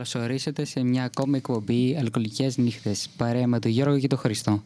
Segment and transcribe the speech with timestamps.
[0.00, 4.62] Καλώς ορίσατε σε μια ακόμη εκπομπή Αλκοολικές νύχτες παρέα με τον Γιώργο και τον Χριστό.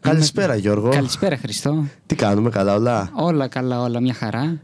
[0.00, 0.88] Καλησπέρα Γιώργο.
[0.88, 1.84] Καλησπέρα Χριστό.
[2.06, 4.60] Τι κάνουμε, καλά όλα; Όλα καλά, όλα μια χαρά.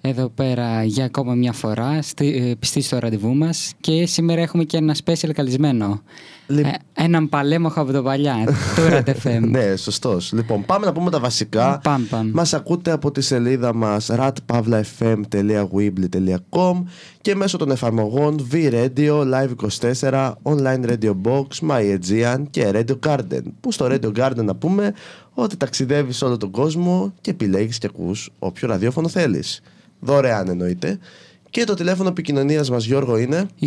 [0.00, 4.64] Εδώ πέρα για ακόμα μια φορά, στη, ε, πιστή στο ραντεβού μας και σήμερα έχουμε
[4.64, 6.02] και ένα special καλεσμένο.
[6.50, 8.52] Λι- Ε, έναν παλέμαχο από το παλιά, του
[8.90, 9.40] RATFM.
[9.50, 10.32] Ναι, σωστός.
[10.32, 11.80] Λοιπόν, πάμε να πούμε τα βασικά.
[11.82, 12.30] Πάμε, πάμε.
[12.34, 16.82] Μας ακούτε από τη σελίδα μας ratpavlafm.weebly.com
[17.20, 23.42] και μέσω των εφαρμογών V-Radio, Live24, Online Radio Box, My Aegean και Radio Garden.
[23.60, 24.92] Που στο Radio Garden να πούμε
[25.34, 29.60] ότι ταξιδεύεις σε όλο τον κόσμο και επιλέγεις και ακούς όποιο ραδιόφωνο θέλεις.
[30.00, 30.98] Δωρεάν εννοείται.
[31.50, 33.66] Και το τηλέφωνο επικοινωνίας μας Γιώργο είναι 2821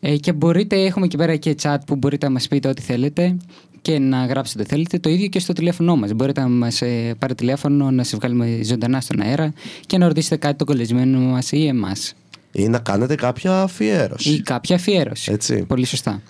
[0.00, 3.36] ε, και μπορείτε, έχουμε εκεί πέρα και chat που μπορείτε να μας πείτε ό,τι θέλετε
[3.82, 4.98] και να γράψετε ό,τι θέλετε.
[4.98, 6.12] Το ίδιο και στο τηλέφωνο μας.
[6.12, 9.52] Μπορείτε να μας ε, πάρετε τηλέφωνο, να σε βγάλουμε ζωντανά στον αέρα
[9.86, 12.14] και να ρωτήσετε κάτι τον κολλεσμένο μας ή εμάς.
[12.52, 14.30] ή να κάνετε κάποια αφιέρωση.
[14.30, 15.32] Ή κάποια αφιέρωση.
[15.32, 15.64] Έτσι.
[15.64, 16.22] Πολύ σωστά.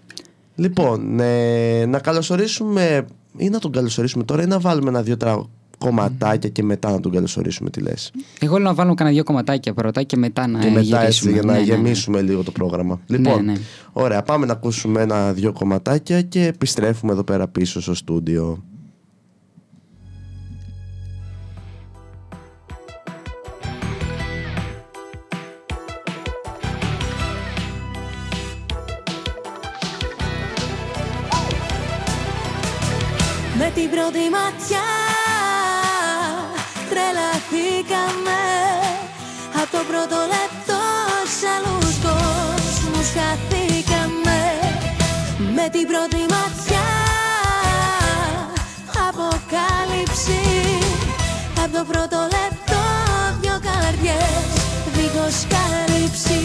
[0.62, 3.04] Λοιπόν, ε, να καλωσορίσουμε
[3.36, 5.46] ή να τον καλωσορίσουμε τώρα ή να βάλουμε ένα-δύο τρα...
[5.78, 8.10] κομματάκια και μετά να τον καλωσορίσουμε, τι λες.
[8.40, 11.32] Εγώ λέω να βάλουμε κανένα δύο κομματάκια πρώτα και μετά να και μετά έτσι γυρίσουμε.
[11.32, 11.72] για να Ναι, ναι, ναι.
[11.72, 13.00] γεμίσουμε λίγο το πρόγραμμα.
[13.06, 13.52] Λοιπόν, ναι.
[13.92, 18.62] ωραία, πάμε να ακούσουμε ένα-δύο κομματάκια και επιστρέφουμε εδώ πέρα πίσω στο στούντιο.
[33.82, 34.88] Την πρώτη ματιά.
[36.90, 38.43] Τρελαθήκαμε.
[39.61, 40.82] Από το πρώτο λεπτό
[41.37, 44.40] σ' άλλους κόσμους χαθήκαμε.
[45.56, 46.88] Με την πρώτη ματιά.
[49.08, 50.43] Αποκάλυψη.
[51.62, 52.82] Από το πρώτο λεπτό
[53.40, 54.50] δυο καρδιές.
[54.94, 56.40] Δίχως κάλυψη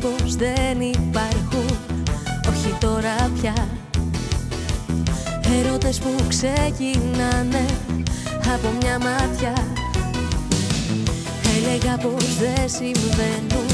[0.00, 1.78] πως δεν υπάρχουν
[2.48, 3.68] Όχι τώρα πια.
[5.60, 7.64] Έρωτες που ξεκινάνε
[8.54, 9.52] Από μια μάτια.
[11.56, 13.66] Έλεγα πως δεν συμβαίνουν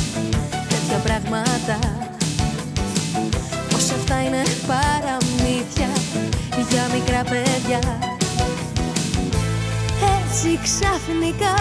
[0.50, 1.78] Τέτοια πράγματα.
[3.70, 5.90] Πως αυτά είναι παραμύθια
[6.70, 7.98] Για μικρά παιδιά.
[10.18, 11.54] Έτσι ξαφνικά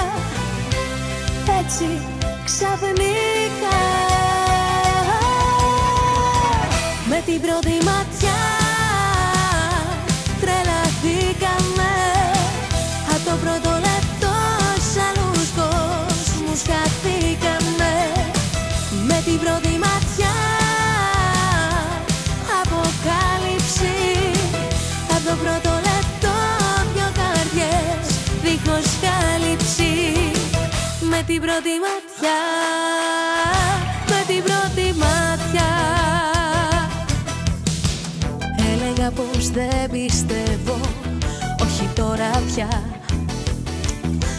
[1.60, 1.86] Έτσι
[2.46, 3.95] ξαφνικά
[7.18, 8.44] Με την πρώτη ματιά
[10.42, 11.94] τρελαθήκαμε.
[13.14, 14.36] Από το πρώτο λεπτό
[14.92, 17.94] σ' άλλους κόσμους χαθήκαμε.
[19.08, 20.36] Με την πρώτη ματιά
[22.62, 23.98] αποκάλυψη.
[25.10, 26.36] Από το πρώτο λεπτό
[26.94, 28.06] δυο καρδιές
[28.44, 29.94] δίχως κάλυψη.
[31.00, 32.40] Με την πρώτη ματιά
[39.06, 40.80] Έλεγα πως δεν πιστεύω.
[41.62, 42.68] Όχι τώρα πια.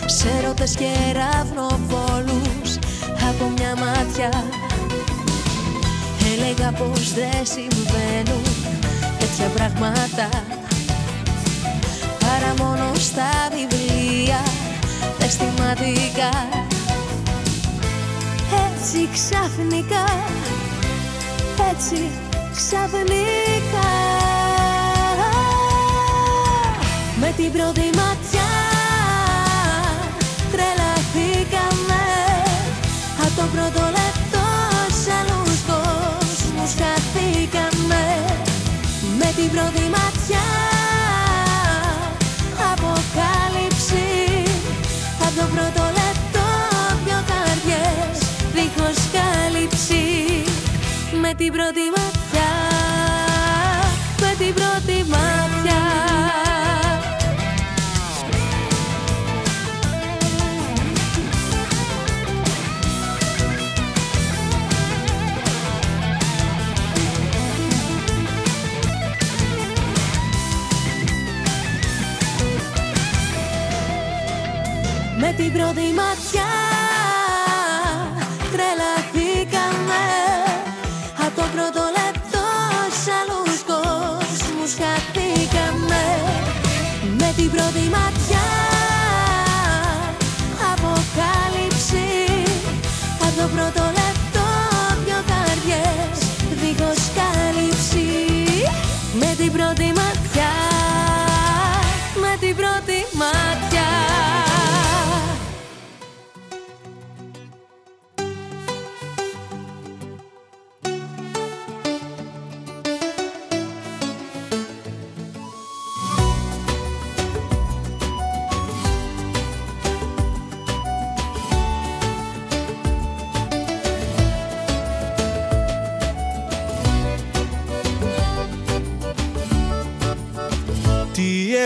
[0.06, 2.70] Σε ρωτές και ραυνοβόλους
[3.28, 4.44] Από μια μάτια.
[6.32, 8.42] Έλεγα πως δεν συμβαίνουν
[9.18, 10.28] Τέτοια πράγματα.
[12.18, 14.42] Παρά μόνο στα βιβλία
[15.18, 16.48] αισθηματικά.
[18.66, 20.04] Έτσι ξαφνικά
[21.70, 22.10] Έτσι
[22.56, 24.05] ξαφνικά
[27.20, 28.52] Με την πρώτη ματιά
[30.52, 32.02] τρελαθήκαμε.
[33.20, 34.46] Από το πρώτο λεπτό
[35.00, 38.04] σ' άλλους κόσμους χαθήκαμε.
[39.18, 40.46] Με την πρώτη ματιά
[42.72, 44.08] αποκάλυψη.
[45.20, 46.46] Από το πρώτο λεπτό
[47.04, 48.18] δυο καρδιές
[48.54, 50.04] δίχως κάλυψη.
[51.20, 52.15] Με την πρώτη ματιά
[75.46, 76.52] Με την πρώτη ματιά.
[78.52, 80.04] Τρελαθήκαμε.
[81.24, 82.46] Από το πρώτο λεπτό
[83.02, 86.04] σ' άλλους κόσμους χαθήκαμε.
[87.18, 88.48] Με την πρώτη ματιά.
[90.72, 92.08] Αποκάλυψη.
[93.20, 93.85] Από το πρώτο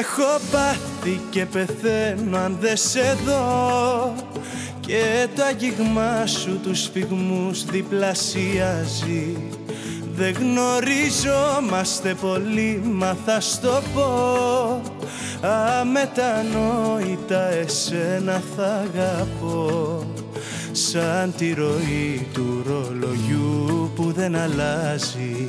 [0.01, 4.15] έχω πάθει και πεθαίνω αν δεν σε δω
[4.81, 9.37] Και το αγγίγμα σου τους φυγμούς διπλασιάζει.
[10.15, 14.81] Δεν γνωριζόμαστε πολύ μα θα στο πω.
[15.81, 20.03] Αμετανόητα εσένα θα αγαπώ.
[20.73, 25.49] Σαν τη ροή του ρολογιού που δεν αλλάζει.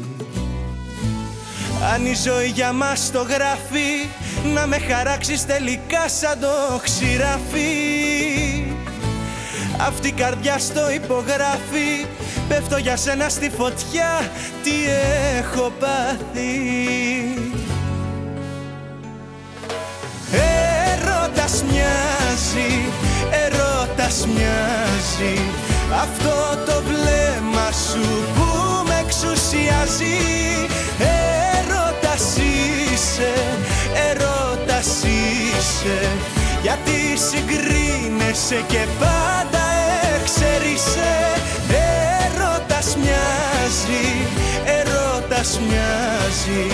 [1.94, 4.10] Αν η ζωή για μας το γράφει
[4.44, 7.92] Να με χαράξεις τελικά σαν το ξηράφι
[9.88, 12.06] Αυτή η καρδιά στο υπογράφει.
[12.48, 14.32] Πέφτω για σένα στη φωτιά.
[14.64, 14.72] Τι
[15.38, 16.52] έχω πάθει.
[20.32, 22.72] Ερώτας μοιάζει,
[23.46, 25.42] ερώτας μοιάζει.
[26.02, 28.48] Αυτό το βλέμμα σου που
[28.88, 30.18] με εξουσιάζει.
[31.00, 33.34] Ερώτας είσαι,
[34.10, 36.00] ερώτας είσαι.
[36.62, 36.98] Γιατί
[37.30, 39.64] συγκρίνεσαι και πάντα
[40.16, 41.12] έξερησε.
[42.32, 44.08] Ερώτας μοιάζει,
[44.80, 46.66] ερώτας μοιάζει.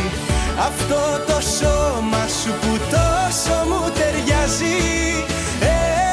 [0.59, 4.79] Αυτό το σώμα σου που τόσο μου ταιριάζει.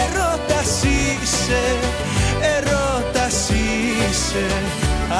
[0.00, 1.64] Ερώτας είσαι,
[2.56, 4.46] ερώτας είσαι.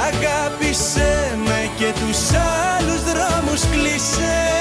[0.07, 2.21] Αγάπησέ με και τους
[2.77, 4.55] άλλους δρόμους κλείσε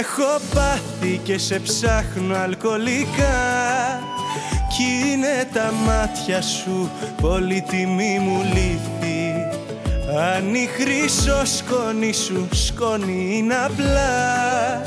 [0.00, 3.38] έχω πάθει και σε ψάχνω αλκοολικά
[4.68, 6.90] Κι είναι τα μάτια σου
[7.20, 9.20] πολύτιμη μου λύθη.
[10.34, 14.82] Αν η χρυσό σκόνη σου σκόνη είναι απλά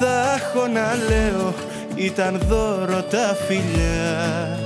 [0.00, 1.54] Θα έχω να λέω
[1.94, 4.58] ήταν δώρο τα φιλιά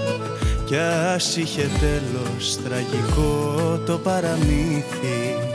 [0.67, 0.77] Κι
[1.15, 5.50] ας είχε τέλος τραγικό το παραμύθι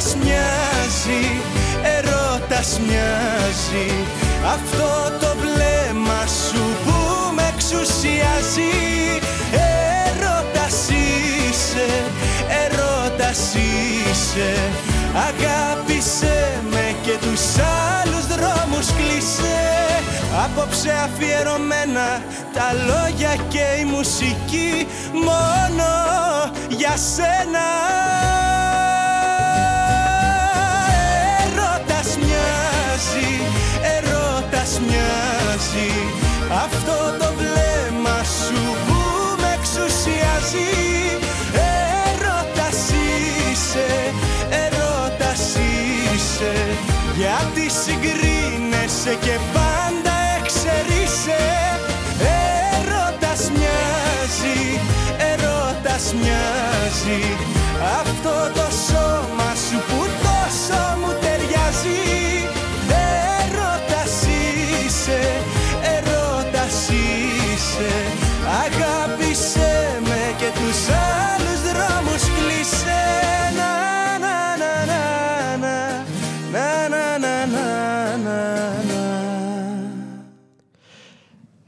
[0.00, 1.40] Ερώτας μοιάζει,
[1.96, 3.88] ερώτας μοιάζει.
[4.54, 8.72] Αυτό το βλέμμα σου που με εξουσιάζει.
[10.12, 11.88] Ερώτας είσαι,
[12.64, 14.52] ερώτας είσαι.
[15.28, 17.42] Αγάπησέ με και τους
[17.98, 19.60] άλλους δρόμους κλείσε.
[20.44, 25.90] Απόψε αφιερωμένα τα λόγια και η μουσική Μόνο
[26.68, 27.68] για σένα
[34.86, 35.92] μοιάζει
[36.64, 39.00] Αυτό το βλέμμα σου που
[39.40, 40.70] με εξουσιάζει.
[42.12, 43.88] Ερώτας είσαι,
[44.64, 46.54] ερώτας είσαι.
[47.16, 49.69] Γιατί συγκρίνεσαι και πάντα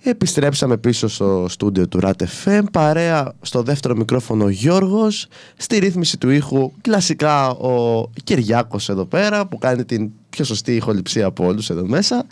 [0.04, 2.12] Επιστρέψαμε πίσω στο στούντιο του RAT
[2.44, 9.46] FM, παρέα στο δεύτερο μικρόφωνο Γιώργος, στη ρύθμιση του ήχου κλασικά ο Κυριάκος εδώ πέρα
[9.46, 12.26] που κάνει την πιο σωστή ηχοληψία από όλους εδώ μέσα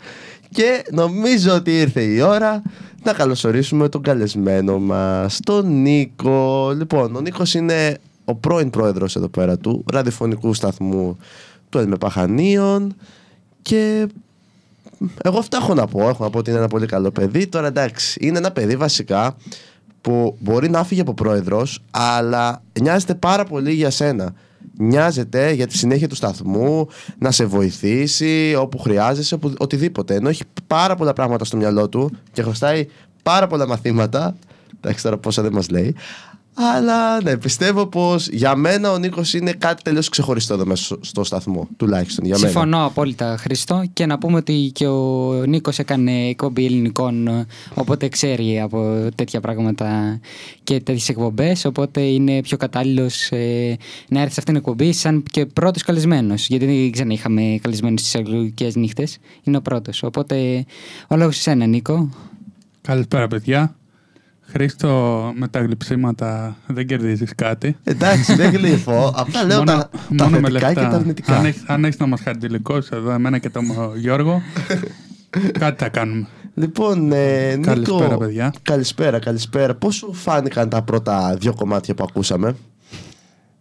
[0.49, 2.61] και νομίζω ότι ήρθε η ώρα
[3.03, 6.71] να καλωσορίσουμε τον καλεσμένο μας, τον Νίκο.
[6.77, 11.17] Λοιπόν, ο Νίκος είναι ο πρώην πρόεδρος εδώ πέρα του ραδιοφωνικού σταθμού
[11.69, 12.95] του Ελμεπαχανίων
[13.61, 14.07] και
[15.23, 16.09] εγώ αυτά έχω να πω.
[16.09, 17.47] Έχω να πω ότι είναι ένα πολύ καλό παιδί.
[17.47, 19.35] Τώρα εντάξει, είναι ένα παιδί βασικά
[20.01, 24.33] που μπορεί να φύγει από πρόεδρος, αλλά νοιάζεται πάρα πολύ για σένα.
[24.77, 30.15] Νοιάζεται για τη συνέχεια του σταθμού, να σε βοηθήσει όπου χρειάζεσαι, οπου- οτιδήποτε.
[30.15, 32.87] Ενώ έχει πάρα πολλά πράγματα στο μυαλό του και χρωστάει
[33.23, 34.35] πάρα πολλά μαθήματα.
[34.81, 35.95] Εντάξει, τώρα πόσα δεν μας λέει.
[36.53, 40.97] Αλλά ναι, πιστεύω πως για μένα ο Νίκος είναι κάτι τελείως ξεχωριστό εδώ μέσα στο-
[41.01, 41.67] στο σταθμό.
[41.77, 42.47] Τουλάχιστον για μένα.
[42.49, 43.83] Συμφωνώ απόλυτα, Χριστό.
[43.93, 49.39] Και να πούμε ότι και ο Νίκος έκανε εκπομπή ελληνικών, ε, οπότε ξέρει από τέτοια
[49.41, 50.19] πράγματα
[50.63, 53.77] και τέτοιες εκπομπές, οπότε είναι πιο κατάλληλος ε,
[54.09, 57.99] να έρθει σε αυτήν την εκπομπή σαν και πρώτος καλεσμένος, γιατί δεν ξανά είχαμε καλεσμένους
[58.01, 59.17] στις εκλογικές νύχτες.
[59.43, 60.03] Είναι ο πρώτος.
[60.03, 60.65] Οπότε
[61.07, 62.09] ο λόγος σε σένα, Νίκο.
[62.81, 63.75] Καλησπέρα, παιδιά.
[64.51, 67.77] Χρήστο, με τα γλυψίματα δεν κερδίζεις κάτι.
[67.83, 69.07] Εντάξει, δεν γλύφω.
[69.15, 70.89] Απλά λέω τα, τα μόνο με θετικά και λεφτά.
[70.89, 71.37] τα αρνητικά.
[71.37, 73.65] Αν έχεις, αν έχεις να μας χαρτιλικώσει εδώ, εμένα και τον
[73.95, 74.41] Γιώργο,
[75.59, 76.27] κάτι θα κάνουμε.
[76.53, 78.53] Λοιπόν, ε, Νίκο, Καλησπέρα, παιδιά.
[78.61, 79.75] Καλησπέρα, καλησπέρα.
[79.75, 82.55] Πώς σου φάνηκαν τα πρώτα δύο κομμάτια που ακούσαμε;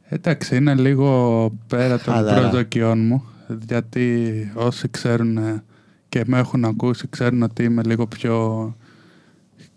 [0.09, 2.40] Εντάξει, είναι λίγο πέρα των Χαλαρά.
[2.40, 3.25] προσδοκιών μου,
[3.68, 5.62] γιατί όσοι ξέρουν ε,
[6.09, 8.37] και με έχουν ακούσει, ξέρουν ότι είμαι λίγο πιο,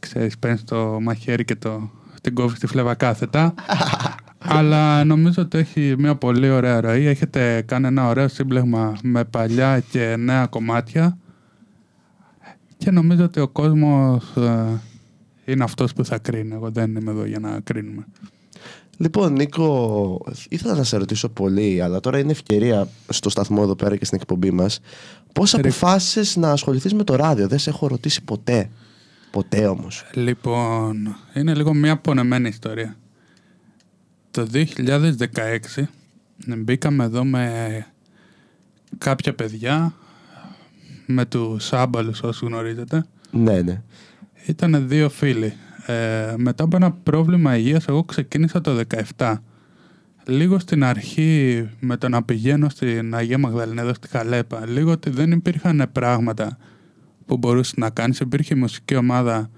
[0.03, 1.89] ξέρεις, παίρνεις το μαχαίρι και το,
[2.22, 3.53] την κόβεις στη φλέβα κάθετα.
[4.38, 7.05] Αλλά νομίζω ότι έχει μια πολύ ωραία ροή.
[7.05, 11.17] Έχετε κάνει ένα ωραίο σύμπλεγμα με παλιά και νέα κομμάτια.
[12.77, 14.81] Και νομίζω ότι ο κόσμος ε,
[15.45, 16.53] είναι αυτός που θα κρίνει.
[16.53, 18.05] Εγώ δεν είμαι εδώ για να κρίνουμε.
[18.98, 23.95] Λοιπόν, Νίκο, ήθελα να σε ρωτήσω πολύ, αλλά τώρα είναι ευκαιρία στο σταθμό εδώ πέρα
[23.95, 24.79] και στην εκπομπή μας.
[25.33, 28.69] Πώς Ρε- αποφάσισες να ασχοληθείς με το ράδιο, δεν σε έχω ρωτήσει ποτέ.
[29.33, 30.05] Ποτέ όμως.
[30.13, 32.95] Λοιπόν, είναι λίγο μια πονεμένη ιστορία.
[34.31, 35.87] Το 2016
[36.57, 37.85] μπήκαμε εδώ με
[38.97, 39.93] κάποια παιδιά
[41.05, 43.05] με τους άμπαλους όσους γνωρίζετε.
[43.31, 43.81] Ναι, ναι.
[44.45, 45.53] Ήταν δύο φίλοι.
[45.85, 48.81] Ε, μετά από ένα πρόβλημα υγείας εγώ ξεκίνησα το
[49.17, 49.33] 17.
[50.25, 55.09] Λίγο στην αρχή με το να πηγαίνω στην Αγία Μαγδαληνά εδώ στη Χαλέπα, λίγο ότι
[55.09, 56.57] δεν υπήρχαν πράγματα
[57.25, 58.20] που μπορούσε να κάνεις.
[58.20, 59.50] Υπήρχε η μουσική ομάδα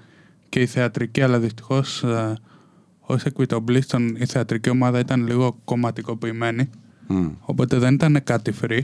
[0.49, 2.37] και η θεατρική, αλλά δυστυχώς ε,
[2.99, 6.69] ως εκπιτομπλίστων η θεατρική ομάδα ήταν λίγο κομματικοποιημένη.
[7.07, 7.27] Μμ.
[7.39, 8.81] Οπότε δεν ήταν κάτι free.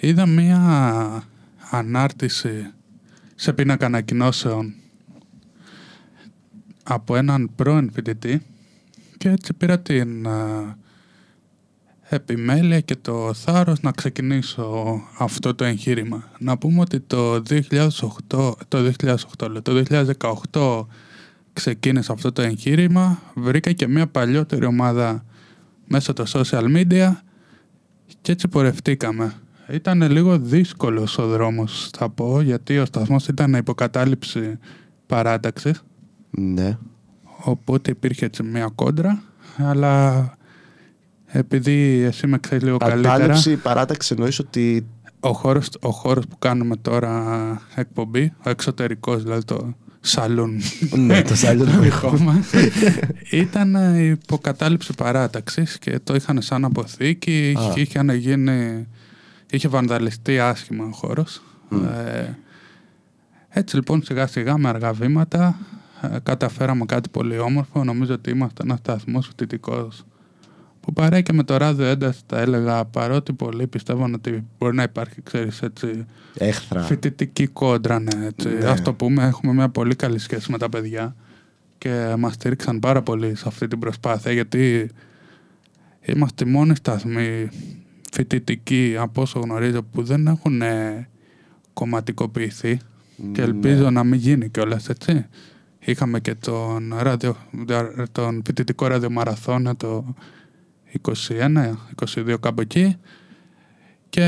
[0.00, 1.22] Είδα μία
[1.70, 2.72] ανάρτηση
[3.34, 4.74] σε πίνακα ανακοινώσεων
[6.82, 8.42] από έναν πρώην φοιτητή
[9.18, 10.76] και έτσι πήρα την α,
[12.08, 16.30] επιμέλεια και το θάρρος να ξεκινήσω αυτό το εγχείρημα.
[16.38, 17.42] Να πούμε ότι το
[18.28, 18.92] 2008, το
[19.38, 19.82] 2008, λέω, το
[20.50, 20.86] 2018
[21.52, 25.24] ξεκίνησα αυτό το εγχείρημα, βρήκα και μια παλιότερη ομάδα
[25.86, 27.12] μέσω των social media
[28.20, 29.32] και έτσι πορευτήκαμε.
[29.68, 34.58] Ήταν λίγο δύσκολος ο δρόμος, θα πω, γιατί ο σταθμός ήταν υποκατάληψη
[35.06, 35.82] παράταξης,
[36.30, 36.78] Ναι.
[37.44, 39.22] οπότε υπήρχε έτσι μια κόντρα,
[39.56, 40.37] αλλά
[41.32, 44.86] επειδή εσύ με ξέρεις λίγο καλύτερα, Κατάληψη, παράταξη εννοείς ότι.
[45.20, 50.60] ο χώρος, ο χώρος που κάνουμε τώρα εκπομπή, ο εξωτερικός, δηλαδή το σαλούν
[50.96, 52.50] ναι, το σάλιο το δικό μας,
[53.30, 57.62] ήταν ε, υποκατάληψη παράταξης και το είχαν σαν αποθήκη, Α.
[57.62, 58.86] είχε, είχαν γίνει,
[59.50, 61.42] είχε βανδαλιστεί άσχημα ο χώρος.
[61.72, 62.24] Ε,
[63.48, 65.58] έτσι λοιπόν σιγά σιγά με αργά βήματα
[66.00, 67.84] ε, καταφέραμε κάτι πολύ όμορφο.
[67.84, 70.04] Νομίζω ότι είμαστε ένας σταθμός φοιτητικός
[70.88, 74.82] που παρέα και με το ράδιο ένταση τα έλεγα παρότι πολλοί πιστεύουν ότι μπορεί να
[74.82, 76.82] υπάρχει ξέρεις έτσι Έχθρα.
[76.82, 78.48] φοιτητική κόντρα, ναι, έτσι.
[78.48, 78.64] Ναι.
[78.64, 81.16] Ας το πούμε, έχουμε μια πολύ καλή σχέση με τα παιδιά
[81.78, 84.90] και μας στήριξαν πάρα πολύ σε αυτή την προσπάθεια γιατί
[86.04, 87.48] είμαστε οι μόνοι σταθμοί
[88.12, 91.08] φοιτητικοί από όσο γνωρίζω που δεν έχουν ε,
[91.72, 92.80] κομματικοποιηθεί
[93.32, 95.26] και ελπίζω να μην γίνει κιόλας έτσι.
[95.78, 97.36] Είχαμε και τον, ραδιο,
[98.12, 100.14] τον φοιτητικό ραδιομαραθώνα το
[101.02, 101.72] 21,
[102.14, 102.96] 22 κάπου εκεί
[104.08, 104.24] και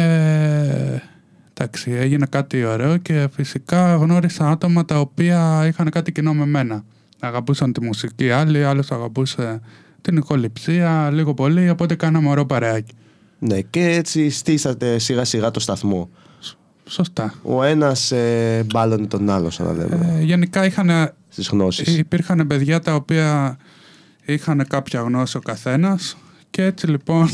[1.52, 6.84] εντάξει έγινε κάτι ωραίο και φυσικά γνώρισα άτομα τα οποία είχαν κάτι κοινό με μένα.
[7.20, 9.60] Αγαπούσαν τη μουσική άλλοι, άλλος αγαπούσε
[10.00, 12.94] την ηχοληψία λίγο πολύ, οπότε κάναμε ωραίο παρεάκι.
[13.38, 16.10] Ναι, και έτσι στήσατε σιγά σιγά το σταθμό.
[16.86, 17.34] Σωστά.
[17.42, 20.16] Ο ένας ε, μπάλωνε τον άλλο, σαν να λέμε.
[20.18, 21.98] Ε, γενικά είχαν Στις γνώσεις.
[21.98, 23.56] Υπήρχαν παιδιά τα οποία
[24.24, 26.16] είχαν κάποια γνώση ο καθένας
[26.50, 27.28] και έτσι λοιπόν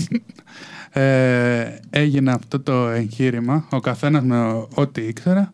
[0.92, 5.48] ε, έγινε αυτό το εγχείρημα, ο καθένας με ό,τι ήξερε.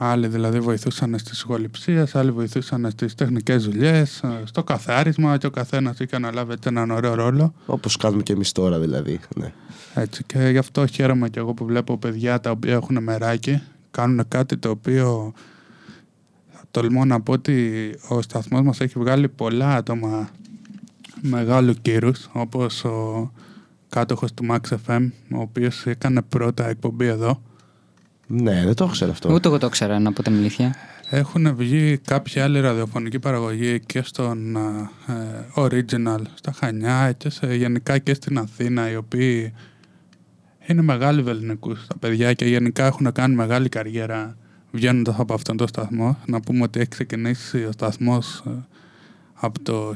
[0.00, 5.50] Άλλοι δηλαδή βοηθούσαν στις σχοληψίες, άλλοι βοηθούσαν στις τεχνικές δουλειές, ε, στο καθάρισμα και ο
[5.50, 7.54] καθένας είχε αναλάβει έτσι έναν ωραίο ρόλο.
[7.66, 9.20] Όπως κάνουμε και εμείς τώρα δηλαδή.
[9.36, 9.52] Ναι.
[9.94, 14.24] Έτσι, και γι' αυτό χαίρομαι και εγώ που βλέπω παιδιά τα οποία έχουν μεράκι, κάνουν
[14.28, 15.32] κάτι το οποίο
[16.70, 20.30] τολμώ να πω ότι ο σταθμός μας έχει βγάλει πολλά άτομα
[21.20, 23.30] μεγάλου κύρους, όπως ο
[23.88, 27.42] κάτοχος του Max FM, ο οποίος έκανε πρώτα εκπομπή εδώ.
[28.26, 29.32] ναι, δεν το ήξερα αυτό.
[29.32, 30.74] Ούτε εγώ το ήξερα, να πω την αλήθεια.
[31.10, 37.54] Έχουν βγει κάποια άλλη ραδιοφωνική παραγωγή και στον α, ε, Original, στα Χανιά και σε,
[37.54, 39.52] γενικά και στην Αθήνα, οι οποίοι
[40.66, 44.36] είναι μεγάλοι βεληνικούς τα παιδιά και γενικά έχουν κάνει μεγάλη καριέρα
[44.70, 46.18] βγαίνοντας από αυτόν τον σταθμό.
[46.26, 48.50] Να πούμε ότι έχει ξεκινήσει ο σταθμός ε,
[49.40, 49.94] από το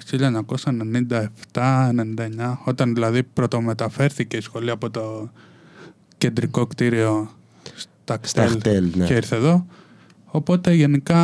[1.52, 5.30] 1997-99, όταν δηλαδή πρωτομεταφέρθηκε η σχολή από το
[6.18, 7.30] κεντρικό κτίριο
[7.74, 9.04] στα Στα κτέλ χτέλ, ναι.
[9.04, 9.66] και ήρθε εδώ.
[10.24, 11.20] Οπότε γενικά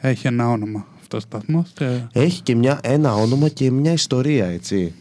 [0.00, 1.72] έχει ένα όνομα αυτό ο σταθμός.
[2.12, 4.94] Έχει και μια, ένα όνομα και μια ιστορία, έτσι.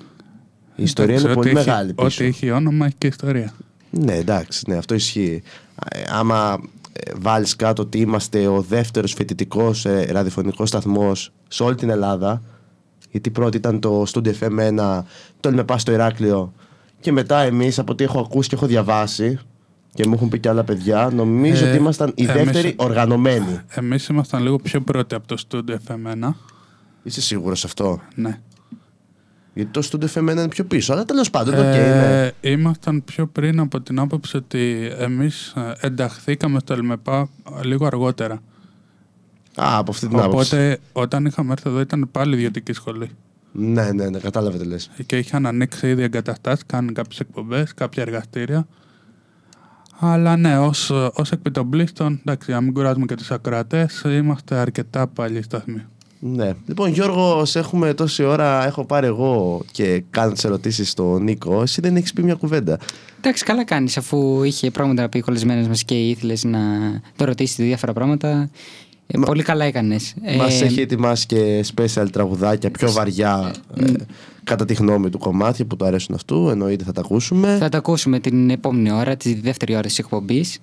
[0.75, 2.07] Η ιστορία είναι πολύ μεγάλη πίσω.
[2.07, 3.53] Ό,τι έχει όνομα έχει και ιστορία.
[3.89, 5.41] Ναι, εντάξει, ναι, αυτό ισχύει.
[5.89, 6.67] Ε, άμα ε,
[7.15, 12.41] βάλεις κάτω ότι είμαστε ο δεύτερος φοιτητικός ε, ραδιοφωνικός σταθμός σε όλη την Ελλάδα,
[13.12, 15.01] γιατί πρώτη ήταν το Studio FM 1,
[15.39, 16.53] το Ελμεπά στο Ηράκλειο,
[16.99, 19.39] και μετά εμείς από ό,τι έχω ακούσει και έχω διαβάσει,
[19.93, 23.60] και μου έχουν πει και άλλα παιδιά, νομίζω Ε, ότι ήμασταν οι εμείς- δεύτεροι οργανωμένοι.
[23.69, 26.36] Εμείς ήμασταν λίγο πιο πρώτοι από το Studio FM1.
[27.03, 28.39] Είσαι σίγουρος αυτό; Ναι.
[29.54, 32.32] Γιατί το Studio FM 1 είναι πιο πίσω, αλλά τέλος πάντων, οκ, ναι.
[32.42, 37.30] Ε, ήμασταν πιο πριν από την άποψη ότι εμείς ε, ενταχθήκαμε στο ΕΛΜΕΠΑ
[37.63, 38.42] λίγο αργότερα.
[39.56, 40.56] Α, από αυτή την άποψη.
[40.56, 43.10] Οπότε όταν είχαμε έρθει εδώ ήταν πάλι ιδιωτική σχολή.
[43.52, 44.89] Ναι, ναι, ναι, κατάλαβα τι λες.
[45.06, 48.68] και είχαν ανοίξει ήδη εγκαταστάσεις, κάνουν κάποιες εκπομπές, κάποια εργαστήρια.
[50.00, 55.42] Αλλά ναι, ως ως εκπιτομπλίστων, εντάξει, να μην κουράζουμε και τους ακροατές, είμαστε αρκετά παλιοί
[55.42, 55.86] σταθμοί.
[56.25, 56.51] Ναι.
[56.67, 58.65] Λοιπόν, Γιώργος, σε έχουμε τόση ώρα.
[58.65, 61.62] Έχω πάρει εγώ και κάνω τι ερωτήσεις στον Νίκο.
[61.62, 62.77] Εσύ δεν έχεις πει μια κουβέντα.
[63.17, 66.59] Εντάξει, καλά κάνεις αφού είχε πράγματα να πει κολλισμένε μας και ήθελες να
[67.15, 68.49] το ρωτήσεις διάφορα πράγματα.
[69.07, 70.13] Ε, Μα- Πολύ καλά έκανες.
[70.38, 73.91] Μας έχει ετοιμάσει και special τραγουδάκια πιο βαριά ε,
[74.43, 76.49] κατά τη γνώμη του κομμάτια που του αρέσουν αυτού.
[76.49, 77.57] Εννοείται θα τα ακούσουμε.
[77.59, 80.59] Θα τα ακούσουμε την επόμενη ώρα, τη δεύτερη ώρα της εκπομπής.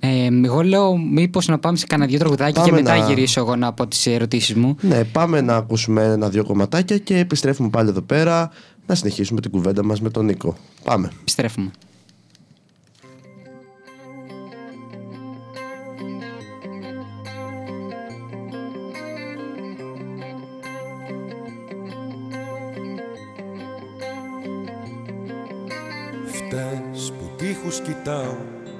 [0.00, 3.40] Ε, εγώ λέω μήπως να πάμε σε κανένα δύο τραγουδάκια και Πάμε μετά να- γυρίσω
[3.40, 4.76] εγώ να πω τις ερωτήσεις μου.
[4.80, 8.50] Ναι, πάμε να ακούσουμε ένα-δύο κομματάκια και επιστρέφουμε πάλι εδώ πέρα
[8.86, 10.56] να συνεχίσουμε την κουβέντα μας με τον Νίκο.
[10.84, 11.10] Πάμε.
[11.20, 11.70] Επιστρέφουμε.
[26.26, 28.34] Φτες που τείχους κοιτάω,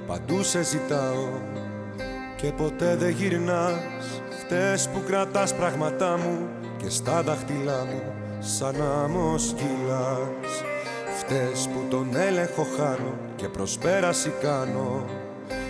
[0.07, 1.29] παντού σε ζητάω
[2.35, 4.21] και ποτέ δεν γυρνάς.
[4.39, 10.63] Φτες που κρατάς πράγματά μου και στα δάχτυλά μου σαν άμμος κυλάς
[11.17, 15.05] Φτες που τον έλεγχο χάνω και προσπέραση κάνω.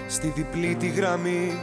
[0.08, 1.54] Στη διπλή τη γραμμή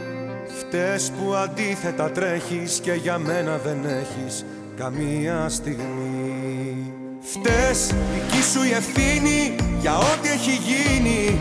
[0.59, 4.45] Φτες που αντίθετα τρέχεις και για μένα δεν έχεις
[4.77, 6.93] καμία στιγμή.
[7.21, 11.39] Φτες δική σου η ευθύνη για ό,τι έχει γίνει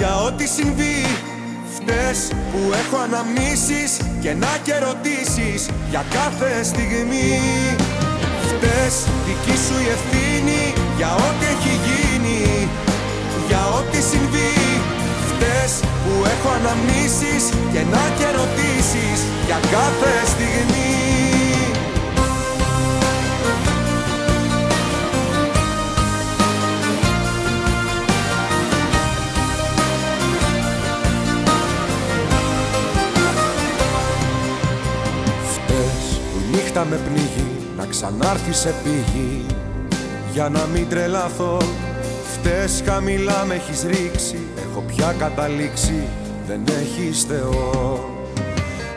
[0.00, 0.98] για ό,τι συμβεί
[1.74, 2.18] Φτες
[2.50, 3.90] που έχω αναμνήσεις
[4.22, 5.60] και να και ερωτήσεις
[5.90, 7.40] για κάθε στιγμή.
[8.48, 8.94] Φτες
[9.26, 10.62] δική σου η ευθύνη
[10.96, 12.68] για ό,τι έχει γίνει.
[13.48, 14.54] Για ό,τι συμβεί
[15.28, 21.19] Φτες που έχω αναμνήσεις και να και ερωτήσεις για κάθε στιγμή
[36.80, 39.46] που η νύχτα με πνίγει να ξανάρθει σε πήγη
[40.32, 41.58] για να μην τρελαθώ
[42.32, 44.38] Φτες χαμηλά με έχεις ρίξει.
[44.56, 46.08] Έχω πια καταλήξει
[46.46, 48.08] δεν έχεις Θεό.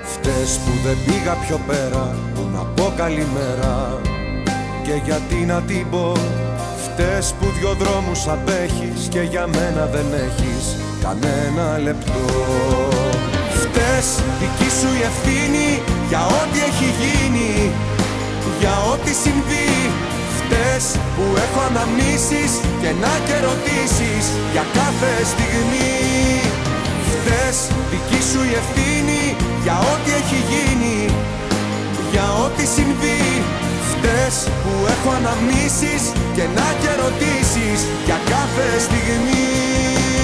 [0.03, 4.01] Φτες που δεν πήγα πιο πέρα που να πω καλημέρα.
[4.83, 6.11] Και γιατί να την πω
[6.83, 9.07] Φτες που δυο δρόμους απέχεις.
[9.09, 12.25] Και για μένα δεν έχεις κανένα λεπτό.
[13.61, 14.05] Φτες
[14.39, 17.53] δική σου η ευθύνη για ό,τι έχει γίνει
[18.59, 19.71] για ό,τι συμβεί
[20.37, 20.83] Φτες
[21.15, 24.23] που έχω αναμνήσεις και να και ερωτήσεις
[24.53, 25.93] για κάθε στιγμή.
[27.11, 27.55] Φτες
[27.91, 29.23] δική σου η ευθύνη
[29.63, 30.97] για ό,τι έχει γίνει
[32.11, 33.23] για ό,τι συμβεί.
[33.91, 36.03] Φτες που έχω αναμνήσεις
[36.35, 40.22] και να και ερωτήσεις για κάθε στιγμή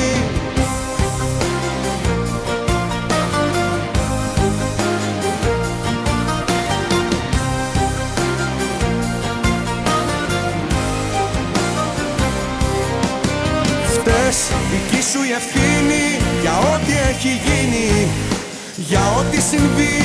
[14.71, 16.05] δική σου η ευθύνη
[16.43, 17.89] για ό,τι έχει γίνει.
[18.89, 19.99] Για ό,τι συμβεί.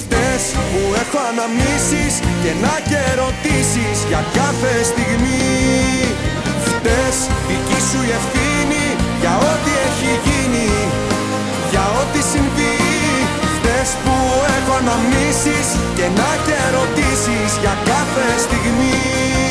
[0.00, 5.54] Φτες που έχω αναμνήσεις και να και ερωτήσεις για κάθε στιγμή.
[6.68, 7.16] Φτες
[7.48, 8.84] δική σου η ευθύνη
[9.22, 10.70] για ό,τι έχει γίνει.
[11.72, 12.76] Για ό,τι συμβεί.
[13.54, 14.16] Φτες που
[14.56, 19.45] έχω αναμνήσεις και να και ερωτήσεις για κάθε στιγμή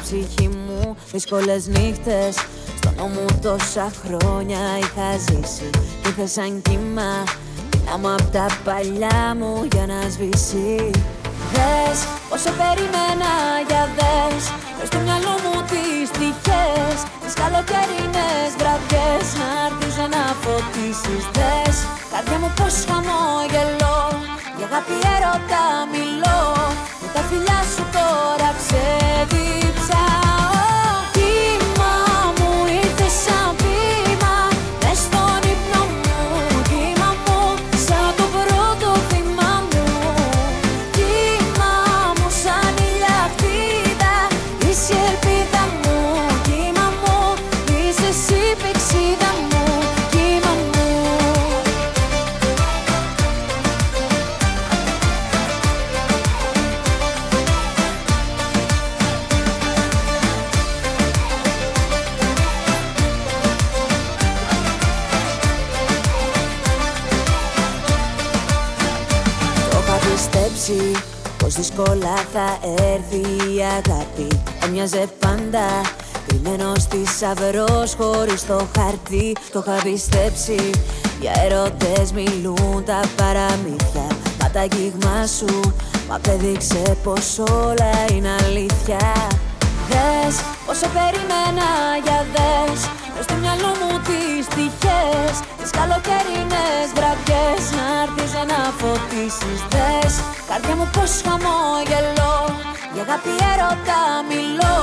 [0.04, 2.34] ψυχή μου Δύσκολες νύχτες.
[2.78, 5.70] Στον νόμο τόσα χρόνια είχα ζήσει
[6.02, 7.12] Κι ήρθε σαν κύμα.
[7.94, 10.90] Άμα απ' τα παλιά μου για να σβήσει.
[11.52, 11.98] Δες
[12.30, 13.32] πόσο περιμένα
[13.68, 14.42] για δες.
[14.78, 19.26] Μες στο μυαλό μου τις τυχές Τις καλοκαιρινές βραδιές.
[19.40, 21.22] Να έρθεις να φωτίσεις.
[21.36, 21.76] Δες
[22.12, 23.98] καρδιά μου πως χαμόγελο
[24.56, 26.40] Για αγάπη έρωτα μιλώ.
[27.00, 30.23] Με τα φιλιά σου τώρα ξεδίψαω Κύμα
[78.24, 80.70] χωρίς το χαρτί Το είχα πιστέψει.
[81.20, 84.06] Για έρωτες μιλούν τα παραμύθια
[84.40, 85.60] Μα τα αγγίγμα σου
[86.08, 89.04] μ' απέδειξε πως όλα είναι αλήθεια.
[89.88, 90.34] Δες
[90.66, 91.68] πόσο περιμένα
[92.04, 92.80] για δες
[93.14, 95.34] Μες στο μυαλό μου τις τυχές.
[95.60, 99.58] Τις καλοκαιρινές βραδιές Να έρθεις να φωτίσεις.
[99.72, 100.14] Δες
[100.48, 102.63] καρδιά μου πως χαμόγελο
[102.94, 104.76] Για αγάπη έρωτα μιλώ.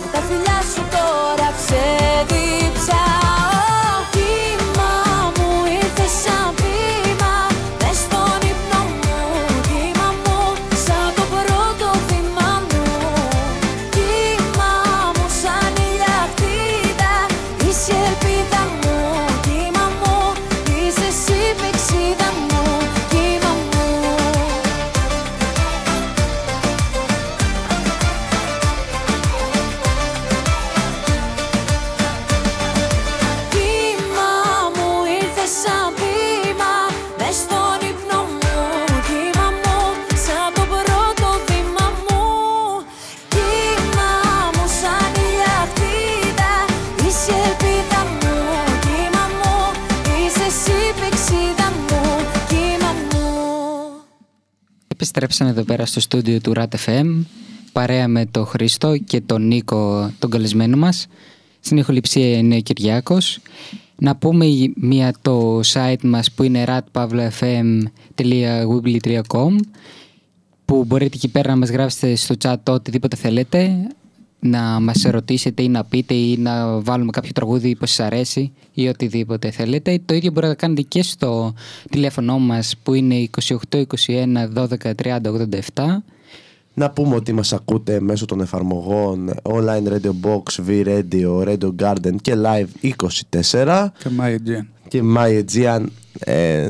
[0.00, 3.55] Με τα φιλιά σου τώρα ξεδίψαω
[55.18, 57.24] Επιστρέψαμε εδώ πέρα στο στούντιο του RAT FM
[57.72, 61.06] παρέα με τον Χρήστο και τον Νίκο, τον καλεσμένο μας.
[61.60, 63.38] Στην ηχοληψία είναι ο Κυριάκος.
[63.96, 69.56] Να πούμε μία το site μας που είναι ratpavlafm.weebly.com
[70.64, 73.88] που μπορείτε εκεί πέρα να μας γράψετε στο chat οτιδήποτε θέλετε
[74.40, 78.88] να μας ρωτήσετε ή να πείτε ή να βάλουμε κάποιο τραγούδι που σας αρέσει ή
[78.88, 80.00] οτιδήποτε θέλετε.
[80.04, 81.54] Το ίδιο μπορείτε να κάνετε και στο
[81.90, 83.84] τηλέφωνο μας που είναι 28 21
[84.54, 84.66] 12
[85.02, 85.18] 30
[85.74, 85.84] 87
[86.74, 92.34] Να πούμε ότι μας ακούτε μέσω των εφαρμογών Online Radio Box, V-Radio, Radio Garden και
[92.36, 92.88] Live
[93.30, 94.66] 24 Και My Aegean.
[94.88, 95.84] και My Aegean.
[96.18, 96.68] Ε,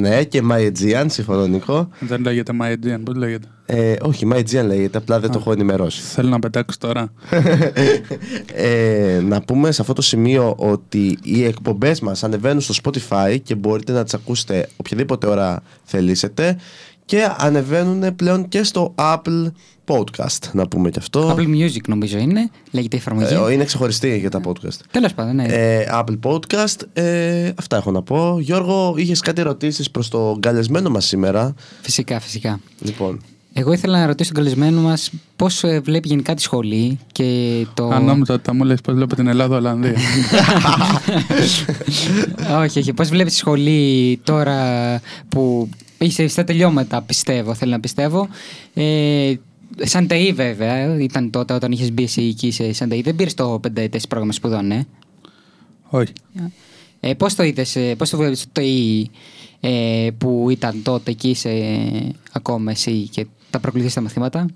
[0.00, 1.88] ναι, και My Aegean, συμφωνώ Νίκο.
[2.00, 5.52] Δεν λέγεται My Aegean, πώς λέγεται; Ε, όχι, My Aegean λέγεται, απλά δεν το έχω
[5.52, 6.00] ενημερώσει.
[6.00, 7.12] Θέλω να πετάξω τώρα.
[8.54, 13.54] ε, να πούμε σε αυτό το σημείο ότι οι εκπομπές μας ανεβαίνουν στο Spotify και
[13.54, 16.56] μπορείτε να τις ακούσετε οποιαδήποτε ώρα θελήσετε
[17.08, 19.50] και ανεβαίνουν πλέον και στο Apple
[19.86, 21.34] Podcast, να πούμε και αυτό.
[21.34, 23.34] Apple Music νομίζω είναι, λέγεται η εφαρμογή.
[23.48, 24.78] Ε, είναι ξεχωριστή για τα podcast.
[24.90, 25.44] Τέλος πάντων, ναι.
[25.44, 26.76] Ε, Apple Podcast.
[26.92, 28.38] Ε, αυτά έχω να πω.
[28.40, 32.60] Γιώργο, είχες κάτι ερωτήσεις προς το καλεσμένο μας σήμερα; Φυσικά, φυσικά.
[32.80, 33.20] Λοιπόν,
[33.52, 37.88] Εγώ ήθελα να ρωτήσω τον καλεσμένο μας πώς ε, βλέπει γενικά τη σχολή και το...
[37.88, 39.96] Αν νόμιζα ότι θα μου λες πώς βλέπω την Ελλάδα-Ολλανδία.
[42.62, 42.92] όχι, όχι.
[42.92, 45.68] Πώς βλέπεις τη σχολή τώρα που
[45.98, 48.28] είσαι στα τελειώματα, πιστεύω, θέλω να πιστεύω.
[48.74, 49.34] Ε,
[49.76, 53.02] σαν ΤΕΗ βέβαια, ήταν τότε όταν είχες μπει εσύ εκεί σε σαν ΤΕΗ.
[53.02, 54.84] Δεν πήρες το πενταετές πρόγραμμα σπουδών, ναι.
[55.88, 56.12] Όχι.
[57.00, 59.10] Ε, πώς το είδες, ε, πώς το βλέπεις το ΤΕΗ
[59.60, 61.82] ε, που ήταν τότε εκεί είσαι
[62.32, 64.46] ακόμα εσύ και τα προκληθείς τα μαθήματα;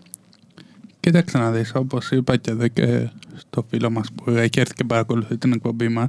[1.00, 4.85] Κοίταξε να δεις, όπως είπα και εδώ και στο φίλο μας που έχει έρθει και
[4.85, 6.09] παρακολουθεί την εκπομπή μας,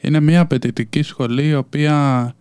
[0.00, 2.34] είναι μια απαιτητική σχολή η οποία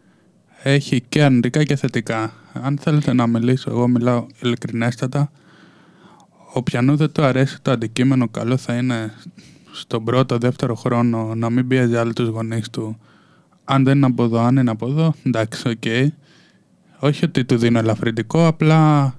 [0.63, 2.34] έχει και αρνητικά και θετικά.
[2.54, 5.32] Αν θέλετε να μιλήσω, εγώ μιλάω ειλικρινέστατα.
[6.54, 9.13] Όποιανού δεν του αρέσει το αντικείμενο, καλό θα είναι
[9.71, 12.97] στον πρώτο, δεύτερο χρόνο να μην πιέζει άλλο τους γονείς του.
[13.63, 16.13] Αν δεν είναι από εδώ, αν είναι από εδώ, εντάξει, οκ.
[16.99, 19.13] Όχι ότι του δίνω ελαφρυντικό, απλά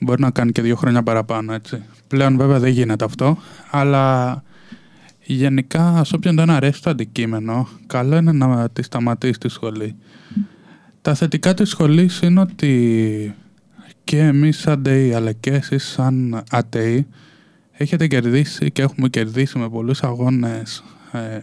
[0.00, 1.82] μπορεί να κάνει και δύο χρόνια παραπάνω, έτσι.
[2.08, 3.38] Πλέον βέβαια δεν γίνεται αυτό,
[3.70, 4.42] αλλά
[5.34, 9.96] γενικά σε όποιον δεν αρέσει το αντικείμενο, καλό είναι να τη σταματήσεις τη σχολή.
[11.02, 13.34] Τα θετικά της σχολής είναι ότι
[14.04, 17.06] και εμείς σαν ΔΕΗ αλλά και εσείς σαν ΑΤΕΗ
[17.72, 21.38] έχετε κερδίσει και έχουμε κερδίσει με πολλούς αγώνες ε,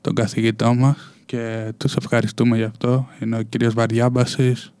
[0.00, 3.08] τον καθηγητό μας και τους ευχαριστούμε γι' αυτό.
[3.22, 4.72] Είναι ο κύριος Βαριάμπασης,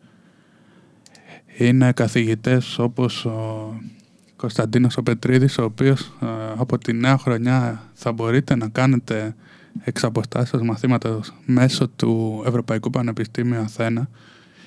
[1.58, 3.74] είναι καθηγητές όπως ο
[4.44, 6.26] Κωνσταντίνος ο Πετρίδης, ο οποίος ε,
[6.56, 9.34] από τη νέα χρονιά θα μπορείτε να κάνετε
[9.84, 14.08] εξ αποστάσεως μαθήματα μέσω του Ευρωπαϊκού Πανεπιστήμιου Αθένα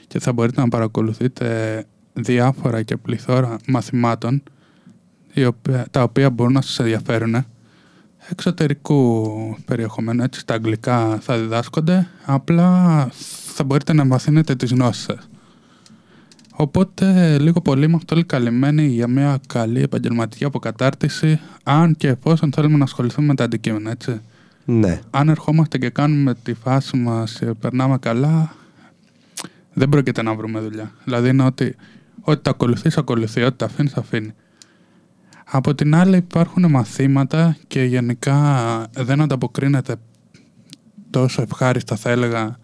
[0.07, 4.43] και θα μπορείτε να παρακολουθείτε διάφορα και πληθώρα μαθημάτων
[5.33, 7.45] οι οποία- τα οποία μπορούν να σας ενδιαφέρουν
[8.29, 9.31] εξωτερικού
[9.65, 10.23] περιεχομένου.
[10.23, 13.09] Έτσι στα αγγλικά θα διδάσκονται απλά
[13.55, 15.29] θα μπορείτε να μαθαίνετε τις γνώσεις σας
[16.60, 22.78] Οπότε λίγο πολύ είμαστε όλοι καλυμμένοι για μια καλή επαγγελματική αποκατάρτιση αν και εφόσον θέλουμε
[22.78, 24.22] να ασχοληθούμε με τα αντικείμενα έτσι
[24.65, 25.02] ναι.
[25.10, 28.56] αν ερχόμαστε και κάνουμε τη φάση μας και περνάμε καλά,
[29.74, 30.91] δεν πρόκειται να βρούμε δουλειά.
[31.04, 31.76] Δηλαδή είναι ότι
[32.22, 34.32] ό,τι τα ακολουθείς, ακολουθεί, ό,τι τα αφήνεις, αφήνεις.
[35.46, 39.96] Από την άλλη υπάρχουν μαθήματα και γενικά δεν ανταποκρίνεται
[41.10, 42.58] τόσο ευχάριστα θα έλεγα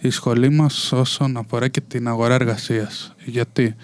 [0.00, 3.14] η σχολή μας όσον αφορά και την αγορά εργασίας.
[3.24, 3.74] Γιατί;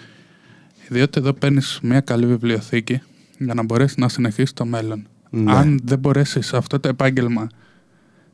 [0.89, 3.01] Διότι εδώ παίρνεις μια καλή βιβλιοθήκη
[3.37, 5.07] για να μπορέσεις να συνεχίσεις το μέλλον.
[5.29, 5.51] Ναι.
[5.53, 7.47] Αν δεν μπορέσεις αυτό το επάγγελμα,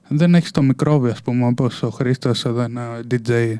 [0.08, 3.56] δεν έχεις το μικρόβιο, ας πούμε, όπως ο Χρήστος εδώ είναι ο DJ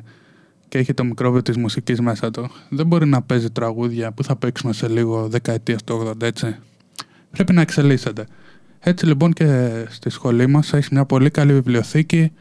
[0.68, 2.50] και έχει το μικρόβιο της μουσικής μέσα του.
[2.68, 6.56] Δεν μπορεί να παίζει τραγούδια που θα παίξουμε σε λίγο δεκαετία του 80, έτσι.
[7.30, 8.26] Πρέπει να εξελίσσεται.
[8.80, 12.32] Έτσι λοιπόν και στη σχολή μας έχεις μια πολύ καλή βιβλιοθήκη,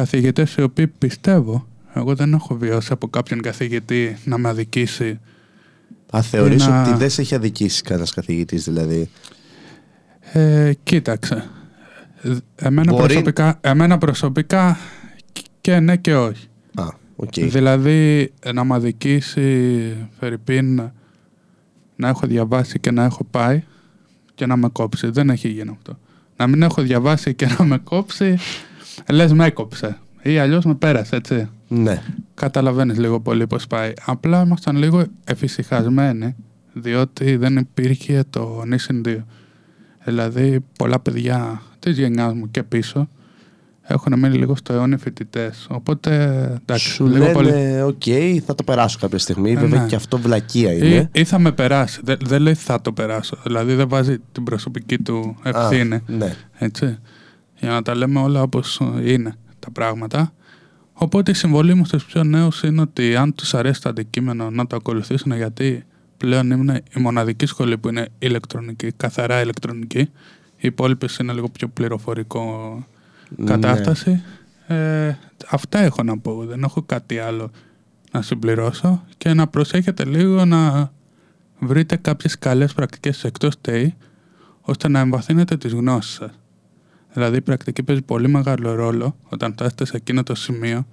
[0.00, 5.20] καθηγητές οι οποίοι πιστεύω, εγώ δεν έχω βιώσει από κάποιον καθηγητή να με αδικήσει
[6.16, 9.10] Α, θεωρείς να- ότι δεν σε έχει αδικήσει κανένας καθηγητής, δηλαδή.
[10.32, 11.44] Ε, κοίταξε.
[12.22, 14.78] Ε, Εμένα, Μπορεί- προσωπικά, εμένα προσωπικά
[15.60, 16.46] και ναι και όχι.
[16.74, 16.84] Α,
[17.16, 17.32] οκ.
[17.40, 20.74] Δηλαδή ε, να μ' αδικήσει φερ' ειπείν
[21.96, 23.62] να έχω διαβάσει και να έχω πάει
[24.34, 25.10] και να με κόψει.
[25.10, 25.98] Δεν έχει γίνει αυτό.
[26.36, 28.38] Να μην έχω διαβάσει και να με κόψει,
[29.10, 29.98] λες με έκοψε.
[30.22, 31.48] Ή αλλιώς με πέρασε, έτσι.
[31.68, 32.02] Ναι.
[32.34, 33.92] Καταλαβαίνεις λίγο πολύ πώς πάει.
[34.04, 36.34] Απλά ήμασταν λίγο εφησυχασμένοι,
[36.72, 39.16] διότι δεν υπήρχε το ν συν 2.
[40.04, 43.08] Δηλαδή, πολλά παιδιά της γενιάς μου και πίσω
[43.82, 45.66] έχουν μείνει λίγο στο αιώνιοι φοιτητές.
[45.70, 46.12] Οπότε,
[46.62, 47.48] εντάξει, Σου λίγο πολύ.
[47.50, 48.02] λένε, οκ,
[48.46, 49.52] θα το περάσω κάποια στιγμή.
[49.52, 49.86] Ε, Βέβαια ναι.
[49.88, 51.08] και αυτό βλακεία Ή, είναι.
[51.12, 52.00] ή θα με περάσει.
[52.04, 53.36] Δεν, δεν λέει θα το περάσω.
[53.42, 56.02] Δηλαδή, δεν βάζει την προσωπική του Α, ευθύνη.
[56.06, 56.34] ναι.
[56.58, 56.98] Έτσι.
[57.60, 60.32] Για να τα λέμε όλα όπως είναι τα πράγματα.
[60.92, 64.66] Οπότε η συμβολή μου στους πιο νέους είναι ότι αν τους αρέσει το αντικείμενο να
[64.66, 65.84] το ακολουθήσουν γιατί
[66.16, 69.98] πλέον είναι η μοναδική σχολή που είναι ηλεκτρονική, καθαρά ηλεκτρονική.
[70.56, 72.74] Οι υπόλοιπε είναι λίγο πιο πληροφορικό
[73.36, 73.44] Ναι.
[73.46, 74.22] κατάσταση.
[74.66, 75.14] Ε,
[75.50, 76.44] αυτά έχω να πω.
[76.44, 77.50] Δεν έχω κάτι άλλο
[78.12, 80.92] να συμπληρώσω και να προσέχετε λίγο να
[81.58, 83.94] βρείτε κάποιες καλές πρακτικές εκτός ΤΕΙ
[84.60, 86.30] ώστε να εμβαθύνετε τις γνώσεις σας.
[87.16, 90.86] Δηλαδή η πρακτική παίζει πολύ μεγάλο ρόλο όταν φτάσετε σε εκείνο το σημείο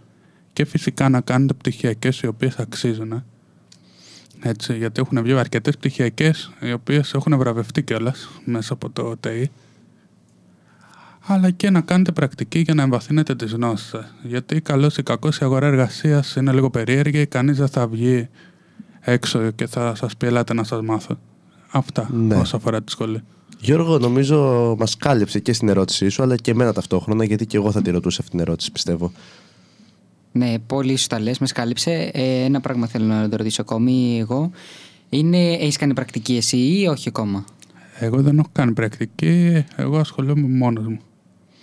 [0.54, 3.12] και φυσικά να κάνετε πτυχιακές οι οποίες αξίζουν.
[3.12, 3.24] ε.
[4.42, 9.52] Έτσι, γιατί έχουν βγει αρκετές πτυχιακές οι οποίες έχουν βραβευτεί κιόλας μέσα από το ΤΕΙ.
[11.28, 14.14] αλλά και να κάνετε πρακτική για να εμβαθύνετε τις γνώσεις σας.
[14.24, 18.30] Γιατί καλό ή κακό η αγορά εργασίας είναι λίγο περίεργη, κανείς δεν θα βγει
[19.00, 21.20] έξω και θα σας πει ελάτε να σας μάθω.
[21.72, 22.36] Αυτά Ναι.
[22.36, 23.24] όσο αφορά τη σχολή.
[23.64, 27.72] Γιώργο, νομίζω μας κάλυψε και στην ερώτησή σου, αλλά και εμένα ταυτόχρονα, γιατί και εγώ
[27.72, 29.11] θα τη ρωτούσα αυτή την ερώτηση, πιστεύω.
[30.32, 31.91] Ναι, πολύ σωστά λες, με σκάλυψε.
[32.14, 34.51] Ε, ένα πράγμα θέλω να το ρωτήσω ακόμη εγώ.
[35.09, 37.45] Είναι, έχεις κάνει πρακτική εσύ ή όχι ακόμα;
[37.99, 40.99] Εγώ δεν έχω κάνει πρακτική, εγώ ασχολούμαι μόνος μου.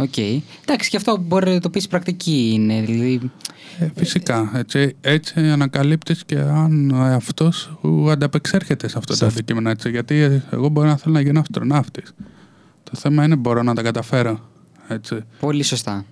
[0.02, 0.16] Οκ.
[0.62, 2.80] Εντάξει, και αυτό μπορεί να το πεις πρακτική είναι.
[2.80, 3.30] Δηλαδή,
[3.78, 4.50] Ε, φυσικά.
[4.54, 9.38] Έτσι, έτσι ανακαλύπτεις και αν ο εαυτός σου ανταπεξέρχεται σε αυτό Σε το αυτό.
[9.38, 9.70] αντικείμενο.
[9.70, 12.14] Έτσι, γιατί ε, εγώ μπορεί να θέλω να γίνω αστροναύτης.
[12.84, 14.40] Το θέμα είναι μπορώ να τα καταφέρω.
[14.88, 15.16] Έτσι.
[15.40, 16.04] πολύ σωστά.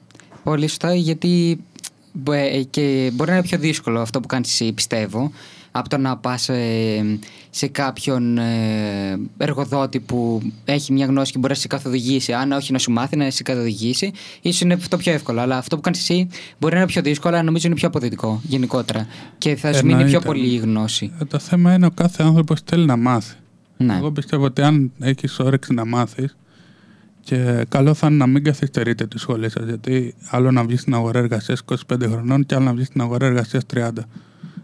[0.44, 1.60] Πολύ σωστά γιατί
[2.12, 5.32] μπο- ε, και μπορεί να είναι πιο δύσκολο αυτό που κάνεις εσύ, πιστεύω,
[5.78, 7.18] από το να πας ε,
[7.50, 12.32] σε κάποιον ε, εργοδότη που έχει μια γνώση και μπορεί να σε καθοδηγήσει.
[12.32, 15.40] Αν όχι να σου μάθει, να σε καθοδηγήσει, ίσως είναι αυτό πιο εύκολο.
[15.40, 18.40] Αλλά αυτό που κάνεις εσύ μπορεί να είναι πιο δύσκολο, αλλά νομίζω είναι πιο αποδοτικό
[18.42, 19.06] γενικότερα.
[19.38, 20.26] Και θα σου μείνει πιο Εννοείται.
[20.26, 21.12] πολύ η γνώση.
[21.20, 23.34] Ε, το θέμα είναι ο κάθε άνθρωπος θέλει να μάθει.
[23.76, 23.96] Ναι.
[23.96, 26.36] Εγώ πιστεύω ότι αν έχεις όρεξη να μάθεις
[27.20, 30.94] και καλό θα είναι να μην καθυστερείτε τη σχολή σας γιατί άλλο να βγεις στην
[30.94, 33.88] αγορά εργασίας 25 χρονών και άλλο να βγεις στην αγορά εργασίας 30.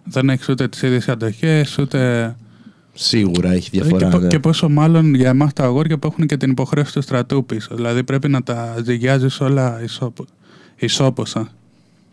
[0.04, 2.36] Δεν έχεις ούτε τις ίδιες αντοχές ούτε...
[2.96, 4.08] Σίγουρα έχει και, διαφορά.
[4.08, 4.26] πο- ναι.
[4.28, 7.74] και πόσο μάλλον για εμάς τα αγόρια που έχουν και την υποχρέωση του στρατού πίσω.
[7.74, 10.24] Δηλαδή πρέπει να τα ζυγιάζεις όλα ισόπο,
[10.76, 11.48] ισόποσα.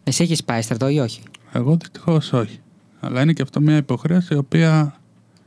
[0.04, 1.22] Εσύ έχεις πάει στρατό ή όχι;
[1.52, 2.60] Εγώ δυστυχώς όχι.
[3.00, 4.96] Αλλά είναι και αυτό μια υποχρέωση η οποία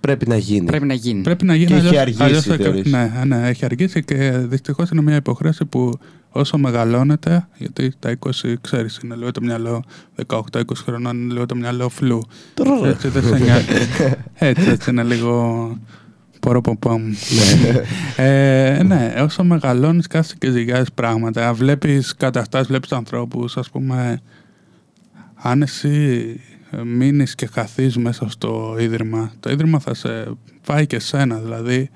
[0.01, 0.67] Πρέπει να γίνει.
[0.67, 1.23] Πρέπει να γίνει.
[1.23, 2.91] Πρέπει να γίνει Και έχει αλλιώς- αργήσει, αλλιώς θα- θεωρείς.
[2.91, 5.99] Ναι, ναι, έχει αργήσει και δυστυχώς είναι μια υποχρέωση που
[6.35, 9.85] όσο μεγαλώνεται, γιατί τα 20 ξέρεις, είναι λίγο το μυαλό
[10.27, 12.23] 18-20 χρονών, είναι λίγο το μυαλό φλου.
[12.55, 12.87] Τρρρ.
[12.87, 13.67] Έτσι δεν σε νοιάζει.
[14.35, 15.77] Έτσι, έτσι είναι λίγο.
[16.41, 17.13] Ποροποπόμ.
[18.17, 21.53] ε, ναι, όσο μεγαλώνεις, κάθεσαι και ζυγιάζει πράγματα.
[21.53, 23.57] Βλέπεις καταστάσεις, βλέπεις ανθρώπους.
[23.57, 24.21] Α πούμε,
[25.35, 26.41] αν εσύ
[26.85, 31.37] μείνεις και χαθείς μέσα στο ίδρυμα, το ίδρυμα θα σε πάει και σένα.
[31.37, 31.91] Δηλαδή,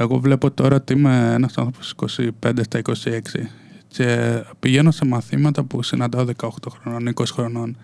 [0.00, 1.94] εγώ βλέπω τώρα ότι είμαι ένας άνθρωπος
[2.42, 3.44] 25 στα 26
[3.88, 6.48] και πηγαίνω σε μαθήματα που συναντάω 18
[6.80, 7.76] χρονών, 20 χρονών.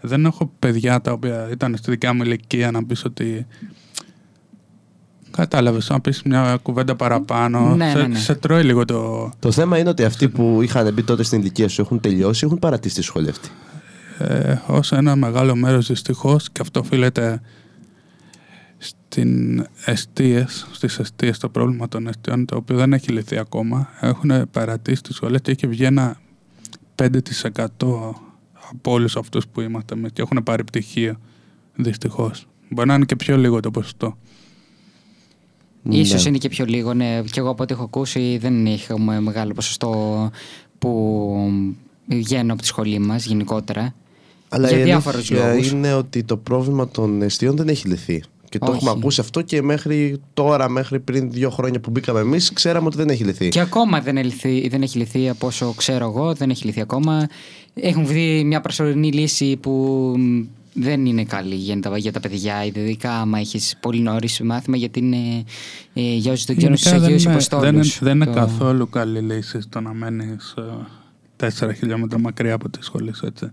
[0.00, 3.46] Δεν έχω παιδιά τα οποία ήταν στη δικιά μου ηλικία να πεις ότι.
[5.30, 7.74] Κατάλαβες, να πεις μια κουβέντα παραπάνω.
[7.74, 8.18] Ναι, σε, ναι, ναι.
[8.18, 9.30] σε τρώει λίγο το.
[9.38, 12.58] Το θέμα είναι ότι αυτοί που είχαν μπει τότε στην ηλικία σου έχουν τελειώσει, έχουν
[12.58, 13.48] παρατήσει τη σχολή αυτή;
[14.18, 17.40] Ε, ως ένα μεγάλο μέρος δυστυχώς και αυτό οφείλεται
[18.82, 24.50] στην εστίες, στις εστίες το πρόβλημα των εστιών το οποίο δεν έχει λυθεί ακόμα έχουν
[24.50, 26.20] παρατήσει τις σχολές και έχει βγει ένα
[26.94, 27.08] 5%
[28.70, 31.16] από όλους αυτούς που είμαστε εμείς και έχουν πάρει πτυχίο
[31.74, 34.16] δυστυχώς μπορεί να είναι και πιο λίγο το ποσοστό
[35.88, 36.28] Ίσως Ναι.
[36.28, 37.22] είναι και πιο λίγο, ναι.
[37.30, 40.30] Και εγώ από ό,τι έχω ακούσει δεν έχουμε μεγάλο ποσοστό
[40.78, 41.52] που
[42.06, 43.94] βγαίνουν από τη σχολή μας γενικότερα.
[44.48, 45.70] Αλλά για η διάφορους αλήθεια λόγους.
[45.70, 48.22] είναι ότι το πρόβλημα των εστίων δεν έχει λυθεί.
[48.50, 48.74] Και το Όχι.
[48.76, 52.96] έχουμε ακούσει αυτό και μέχρι τώρα, μέχρι πριν δύο χρόνια που μπήκαμε εμείς, ξέραμε ότι
[52.96, 53.48] δεν έχει λυθεί.
[53.48, 57.26] Και ακόμα δεν, ελυθεί- δεν έχει λυθεί από όσο ξέρω εγώ, δεν έχει λυθεί ακόμα.
[57.74, 59.70] Έχουν βρει μια προσωρινή λύση που
[60.18, 60.40] μ,
[60.74, 64.98] δεν είναι καλή για τα, για τα παιδιά, ειδικά άμα έχεις πολύ νωρίς μάθημα, γιατί
[64.98, 65.44] είναι
[65.94, 67.62] ε, για όσους δεν ξέρουν στου Γενικά Αγίους δεν, είναι- Υποστόλου.
[67.62, 72.68] δεν, είναι- δεν είναι καθόλου καλή λύση το να μένεις ε, 4 χιλιόμετρα μακριά από
[72.68, 73.50] τη σχολή σου, έτσι.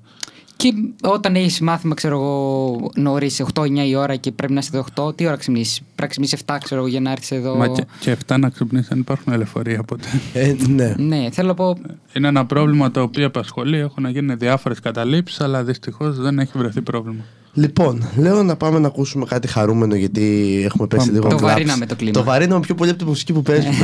[0.57, 5.07] Και όταν έχεις μάθημα, ξέρω εγώ, νωρίς, 8-9 η ώρα και πρέπει να είσαι εδώ
[5.09, 7.55] 8, τι ώρα ξυπνήσεις; Πρέπει να ξυπνήσεις 7, ξέρω εγώ, για να έρθεις εδώ.
[7.55, 10.07] Μα και, και 7 να ξυπνήσεις, δεν υπάρχουν λεωφορεία ποτέ.
[10.33, 10.95] Ε, ναι.
[10.97, 11.77] Ναι, θέλω να πω.
[12.13, 16.81] Είναι ένα πρόβλημα το οποίο απασχολεί, έχουν γίνει διάφορες καταλήψεις, αλλά δυστυχώς δεν έχει βρεθεί
[16.81, 17.23] πρόβλημα.
[17.53, 20.21] Λοιπόν, λέω να πάμε να ακούσουμε κάτι χαρούμενο γιατί
[20.65, 21.17] έχουμε πέσει Πάμε.
[21.17, 21.53] λίγο Το κλαψ.
[21.53, 22.11] βαρύναμε το κλίμα.
[22.11, 23.75] Το βαρύναμε πιο πολύ από τη μουσική που παίζουμε.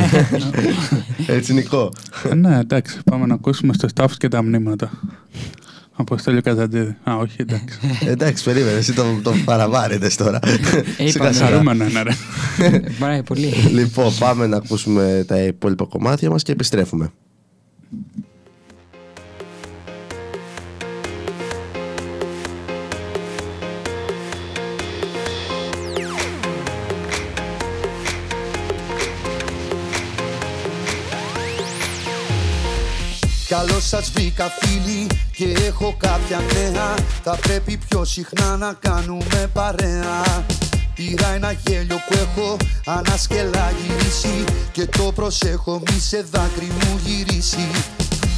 [1.26, 1.92] Έτσι, Νικό.
[2.30, 4.90] Ε, ναι, εντάξει, πάμε να ακούσουμε στο τάφου και τα μνήματα.
[5.96, 6.96] Από Στέλιο Καζαντίδη.
[7.10, 7.78] Α, όχι, εντάξει.
[8.14, 10.38] Εντάξει, περίμενε, εσύ το, το παραβάρετες τώρα.
[10.98, 11.10] είπαμε.
[11.10, 11.46] Σιγά σιγά.
[11.46, 12.12] Χαρούμενο είναι, ρε.
[12.98, 13.46] Μπράβο, πολύ.
[13.72, 17.12] Λοιπόν, πάμε να ακούσουμε τα υπόλοιπα κομμάτια μας και επιστρέφουμε.
[33.66, 35.06] Καλώ σας βρήκα φίλοι
[35.36, 36.94] και έχω κάποια νέα.
[37.22, 40.44] Θα πρέπει πιο συχνά να κάνουμε παρέα.
[40.94, 47.68] Πήρα ένα γέλιο που έχω ανασκελά γυρίσει Και το προσέχω μη σε δάκρυ μου γυρίσει.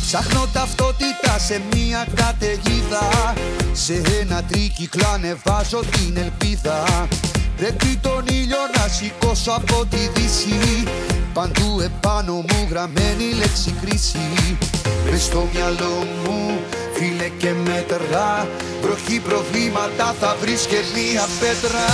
[0.07, 3.35] Ψάχνω ταυτότητα σε μια καταιγίδα.
[3.73, 7.09] Σε ένα τρίκυκλο ανεβάζω την ελπίδα.
[7.57, 10.85] Πρέπει τον ήλιο να σηκώσω από τη δύση.
[11.33, 14.19] Παντού επάνω μου γραμμένη λέξη κρίση
[15.11, 16.61] Μες στο μυαλό μου
[16.95, 18.47] φίλε και μέτρα
[18.83, 21.89] Βροχή προβλήματα θα βρεις και μία πέτρα.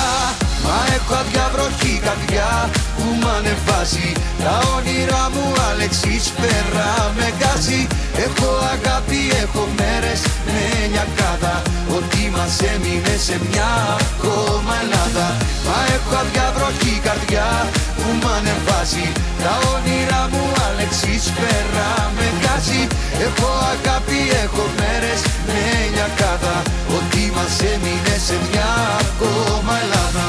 [0.64, 2.50] Μα έχω αδιαβροχή καρδιά
[2.96, 4.10] που μ' ανεβάζει.
[4.44, 7.82] Τα όνειρά μου Αλεξής πέρα με γκάζει.
[8.26, 11.54] Έχω αγάπη, έχω μέρες με λιακάδα
[11.96, 13.70] Ότι μας έμεινε σε μια
[14.12, 15.28] ακόμα Ελλάδα.
[15.66, 17.48] Μα έχω αδιαβροχή καρδιά
[17.96, 19.08] που μ' ανεβάζει.
[19.44, 22.82] Τα όνειρά μου Αλεξής πέρα με γκάζει
[23.26, 25.60] Έχω αγάπη, έχω μέρες με
[25.94, 26.56] λιακάδα
[26.96, 28.70] Ότι μας έμεινε σε μια
[29.00, 30.28] ακόμα Ελλάδα.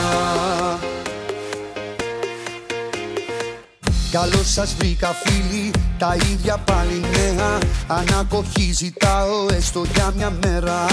[4.11, 7.57] Καλώς σας βρήκα φίλοι, τα ίδια πάλι νέα.
[7.87, 10.85] Ανακοχή ζητάω έστω για μια μέρα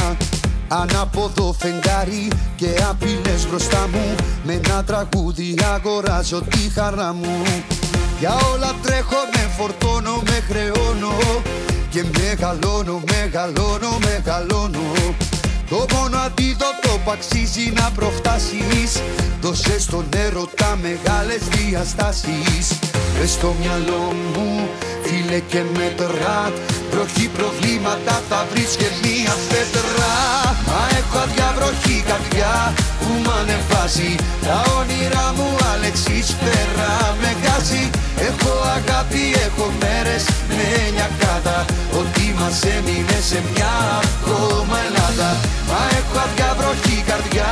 [0.72, 4.14] Ανάποδο φεγγάρι και απειλές μπροστά μου.
[4.44, 7.42] Με ένα τραγούδι αγοράζω τη χαρά μου.
[8.18, 11.14] Για όλα τρέχω, με φορτώνω, με χρεώνω.
[11.90, 15.14] Και μεγαλώνω, μεγαλώνω, μεγαλώνω.
[15.70, 19.02] Το μόνο αντίδοτο που αξίζει να προφτάσεις.
[19.40, 22.78] Δώσε στον έρωτα μεγάλες διαστάσεις.
[23.18, 24.68] Μες στο μυαλό μου
[25.02, 26.52] φίλε και μέτρα
[26.90, 30.14] Βροχή προβλήματα θα βρεις και μία πέτρα
[30.68, 32.54] Μα έχω αδιαβροχή καρδιά
[33.00, 34.12] που μ' ανεβάζει.
[34.46, 37.84] Τα όνειρά μου Αλεξής πέρα με γκάζει
[38.28, 40.24] Έχω αγάπη, έχω μέρες
[40.56, 41.58] με λιακάδα
[42.00, 43.74] Ότι μας έμεινε σε μια
[44.10, 45.30] ακόμα Ελλάδα.
[45.68, 47.50] Μα έχω αδιαβροχή καρδιά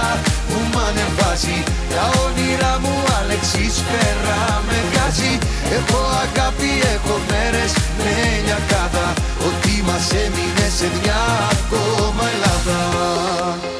[0.48, 1.58] που μ' ανεβάζει.
[1.92, 5.32] Τα όνειρά μου Αλεξής πέρα με γκάζει
[5.76, 8.12] Έχω αγάπη, έχω μέρες με
[8.46, 9.06] λιακάδα
[9.46, 11.20] Ότι μας έμεινε σε μια
[11.50, 13.77] ακόμα Ελλάδα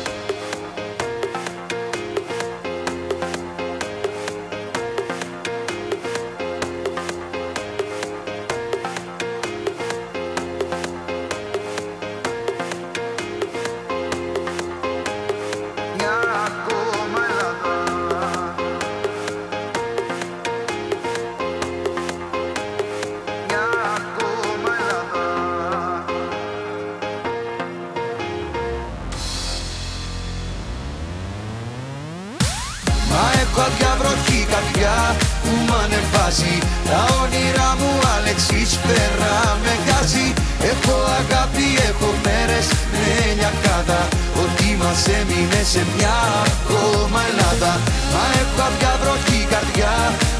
[45.79, 46.19] σε μια
[46.51, 47.73] ακόμα Ελλάδα.
[48.13, 49.95] Μα έχω αδιαβροχή καρδιά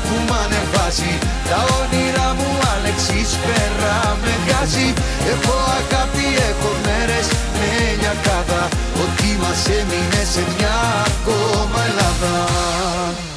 [0.07, 1.15] που μ' ανεβάζει.
[1.51, 4.89] Τα όνειρά μου Αλεξής πέρα με γκάζει
[5.33, 7.27] Έχω αγάπη, έχω μέρες
[7.59, 7.71] με
[8.01, 8.63] λιακάδα
[9.03, 10.77] Ότι μας έμεινε σε μια
[11.17, 13.28] ακόμα Ελλάδα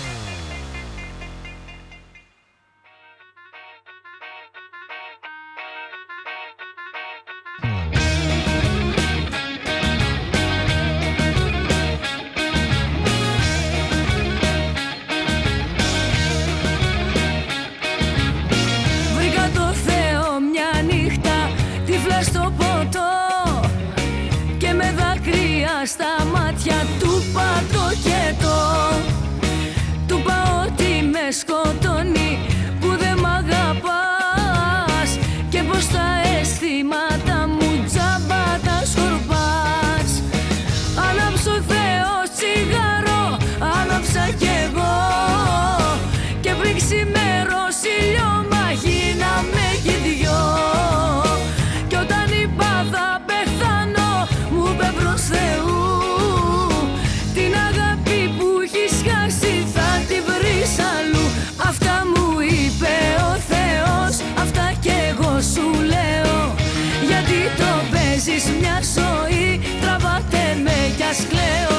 [71.11, 71.70] με κι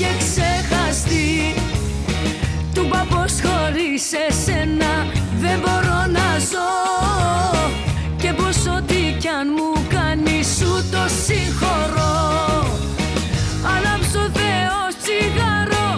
[0.00, 1.54] και ξεχαστεί.
[2.74, 4.92] Του παππούς χωρίς εσένα
[5.40, 6.72] δεν μπορώ να ζω.
[8.16, 12.18] Και πως ό,τι κι αν μου κάνει σου το συγχωρώ.
[13.74, 15.90] Ανάψω Θεός τσιγάρο,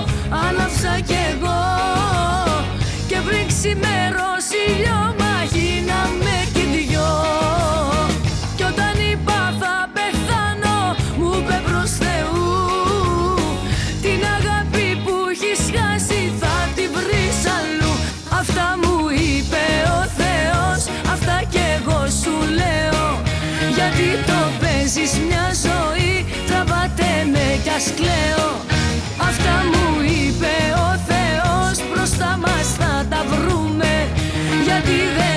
[0.46, 1.62] ανάψα κι εγώ.
[3.08, 5.21] Και πριν ξημερώσει λιώμα
[27.72, 28.50] με κι ας κλαίω.
[29.28, 30.54] Αυτά μου είπε
[30.86, 34.08] ο Θεός, μπροστά μας θα τα βρούμε
[34.64, 35.31] Γιατί δεν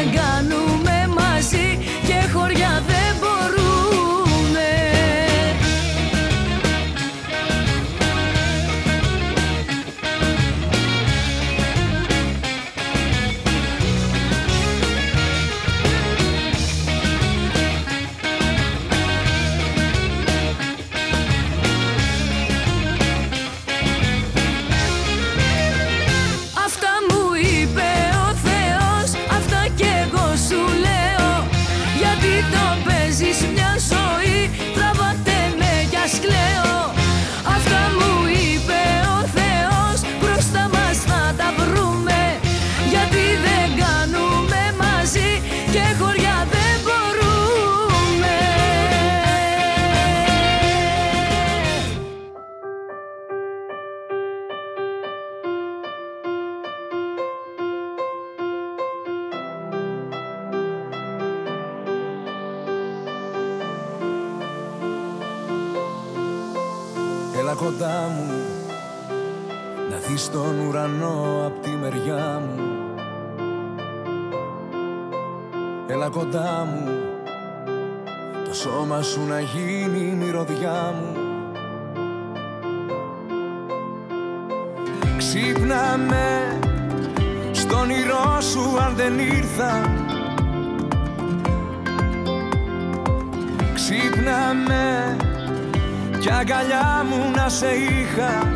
[96.56, 98.48] αγκαλιά μου να σε είχα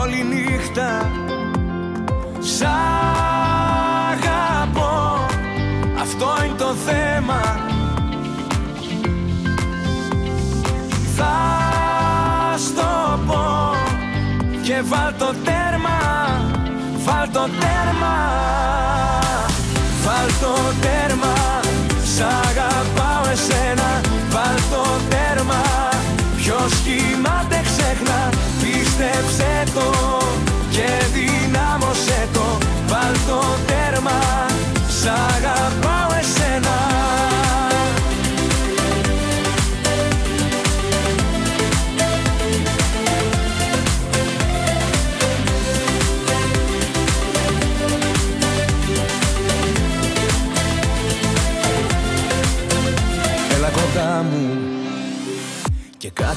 [0.00, 1.10] όλη νύχτα.
[2.38, 2.62] Σ'
[4.12, 5.26] αγαπώ,
[6.00, 7.40] αυτό είναι το θέμα.
[11.16, 11.36] Θα
[12.56, 13.74] στο πω
[14.62, 15.98] και βάλ το τέρμα,
[17.04, 18.16] βάλ το τέρμα
[20.04, 21.39] Βάλ το τέρμα,
[26.68, 28.28] σχήμα δεν ξέχνα.
[28.60, 29.88] Πίστεψε το
[30.70, 32.58] και δυνάμωσέ το.
[32.86, 34.20] Βάλ το τέρμα,
[34.88, 35.69] σ' αγαπάω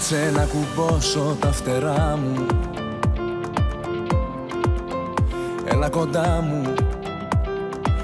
[0.10, 2.46] κάτσε να κουμπώσω τα φτερά μου.
[5.66, 6.74] Έλα κοντά μου.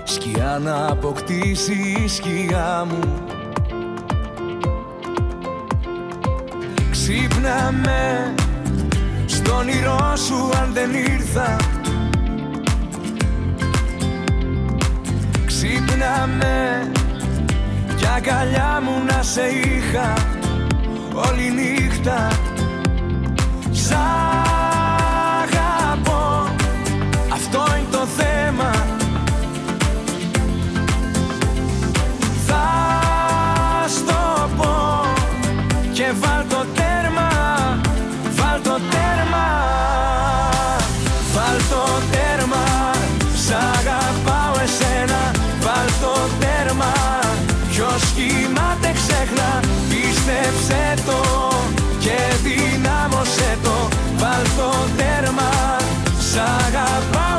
[0.04, 3.24] Σκιά να αποκτήσει η σκιά μου.
[6.91, 8.34] Ξύπνα με
[9.26, 11.56] στον όνειρό σου αν δεν ήρθα.
[15.45, 16.91] Ξύπνα με
[17.97, 20.29] κι αγκαλιά μου να σε είχα
[21.28, 22.28] όλη νύχτα.
[23.72, 23.92] Σ'
[25.42, 26.54] αγαπώ,
[27.34, 28.72] αυτό είναι το θέμα.
[32.48, 32.68] Θα
[33.88, 35.06] στο πω
[35.94, 37.30] και βάλ το τέρμα,
[38.36, 39.48] βάλ το τέρμα.
[41.34, 42.66] Βάλ το τέρμα,
[43.46, 45.22] σ' αγαπάω εσένα.
[45.62, 46.94] Βάλ το τέρμα,
[47.72, 49.79] ποιος σχήμα δεν ξέχνα
[50.50, 51.56] Πίστεψε το
[52.00, 53.88] και δυνάμωσέ το.
[54.18, 55.78] Βάλ το τέρμα,
[56.20, 57.39] σ' αγαπάω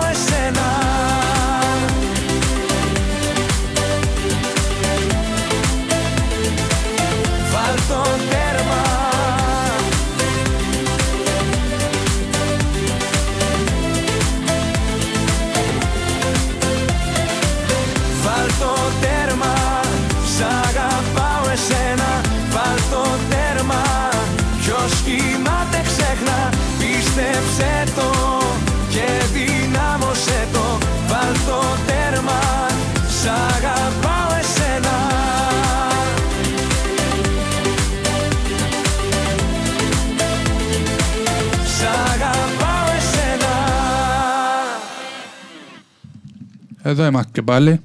[46.90, 47.80] Εδώ είμαστε και πάλι.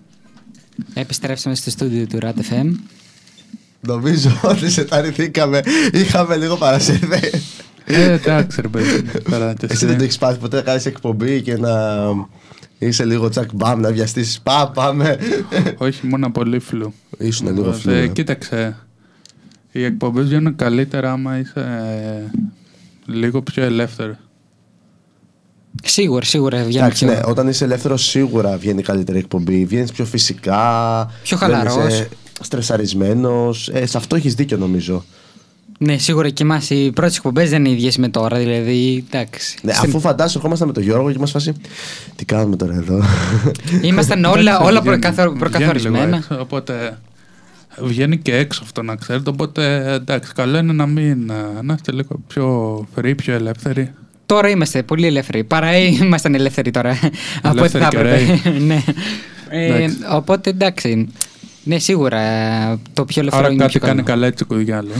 [0.93, 2.72] Επιστρέψαμε στο στούντιο του RAT FM.
[3.82, 5.62] Νομίζω ότι σε ταρρυθήκαμε.
[5.93, 7.20] Είχαμε λίγο παρασύρδε.
[7.86, 9.01] Ε, εντάξει, ρε παιδί.
[9.30, 11.72] Τώρα και Εσύ δεν το έχεις πάθει ποτέ να κάνεις εκπομπή και να
[12.78, 14.39] είσαι λίγο τσακ μπαμ, να βιαστείς.
[14.43, 15.18] Πά, πάμε.
[15.78, 16.93] Όχι, μόνο πολύ φλου.
[17.18, 17.91] Ήσουν λίγο Ε, φλού.
[17.93, 18.08] ε.
[18.08, 18.78] Κοίταξε.
[19.72, 22.32] Οι εκπομπές βγαίνουν καλύτερα άμα είσαι ε,
[23.06, 24.16] λίγο πιο ελεύθερο.
[25.84, 27.13] Σίγουρα, σίγουρα βγαίνει Εντάξει, πιο...
[27.13, 29.65] ναι, όταν είσαι ελεύθερος, σίγουρα βγαίνει καλύτερη εκπομπή.
[29.65, 30.59] Βγαίνεις πιο φυσικά.
[31.23, 31.93] Πιο δεν χαλαρός.
[31.93, 32.09] είσαι
[32.41, 33.69] Στρεσαρισμένος.
[33.73, 35.03] Ε, σε αυτό έχεις δίκιο νομίζω.
[35.80, 38.38] Ναι, σίγουρα και εμάς οι πρώτες εκπομπές δεν είναι ίδιες με τώρα.
[38.38, 39.57] Δηλαδή, εντάξει.
[39.61, 41.53] Ναι, Στην- αφού φαντάσου, ερχόμασταν με τον Γιώργο και μας φάση.
[42.15, 43.03] Τι κάνουμε τώρα εδώ;
[43.82, 46.17] Ήμασταν όλα, Εντάξει, όλα βγαίνει- προκαθο- βγαίνει λίγο προκαθορισμένα.
[46.17, 46.97] έξω, οπότε
[47.82, 49.30] βγαίνει και έξω αυτό να ξέρετε.
[49.30, 53.93] Οπότε εντάξει, καλό είναι να μην ε, να είστε λίγο πιο free, πιο ελεύθεροι.
[54.26, 55.43] Τώρα είμαστε πολύ ελεύθεροι.
[55.43, 56.99] Παρά ήμασταν ελεύθεροι τώρα.
[57.41, 58.59] από ό,τι θα Ελεύθεροι και έπρεπε.
[58.67, 58.84] ναι.
[59.49, 59.97] Ε, Εντάξει.
[60.11, 61.07] οπότε εντάξει.
[61.67, 64.07] Ναι, σίγουρα ε, το πιο ελεύθερο Άρα είναι κάτι πιο κάνει καλό.
[64.07, 64.95] καλά έτσι κουδιά λέει.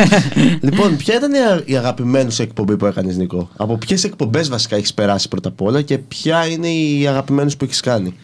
[0.66, 3.50] λοιπόν, ποια ήταν η α- η αγαπημένη σου εκπομπή που έκανες, Νικό.
[3.56, 7.64] Από ποιες εκπομπές βασικά έχεις περάσει πρώτα απ' όλα και ποια είναι οι αγαπημένες που
[7.64, 8.14] έχεις κάνει;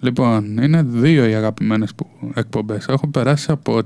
[0.00, 2.86] Λοιπόν, είναι δύο οι αγαπημένες που, εκπομπές.
[2.88, 3.82] Έχω περάσει από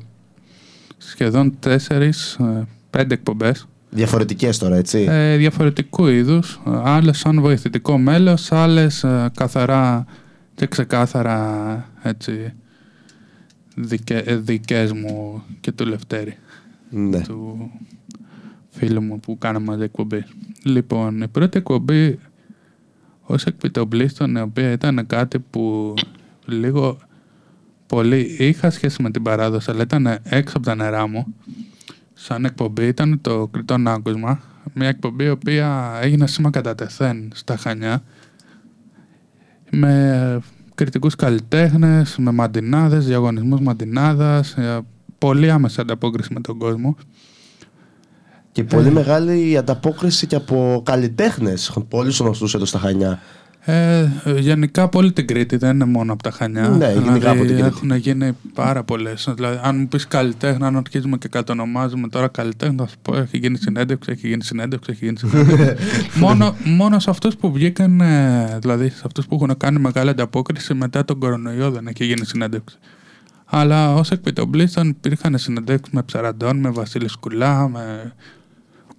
[0.98, 3.66] σχεδόν τέσσερις, ε, πέντε εκπομπές.
[3.90, 5.06] Διαφορετικές τώρα, έτσι.
[5.08, 6.60] Ε, διαφορετικού είδους.
[6.66, 10.04] Ε, Άλλες σαν βοηθητικό μέλος, άλλες ε, καθαρά
[10.54, 12.52] και ξεκάθαρα έτσι,
[13.74, 16.36] δικέ, ε, δικές μου και του Λευτέρη,
[16.90, 17.20] ναι.
[17.20, 17.70] του
[18.70, 20.24] φίλου μου που κάναμε μαζί εκπομπή.
[20.62, 22.18] Λοιπόν, η πρώτη εκπομπή
[23.22, 25.94] ως εκπιτοπλίστων, η οποία ήταν κάτι που
[26.44, 26.98] λίγο
[27.86, 31.34] πολύ είχα σχέση με την παράδοση, αλλά ήταν έξω από τα νερά μου.
[32.20, 34.40] Σαν εκπομπή ήταν το Κρητόν Άκουσμα,
[34.74, 38.02] μια εκπομπή η οποία έγινε σήμα κατά τεθέν στα Χανιά,
[39.70, 40.40] με
[40.74, 44.80] κριτικούς καλλιτέχνες, με μαντινάδες, διαγωνισμούς μαντινάδας, ε,
[45.18, 46.96] πολύ άμεση ανταπόκριση με τον κόσμο.
[48.52, 51.78] Και πολύ μεγάλη ανταπόκριση και από καλλιτέχνες.
[51.88, 53.20] Πολύ γνωστούς εδώ στα Χανιά.
[53.70, 56.68] Ε, γενικά από όλη την Κρήτη, δεν είναι μόνο από τα Χανιά.
[56.68, 57.66] Ναι, γενικά από την Κρήτη.
[57.66, 59.32] Έχουν γίνει πάρα πολλές.
[59.34, 63.38] Δηλαδή, αν μου πεις καλλιτέχνη, αν αρχίζουμε και κατονομάζουμε τώρα καλλιτέχνη, θα σου πω: έχει
[63.38, 65.84] γίνει συνέντευξη, έχει γίνει συνέντευξη, έχει γίνει συνέντευξη.
[66.24, 70.74] μόνο, μόνο σε αυτούς που βγήκαν, ε, δηλαδή σε αυτούς που έχουν κάνει μεγάλη ανταπόκριση
[70.74, 72.76] μετά τον κορονοϊό δεν έχει γίνει συνέντευξη.
[73.44, 78.12] Αλλά ως εκπιτοπλίστων υπήρχαν συνεντεύξει με Ψαραντών, με Βασίλη Σκουλά, με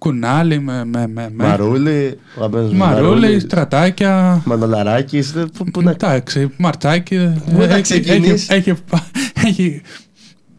[0.00, 0.84] Κουνάλι, με.
[0.84, 4.42] με, με, με Μαρούλη, ο αγαπημένος μου Μαρούλη, στρατάκια.
[4.44, 5.34] Μανολαράκης.
[5.58, 5.90] Πού, πού να.
[5.90, 7.32] Εντάξει, Μαρτσάκι.
[7.50, 9.06] Πού να έχει- ξεκινήσεις; Έχει, έχει, πα-
[9.46, 9.82] έχει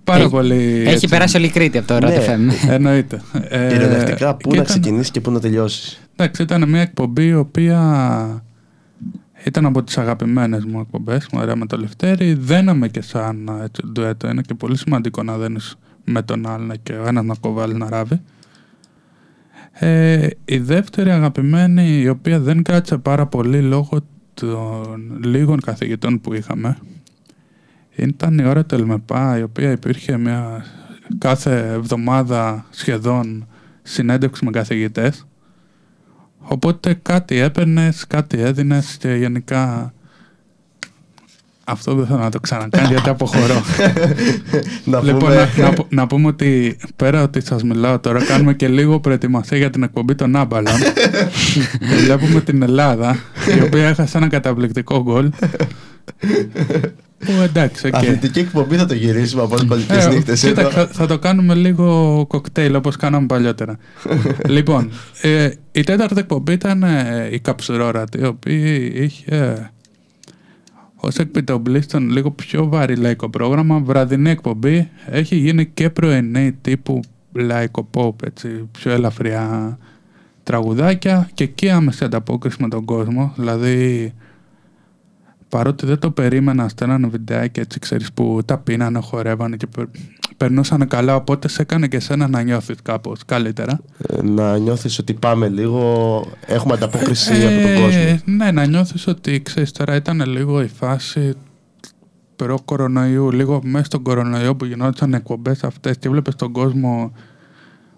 [0.04, 0.56] πάρα Έχει- πολύ.
[0.86, 2.16] Έχει έτσι, περάσει όλη η Κρήτη από το Ναι.
[2.16, 2.70] RAT FM.
[2.70, 3.22] Εννοείται.
[3.50, 7.26] Ε, Κυριολεκτικά, πού και να ήταν- ξεκινήσεις και πού να τελειώσεις; Εντάξει, ήταν μια εκπομπή
[7.26, 8.44] η οποία
[9.44, 12.34] ήταν από τις αγαπημένες μου εκπομπές, ωραία με το Λευτέρη.
[12.34, 14.30] Δέναμε και σαν έτσι, ντουέτο.
[14.30, 17.90] Είναι και πολύ σημαντικό να δένεις με τον άλλον και ο ένας να κοβάλει να
[17.90, 18.22] ράβει.
[19.84, 24.00] Ε, η δεύτερη αγαπημένη, η οποία δεν κράτησε πάρα πολύ λόγω
[24.34, 26.78] των λίγων καθηγητών που είχαμε,
[27.96, 30.66] ήταν η ώρα του Ελμεπά, η οποία υπήρχε μια
[31.18, 33.48] κάθε εβδομάδα σχεδόν
[33.82, 35.28] συνέντευξη με καθηγητές.
[36.38, 39.94] Οπότε κάτι έπαιρνες, κάτι έδινες και γενικά
[41.72, 43.54] αυτό δεν θέλω να το ξανακάνει γιατί αποχωρώ.
[44.86, 45.50] να λοιπόν, πούμε.
[45.58, 49.58] να, να, πω- να πούμε ότι πέρα ότι σας μιλάω τώρα, κάνουμε και λίγο προετοιμασία
[49.58, 50.74] για την εκπομπή των Άμπαλων.
[52.06, 53.18] Βλέπουμε την Ελλάδα,
[53.60, 55.30] η οποία έχασε ένα καταπληκτικό γκολ.
[57.26, 57.96] Που εντάξει, οκ.
[57.96, 60.42] Αθλητική εκπομπή θα το γυρίσουμε από τις αλκοολικές Ε, νύχτες.
[60.42, 63.78] κοίτα, θα το κάνουμε λίγο κοκτέιλ όπως κάναμε παλιότερα.
[64.56, 64.92] λοιπόν,
[65.22, 69.72] ε, η τέταρτη εκπομπή ήταν ε, η Καψουρόπαρτι, η οποία είχε
[71.04, 77.00] ως εκπιτομπλίστων λίγο πιο βαρύ λαϊκό πρόγραμμα, βραδινή εκπομπή, έχει γίνει και πρωινή τύπου
[77.34, 79.78] λαϊκό pop, έτσι, πιο ελαφριά
[80.44, 84.14] τραγουδάκια και εκεί άμεση ανταπόκριση με τον κόσμο, δηλαδή
[85.50, 89.88] παρότι δεν το περίμενα στέλνανε βιντεάκια έτσι ξέρεις που τα πίνανε, χορεύανε και περ-
[90.42, 93.80] περνούσαν καλά οπότε σε έκανε και εσένα να νιώθεις κάπως καλύτερα.
[94.08, 96.26] Ε, να νιώθεις ότι πάμε λίγο.
[96.46, 98.20] Έχουμε ανταπόκριση Ε, από τον κόσμο.
[98.26, 101.34] Ναι, να νιώθεις ότι ξέρεις τώρα ήταν λίγο η φάση
[102.36, 107.12] προ-κορονοϊού, λίγο μέσα στον κορονοϊό που γινόταν εκπομπές αυτές και βλέπεις τον κόσμο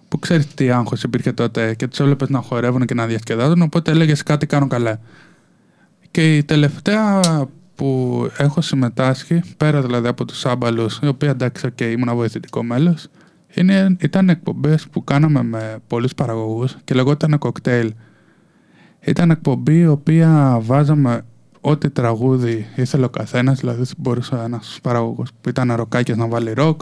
[0.08, 3.92] που ξέρεις τι άγχος υπήρχε τότε και τους έβλεπες να χορεύουν και να διασκεδάζουν οπότε
[3.92, 5.00] έλεγες κάτι κάνω καλά.
[6.12, 7.20] Και η τελευταία
[7.76, 13.08] που έχω συμμετάσχει, πέρα δηλαδή από τους άμπαλους, η οποία εντάξει και ήμουν βοηθητικό μέλος,
[13.54, 17.94] είναι, ήταν εκπομπές που κάναμε με πολλούς παραγωγούς και λεγόταν κοκτέιλ.
[19.06, 21.26] Ήταν εκπομπή η οποία βάζαμε
[21.62, 23.60] ό,τι τραγούδι ήθελε ο καθένας.
[23.60, 26.82] Δηλαδή, μπορούσε ένας παραγωγός που ήταν ροκάκια να βάλει ροκ,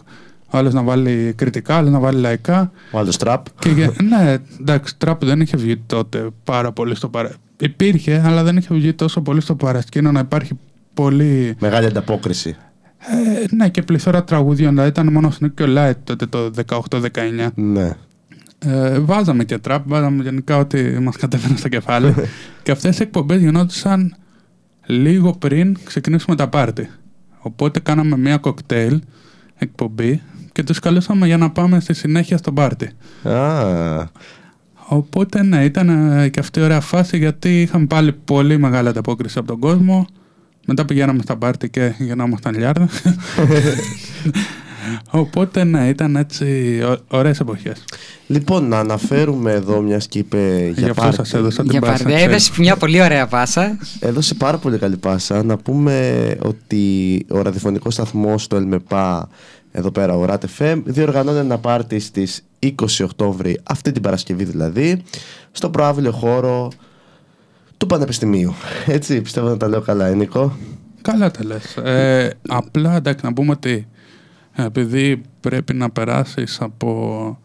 [0.53, 2.71] ο άλλος να βάλει κριτικά, ο άλλος να βάλει λαϊκά.
[2.91, 3.45] Ο άλλος τραπ.
[3.59, 7.31] Και, για- ναι, εντάξει, τραπ δεν είχε βγει τότε πάρα πολύ στο παρα...
[7.59, 10.59] Υπήρχε, αλλά δεν είχε βγει τόσο πολύ στο παρασκήνιο να υπάρχει
[11.01, 11.55] πολύ.
[11.59, 12.55] Μεγάλη ανταπόκριση.
[12.97, 14.71] Ε, ναι, και πληθώρα τραγουδιών.
[14.71, 16.51] Δηλαδή ήταν μόνο Sneak και ο Light τότε το
[16.89, 17.47] 18-19.
[17.55, 17.91] Ναι.
[18.59, 22.13] Ε, βάζαμε και τραπ, βάζαμε γενικά ό,τι μας κατέβαινε στο κεφάλι.
[22.63, 24.15] και αυτές οι εκπομπές γινόντουσαν
[24.85, 26.89] λίγο πριν ξεκινήσουμε τα πάρτι.
[27.39, 29.01] Οπότε κάναμε μια κοκτέιλ
[29.57, 30.21] εκπομπή
[30.51, 32.89] και τους καλούσαμε για να πάμε στη συνέχεια στο πάρτι.
[33.23, 34.09] Α,
[34.93, 39.37] Οπότε ναι, ήταν ε, και αυτή η ωραία φάση γιατί είχαμε πάλι πολύ μεγάλη ανταπόκριση
[39.37, 40.07] από τον κόσμο.
[40.65, 42.89] Μετά πηγαίναμε στα πάρτι και γινόμασταν λιάρδα.
[45.11, 47.83] Οπότε ναι, ήταν έτσι ω- ωραίες εποχές.
[48.27, 51.15] Λοιπόν, να αναφέρουμε εδώ, μιας και είπε για, Γι' αυτό πάρτι.
[51.15, 52.03] σας έδωσα την Για πάσα.
[52.03, 52.21] πάρτι.
[52.21, 53.77] Έδωσε μια πολύ ωραία πάσα.
[53.99, 55.43] Έδωσε πάρα πολύ καλή πάσα.
[55.43, 59.29] Να πούμε ότι ο ραδιοφωνικός σταθμός του ΕΛΜΕΠΑ,
[59.71, 62.71] εδώ πέρα, ο RAT FM, διοργανώνει ένα πάρτι στις 20
[63.03, 65.01] Οκτώβρη, αυτή την Παρασκευή δηλαδή,
[65.51, 66.67] στο προάβλιο χώρο
[67.81, 68.53] του Πανεπιστημίου.
[68.85, 70.57] Έτσι, πιστεύω να τα λέω καλά, ε, Νίκο;
[71.01, 71.77] Καλά τα λες.
[71.77, 73.87] Ε, απλά εντάξει να πούμε ότι
[74.55, 77.39] επειδή πρέπει να περάσεις από...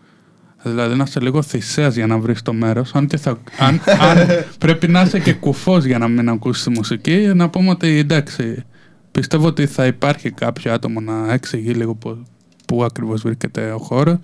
[0.62, 4.26] Δηλαδή να είσαι λίγο θυσίας για να βρεις το μέρος αν, και θα, αν, αν
[4.58, 8.64] πρέπει να είσαι και κουφός για να μην ακούσεις τη μουσική να πούμε ότι εντάξει
[9.10, 12.22] πιστεύω ότι θα υπάρχει κάποιο άτομο να εξηγεί λίγο πού,
[12.66, 14.18] πού ακριβώς βρίσκεται ο χώρος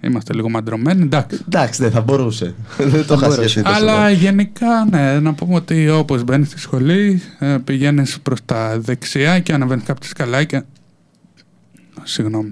[0.00, 2.54] είμαστε λίγο μαντρωμένοι εντάξει Εντάξει, ναι, θα μπορούσε.
[2.78, 3.48] Δεν το είχα μπορούσε.
[3.48, 4.14] σκεφτεί τόσο αλλά πολύ.
[4.14, 9.52] γενικά, ναι, να πούμε ότι όπως μπαίνεις στη σχολή, ε, πηγαίνεις προς τα δεξιά και
[9.52, 10.66] ανεβαίνεις κάποια σκαλάκια.
[12.02, 12.50] Συγγνώμη.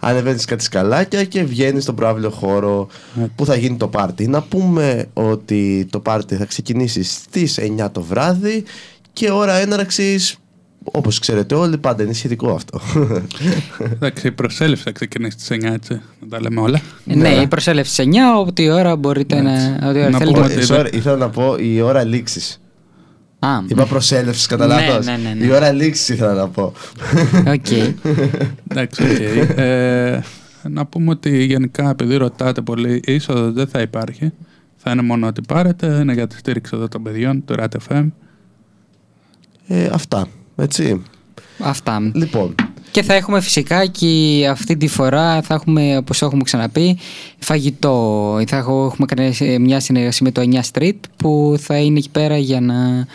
[0.00, 3.26] Ανεβαίνεις κάτι σκαλάκια και βγαίνεις στον προάβλιο χώρο Ναι.
[3.34, 4.26] που θα γίνει το πάρτι.
[4.28, 8.64] Να πούμε ότι το πάρτι θα ξεκινήσει στις 9 το βράδυ
[9.12, 10.36] και ώρα έναρξης
[10.84, 12.80] όπως ξέρετε όλοι πάντα είναι σχετικό αυτό.
[13.92, 16.80] Εντάξει, η προσέλευση θα ξεκινήσει στις 9, έτσι, να τα λέμε όλα.
[17.04, 18.08] Ναι, η προσέλευση
[18.42, 19.52] 9, ό,τι ώρα μπορείτε να.
[19.88, 20.40] Ό,τι ώρα Να θέλετε.
[20.40, 22.58] πούμε Ε, ότι sorry, ήθελα να πω η ώρα λήξης.
[23.38, 25.06] Α, Είπα προσέλευσης κατά Ναι, λάθος.
[25.06, 25.44] ναι, ναι, ναι.
[25.44, 26.72] Η ώρα λήξης ήθελα να πω.
[27.46, 27.66] οκ.
[28.68, 29.58] Εντάξει, οκ.
[29.58, 30.22] Ε,
[30.68, 34.32] να πούμε ότι γενικά, επειδή ρωτάτε πολύ, η είσοδος δεν θα υπάρχει.
[34.76, 38.06] Θα είναι μόνο ότι πάρετε, είναι για τη στήριξη εδώ των παιδιών, του RATFM.
[39.68, 40.26] Ε, αυτά,
[40.56, 41.02] έτσι.
[41.58, 42.10] Αυτά.
[42.14, 42.54] Λοιπόν,
[42.90, 46.98] Και θα έχουμε φυσικά και αυτή τη φορά θα έχουμε, όπως το έχουμε ξαναπεί,
[47.38, 48.40] φαγητό.
[48.46, 52.38] Θα έχω- έχουμε κάνει μια συνεργασία με το 9 Street που θα είναι εκεί πέρα
[52.38, 53.06] για να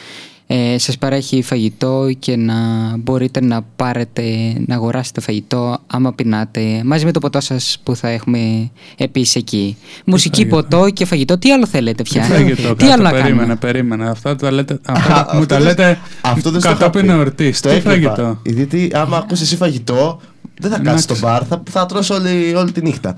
[0.51, 2.55] ε, σας παρέχει φαγητό και να
[2.97, 4.23] μπορείτε να πάρετε,
[4.65, 9.77] να αγοράσετε φαγητό άμα πεινάτε μαζί με το ποτό σας που θα έχουμε επίσης εκεί.
[10.05, 11.37] Μουσική, φαγητό; ποτό και φαγητό.
[11.37, 13.55] Τι άλλο θέλετε πια; Φάγε το Τι άλλο κάτω, να περίμενε, κάνουμε.
[13.55, 14.09] περίμενε.
[14.09, 17.01] Αυτά τα λέτε, αυτά Α, μου αυτό τα δεν- λέτε αυτό δεν στο είχα κατόπιν
[17.05, 17.11] πει.
[17.11, 17.57] εορτής.
[17.57, 18.13] Στο Τι έβλεπα.
[18.15, 20.19] φαγητό; Γιατί άμα ακούσει εσύ φαγητό,
[20.59, 21.45] δεν θα κάτσεις στο Εντάξει.
[21.47, 23.15] μπαρ, θα, θα τρως όλη, όλη τη νύχτα.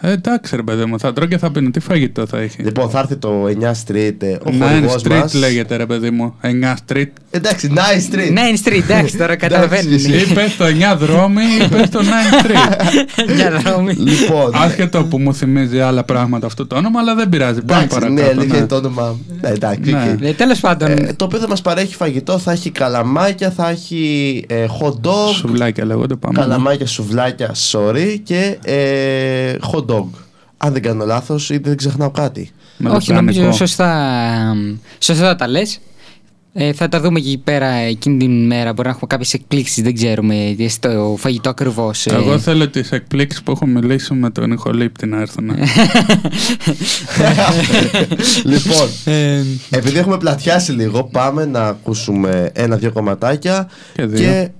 [0.00, 1.70] Ε, εντάξει ρε παιδί μου, θα τρώω και θα πίνω.
[1.70, 5.08] Τι φαγητό θα έχει; Λοιπόν, θα έρθει το 9 Street, ε, ο Nine χορηγός Street
[5.20, 5.34] μας.
[5.34, 6.34] λέγεται ρε παιδί μου.
[6.42, 7.06] 9 Street.
[7.30, 8.32] Εντάξει, Nice Street.
[8.32, 9.94] Ναι, είναι street, εντάξει, τώρα καταλαβαίνετε.
[9.94, 10.12] εσύ.
[10.12, 12.84] Ή πες το 9 δρόμοι ή πες το 9 Street.
[13.36, 13.92] Εννιά δρόμοι.
[13.92, 17.62] Λοιπόν, Άσχετο που μου θυμίζει άλλα πράγματα αυτό το όνομα, αλλά δεν πειράζει.
[17.62, 18.30] Πάμε εντάξει, ναι, παρακάτω.
[18.40, 18.58] αλήθεια ναι.
[18.58, 19.16] είναι το όνομα.
[19.40, 20.12] Ναι, εντάξει, Ναι.
[20.16, 20.22] οκ.
[20.22, 24.44] Ε, Τέλος πάντων, Ε, το οποίο θα μας παρέχει φαγητό, θα έχει καλαμάκια, θα έχει
[24.48, 26.38] ε, hot dog, Σουβλάκια λέγονται, πάμε.
[26.40, 30.06] καλαμάκια, σουβλάκια, sorry και ε, hot dog.
[30.56, 32.50] Αν δεν κάνω λάθος ή δεν ξεχνάω κάτι.
[32.76, 33.38] Με Όχι, λουκάνικο.
[33.38, 34.54] νομίζω σωστά,
[34.98, 35.80] σωστά τα λες.
[36.56, 38.72] Ε, θα τα δούμε εκεί πέρα εκείνη την μέρα.
[38.72, 42.06] Μπορεί να έχουμε κάποιες εκπλήξεις, δεν ξέρουμε τι στο φαγητό ακριβώς.
[42.06, 45.50] Εγώ θέλω τις εκπλήξεις που έχω μιλήσει με τον Ιχολήπτη να έρθουν.
[48.52, 48.88] λοιπόν,
[49.70, 53.68] επειδή έχουμε πλατιάσει λίγο, πάμε να ακούσουμε ένα-δύο κομματάκια.
[53.94, 54.18] Και δύο.
[54.18, 54.50] Και,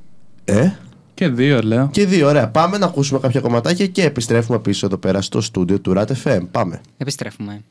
[0.44, 0.70] ε,
[1.14, 1.88] και δύο λέω.
[1.92, 2.48] και δύο, ωραία.
[2.48, 6.40] Πάμε να ακούσουμε κάποια κομματάκια και επιστρέφουμε πίσω εδώ πέρα στο στούντιο του RAT FM.
[6.50, 6.80] Πάμε.
[6.96, 7.62] Επιστρέφουμε.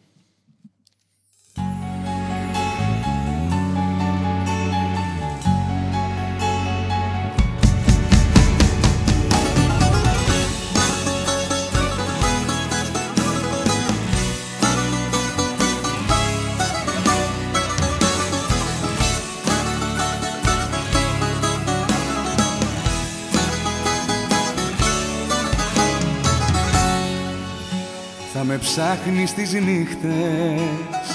[28.64, 31.08] Ψάχνεις τις νύχτες.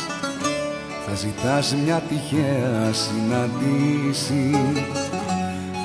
[1.06, 4.58] Θα ζητάς μια τυχαία συναντήση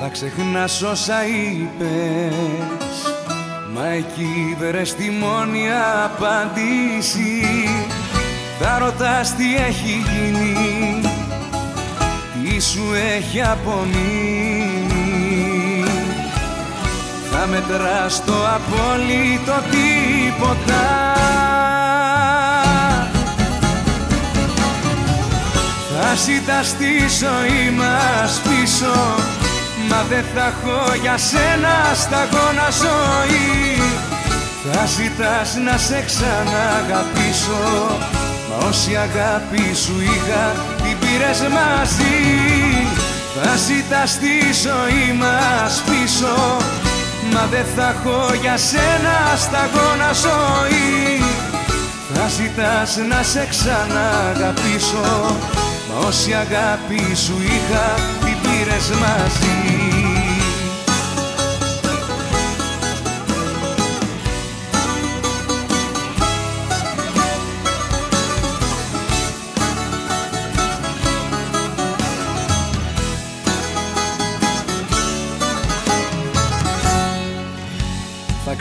[0.00, 2.34] Θα ξεχνάς όσα είπες.
[3.74, 5.62] Μα εκεί βρες τη μόνη
[6.04, 7.42] απάντηση.
[8.60, 11.00] Θα ρωτάς τι έχει γίνει.
[12.32, 12.84] Τι σου
[13.16, 14.53] έχει απομείνει
[17.36, 20.84] Θα μετράς το απόλυτο τίποτα.
[25.90, 28.94] Θα ζητάς τη ζωή μας πίσω
[29.88, 33.82] Μα δεν θα έχω για σένα σταγόνα ζωή.
[34.64, 37.64] Θα ζητάς να σε ξαναγαπήσω
[38.48, 42.18] Μα όση αγάπη σου είχα την πήρες μαζί.
[43.34, 46.34] Θα ζητάς τη ζωή μας πίσω
[47.34, 51.22] Μα δεν θα έχω για σένα σταγόνα ζωή.
[52.14, 55.36] Θα ζητάς να σε ξαναγαπήσω.
[55.88, 60.03] Μα όση αγάπη σου είχα την πήρες μαζί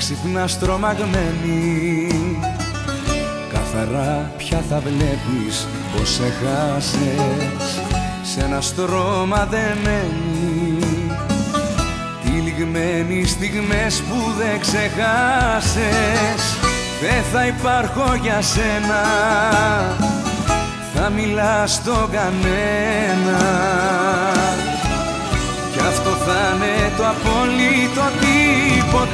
[0.06, 2.08] Θα ξυπνάς τρομαγμένη
[3.54, 7.82] Καθαρά πια θα βλέπεις πως σε χάσες
[8.24, 10.54] Σ' ένα στρώμα δεμένη
[12.24, 16.42] Τυλιγμένοι στιγμές που δεν ξεχάσες.
[17.02, 19.04] Δεν θα υπάρχω για σένα.
[20.94, 23.42] Θα μιλάς στον κανένα.
[25.74, 29.13] Κι αυτό θα είναι το απόλυτο τίποτα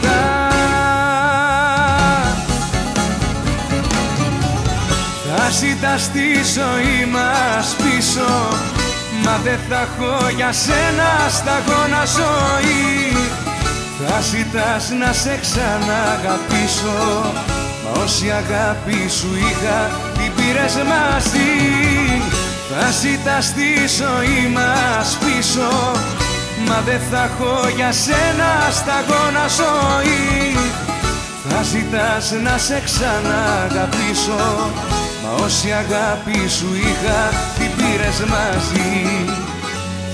[5.26, 8.58] Θα ζητάς τη ζωή μας πίσω
[9.24, 13.28] Μα δεν θα έχω για σένα σταγόνα ζωή.
[14.00, 17.32] Θα ζητάς να σε ξαναγαπήσω
[17.84, 21.54] Μα όση αγάπη σου είχα την πήρες μαζί.
[22.70, 25.70] Θα ζητάς τη ζωή μας πίσω
[26.68, 30.58] Μα δεν θα έχω για σένα σταγόνα ζωή.
[31.50, 34.72] Θα ζητάς να σε ξαναγαπήσω.
[35.24, 37.20] Μα όση αγάπη σου είχα
[37.58, 38.94] την πήρες μαζί.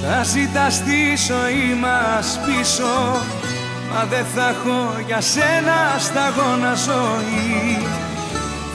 [0.02, 2.94] Θα ζητάς τη ζωή μας πίσω.
[3.92, 7.88] Μα δεν θα έχω για σένα σταγόνα ζωή.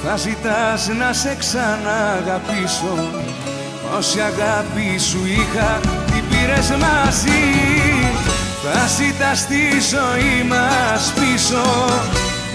[0.05, 2.95] Θα ζητάς να σε ξαναγαπήσω.
[3.83, 6.00] Μα όση αγάπη σου είχα
[6.51, 7.43] την πήρες μαζί.
[8.63, 11.65] Θα ζητάς τη ζωή μας πίσω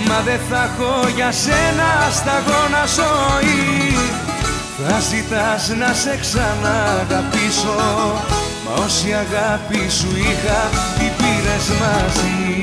[0.07, 3.97] Μα δεν θα έχω για σένα σταγόνα ζωή.
[4.77, 7.77] Θα ζητάς να σε ξαναγαπήσω
[8.65, 12.54] Μα όση αγάπη σου είχα την πήρες μαζί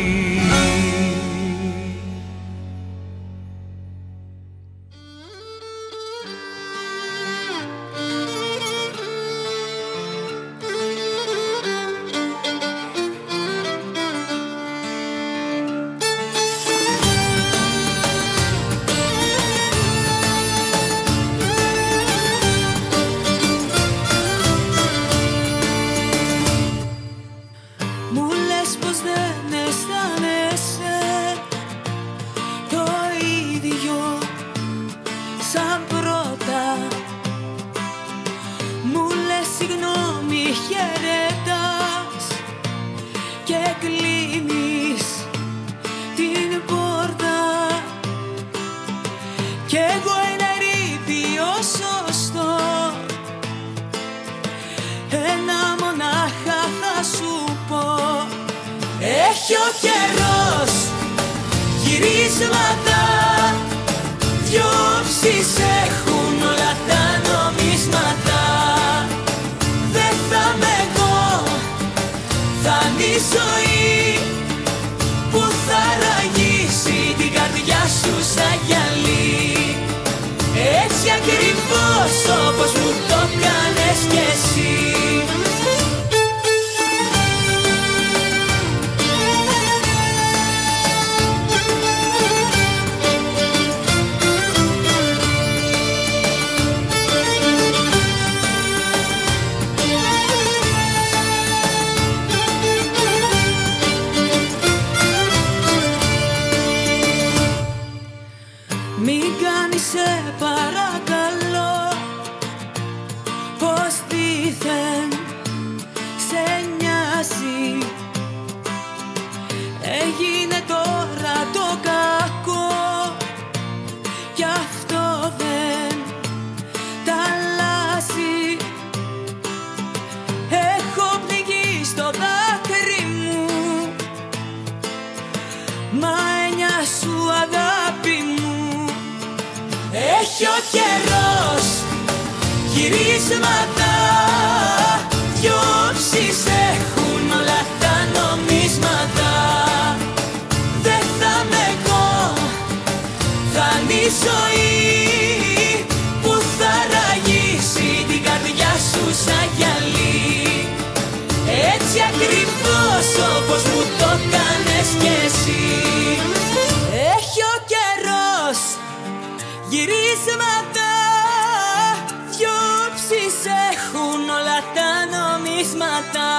[176.02, 176.30] νομίσματα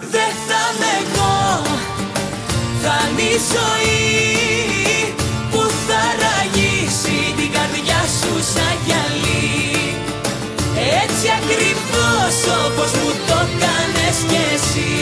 [0.00, 1.62] Δεν θα με εγώ
[2.82, 5.14] Θα είναι η ζωή
[5.50, 9.94] Που θα ραγίσει την καρδιά σου σαν γυαλί.
[11.02, 14.92] Έτσι ακριβώς όπως μου το κάνες κι εσύ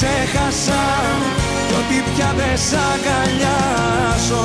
[0.00, 0.82] σε χάσα
[1.68, 4.44] κι ότι πια δεν σ' αγκαλιάζω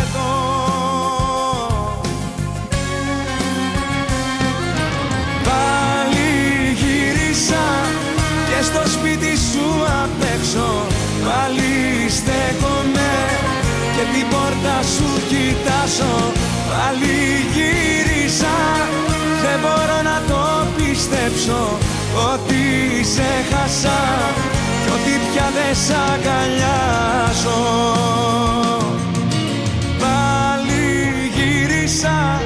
[8.61, 9.67] και στο σπίτι σου
[10.03, 10.67] απ' έξω
[11.25, 11.73] Πάλι
[12.17, 13.11] στέκομαι.
[13.95, 16.15] Και την πόρτα σου κοιτάζω
[16.71, 17.17] Πάλι
[17.53, 18.57] γύρισα.
[19.43, 20.41] Δεν μπορώ να το
[20.77, 21.61] πιστέψω
[22.33, 22.63] Ότι
[23.13, 23.99] σε χάσα
[24.83, 27.61] κι ότι πια δεν σ' αγκαλιάζω.
[29.99, 30.83] Πάλι
[31.35, 32.41] γύρισα.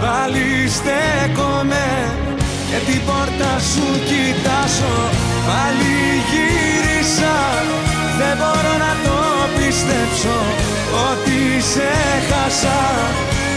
[0.00, 2.13] Πάλι στέκομαι
[2.74, 4.96] και την πόρτα σου κοιτάζω
[5.48, 5.96] Πάλι
[6.30, 7.36] γύρισα.
[8.18, 9.18] Δεν μπορώ να το
[9.56, 10.36] πιστέψω
[11.08, 11.38] Ότι
[11.72, 11.90] σε
[12.28, 12.80] χάσα.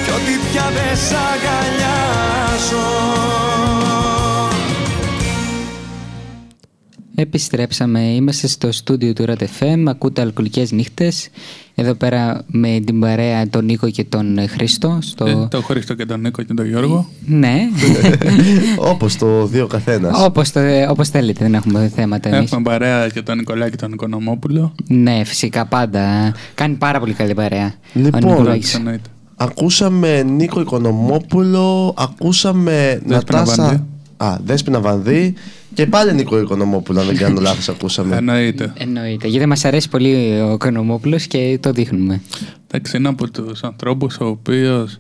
[0.03, 2.87] Κι ότι πια δεν σ' αγκαλιάζω
[7.19, 11.29] Επιστρέψαμε, είμαστε στο στούντιο του Red FM, ακούτε αλκοολικές νύχτες.
[11.75, 14.97] Εδώ πέρα με την παρέα τον Νίκο και τον Χρήστο.
[15.01, 15.25] Στο...
[15.25, 17.09] Ε, το Χρήστο και τον Νίκο και τον Γιώργο.
[17.25, 17.59] Ναι,
[18.91, 20.23] Όπως το δύο καθένας.
[20.25, 22.51] όπως, το, όπως θέλετε, δεν έχουμε θέματα εμείς.
[22.51, 24.75] Έχουμε παρέα και τον Νικολάκη και τον Οικονομόπουλο.
[24.87, 26.33] Ναι, φυσικά πάντα.
[26.53, 27.73] Κάνει πάρα πολύ καλή παρέα.
[27.93, 28.73] Λοιπόν, ο Νικολάκης.
[28.73, 29.09] Εννοείται.
[29.35, 33.63] Ακούσαμε Νίκο Οικονομόπουλο, ακούσαμε Δέσποινα Νατάσα.
[33.63, 33.83] Βανδύ.
[34.17, 35.33] Α, Δέσποινα Βανδύ
[35.77, 38.15] και πάλι Νίκο Οικονομόπουλο, αν δεν κάνω λάθος, ακούσαμε.
[38.15, 38.73] Εννοείται.
[38.77, 39.27] Εννοείται.
[39.27, 42.21] Γιατί μας αρέσει πολύ ο Οικονομόπουλος και το δείχνουμε.
[42.67, 44.99] Εντάξει, είναι από τους ανθρώπους ο οποίος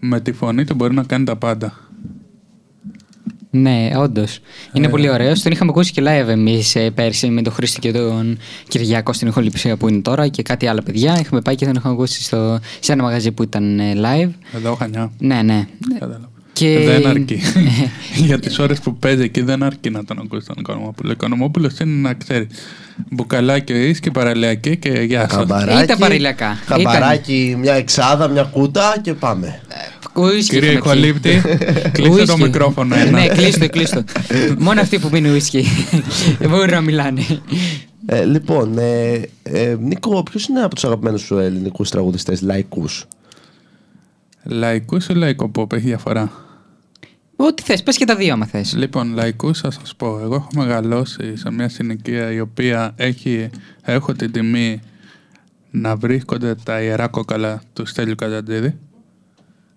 [0.00, 1.78] με τη φωνή του μπορεί να κάνει τα πάντα.
[3.50, 4.38] Ναι, όντως.
[4.72, 4.90] Είναι Ε.
[4.90, 5.42] πολύ ωραίος.
[5.42, 8.38] Τον είχαμε ακούσει και live εμείς πέρσι με τον Χρήστο και τον
[8.68, 11.18] Κυριακό στην ηχοληψία που είναι τώρα και κάτι άλλο παιδιά.
[11.20, 14.30] Είχαμε πάει και τον είχαμε ακούσει στο, σε ένα μαγαζί που ήταν ε, live.
[14.56, 15.12] Εδώ χανιά.
[15.18, 15.66] Ναι, ναι.
[15.98, 16.30] Κατάλαβα.
[16.58, 16.78] Και...
[16.86, 17.40] Δεν αρκεί.
[18.26, 21.08] Για τις ώρες που παίζει εκεί δεν αρκεί να τον ακούσει τον Οικονομόπουλο.
[21.08, 22.46] Ο Οικονομόπουλος είναι να ξέρει.
[23.10, 25.32] Μπουκαλάκι ο εις και παραλιακή και γεια σας.
[25.32, 26.58] Χαμπαράκι, Ήταν παρηλιακά.
[26.66, 29.60] Χαμπαράκι, μια εξάδα, μια κούτα και πάμε.
[30.14, 31.02] Ουίσκι Κύριε είχαμε πιει.
[31.02, 31.40] Ιχολήπτη,
[31.96, 32.42] κλείστε το Ουίσκι.
[32.42, 33.10] μικρόφωνο ένα.
[33.10, 34.04] ναι, κλείστο, κλείστο.
[34.58, 35.64] Μόνο αυτοί που πίνουν ουίσκι
[36.48, 37.22] μπορούν να μιλάνε.
[38.06, 39.12] Ε, λοιπόν, ε,
[39.42, 43.06] ε, Νίκο, ποιος είναι από τους αγαπημένους σου ελληνικούς τραγουδιστές λαϊκούς;
[44.42, 46.30] Λαϊκούς ή λαϊκό pop έχει διαφορά.
[47.40, 48.74] Ό,τι θες, πες και τα δύο άμα θες.
[48.74, 50.18] Λοιπόν, λαϊκούς θα σας πω.
[50.22, 53.50] Εγώ έχω μεγαλώσει σε μια συνοικία η οποία έχει,
[53.82, 54.80] έχω την τιμή
[55.70, 58.78] να βρίσκονται τα ιερά κόκαλα του Στέλιου Καζαντζίδη.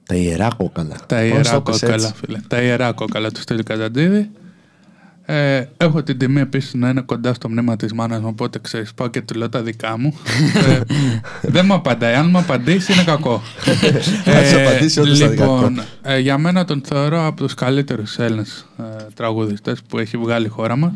[0.05, 0.95] Τα ιερά κόκαλα.
[1.07, 2.39] Τα Πώς ιερά το είπες κόκαλα, έτσι; φίλε.
[2.47, 4.29] Τα ιερά κόκαλα του Στέλιου Καζαντζίδη.
[5.33, 8.93] Ε, έχω την τιμή επίσης να είναι κοντά στο μνήμα της μάνας μου, οπότε ξέρεις,
[8.93, 10.13] πάω και του λέω τα δικά μου.
[10.67, 10.79] ε,
[11.41, 12.13] δεν μου απαντάει.
[12.13, 13.33] Αν μου απαντήσει, είναι κακό.
[14.35, 18.17] Αν σου απαντήσει, όντως θα είναι λοιπόν, ε, για μένα τον θεωρώ από τους καλύτερους
[18.17, 18.83] Έλληνες ε,
[19.13, 20.91] τραγουδιστές που έχει βγάλει η χώρα μας.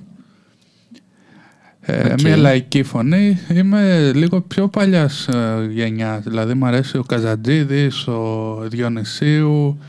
[1.82, 2.22] Ε, Οκ.
[2.22, 3.40] Μια λαϊκή φωνή.
[3.54, 6.24] Είμαι λίγο πιο παλιάς ε, γενιάς.
[6.24, 9.80] Δηλαδή, μου αρέσει ο Καζαντζίδης, ο Διονυσίου,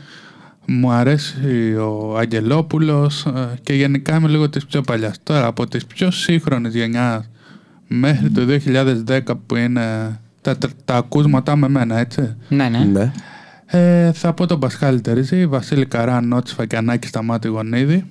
[0.67, 5.15] μου αρέσει ο Αγγελόπουλος ε, και γενικά είμαι λίγο της πιο παλιάς.
[5.23, 7.29] Τώρα, από τις πιο σύγχρονες γενιάς
[7.87, 8.41] μέχρι το
[9.05, 12.35] 2010 που είναι τα, τα, τα ακούσματά με μένα, έτσι.
[12.49, 12.79] Ναι, ναι.
[12.79, 13.11] Ναι.
[13.65, 18.05] Ε, θα πω τον Πασχάλη Τερζή, Βασίλη Καρά, Νότης Φακιανάκη, Σταμάτη Γονίδη.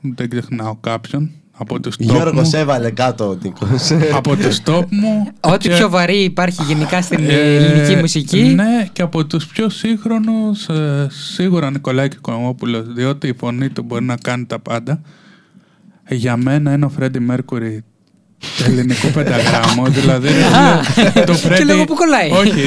[0.00, 1.30] Δεν ξεχνάω κάποιον.
[1.60, 2.58] Από τους top Γιώργος μου.
[2.60, 3.90] έβαλε κάτω ο Νίκος.
[4.12, 5.28] από τους top μου.
[5.52, 8.42] Ό,τι και- πιο βαρύ υπάρχει γενικά στην ε, ελληνική μουσική.
[8.42, 14.04] Ναι, και από τους πιο σύγχρονους, ε, σίγουρα Νικολάκη Κονομόπουλος, διότι η φωνή του μπορεί
[14.04, 15.00] να κάνει τα πάντα.
[16.08, 17.84] Για μένα είναι ο Φρέντι Μέρκουρι
[18.66, 20.80] ελληνικού πενταγράμμου, δηλαδή Α,
[21.26, 21.64] το και Φρέντι...
[21.64, 22.30] λόγω που κολλάει.
[22.30, 22.60] Όχι,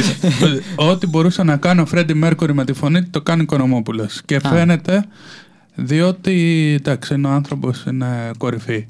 [0.77, 3.45] ε, ό,τι μπορούσε να κάνει ο Φρέντι Μέρκουρι με τη φωνή του το κάνει ο
[3.45, 4.22] Κονομόπουλος.
[4.26, 5.05] Και φαίνεται
[5.76, 8.88] διότι εντάξει, είναι ο άνθρωπος είναι κορυφή.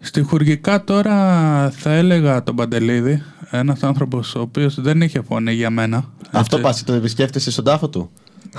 [0.00, 6.04] Στιχουργικά τώρα θα έλεγα τον Παντελίδη, ένας άνθρωπος ο οποίος δεν είχε φωνή για μένα.
[6.30, 6.68] Αυτό έτσι.
[6.68, 8.10] πας, το επισκέφτεσαι στον τάφο του;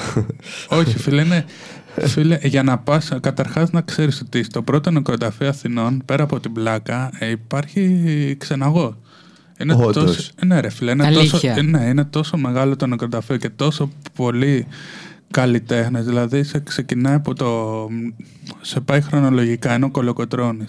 [0.80, 1.46] Όχι, φίλε, είναι.
[1.98, 6.54] Φίλε, για να πας, καταρχάς να ξέρεις ότι στο πρώτο νεκροταφείο Αθηνών, πέρα από την
[6.54, 8.98] πλάκα, ε, υπάρχει ξεναγό.
[9.62, 9.94] Είναι Όντως.
[9.94, 11.54] τόσο, ναι, ρε φίλε, είναι Αλήθεια.
[11.54, 14.68] τόσο, ναι, είναι τόσο μεγάλο το νεκροταφείο και τόσο πολύ
[15.31, 16.06] καλλιτέχνες.
[16.06, 17.88] Δηλαδή, σε ξεκινάει από το.
[18.61, 20.65] Σε πάει χρονολογικά, είναι ο Κολοκοτρόνη.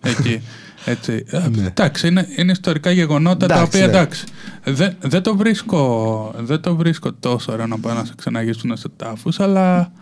[0.00, 0.42] Εκεί.
[0.84, 1.24] Έτσι.
[1.26, 3.92] Ε, Εντάξει, είναι, είναι ιστορικά γεγονότα τα Εντάξει, οποία ναι.
[3.92, 4.24] εντάξει.
[4.64, 8.88] Δεν, δεν, το βρίσκω, δεν το βρίσκω τόσο ωραίο να πάνε να σε ξεναγήσουν σε
[8.96, 9.92] τάφους, αλλά.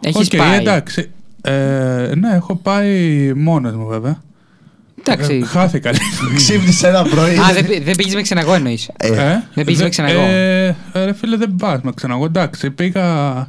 [0.00, 0.58] Έχεις οκ, πάει.
[0.58, 1.10] εντάξει.
[1.42, 4.22] Ε, ναι, έχω πάει μόνος μου βέβαια.
[5.04, 5.34] Εντάξει.
[5.42, 6.34] Ε, χάθηκα λίγο.
[6.36, 7.36] Ξύπνησε ένα πρωί.
[7.36, 8.90] Α, δεν, πη- δεν πήγες με ξεναγό εννοείς.
[8.96, 10.20] Ε, Ε, δεν πήγες με δε- ξεναγό.
[10.20, 12.24] Ε, ε, ρε φίλε, δεν πας με ξεναγό.
[12.24, 13.48] Εντάξει, πήγα.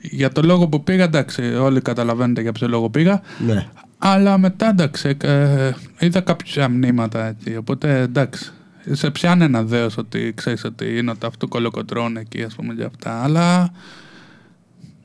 [0.00, 3.20] Για το λόγο που πήγα, εντάξει, όλοι καταλαβαίνετε για ποιο λόγο πήγα.
[3.46, 3.66] ναι.
[4.04, 7.56] Αλλά μετά εντάξει, ε, είδα κάποια μνήματα έτσι.
[7.56, 8.50] Οπότε εντάξει.
[8.90, 12.74] Σε πιάνει ένα δέος ότι ξέρεις ότι είναι ο τάφος του Κολοκοτρώνη εκεί, ας πούμε,
[12.74, 13.22] για αυτά.
[13.22, 13.70] Αλλά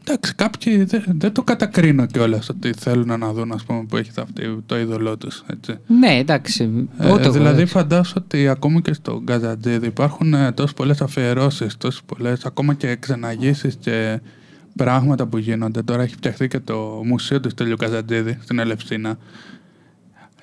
[0.08, 4.12] εντάξει, κάποιοι δεν, δεν το κατακρίνω κιόλας ότι θέλουν να δουν, ας πούμε, που έχει
[4.18, 5.44] αυτή το είδωλό τους.
[5.88, 6.88] Ναι, εντάξει.
[6.98, 7.74] Ε, Ούτε εγώ, δηλαδή, εντάξει.
[7.74, 12.96] φαντάσου ότι ακόμα και στο Καζαντζίδη υπάρχουν ε, τόσες πολλές αφιερώσεις, τόσες πολλές, ακόμα και
[12.96, 14.20] ξεναγήσεις και
[14.76, 15.82] πράγματα που γίνονται.
[15.82, 19.18] Τώρα έχει φτιαχτεί και το μουσείο του Στέλιου Καζαντζίδη στην Ελευσίνα.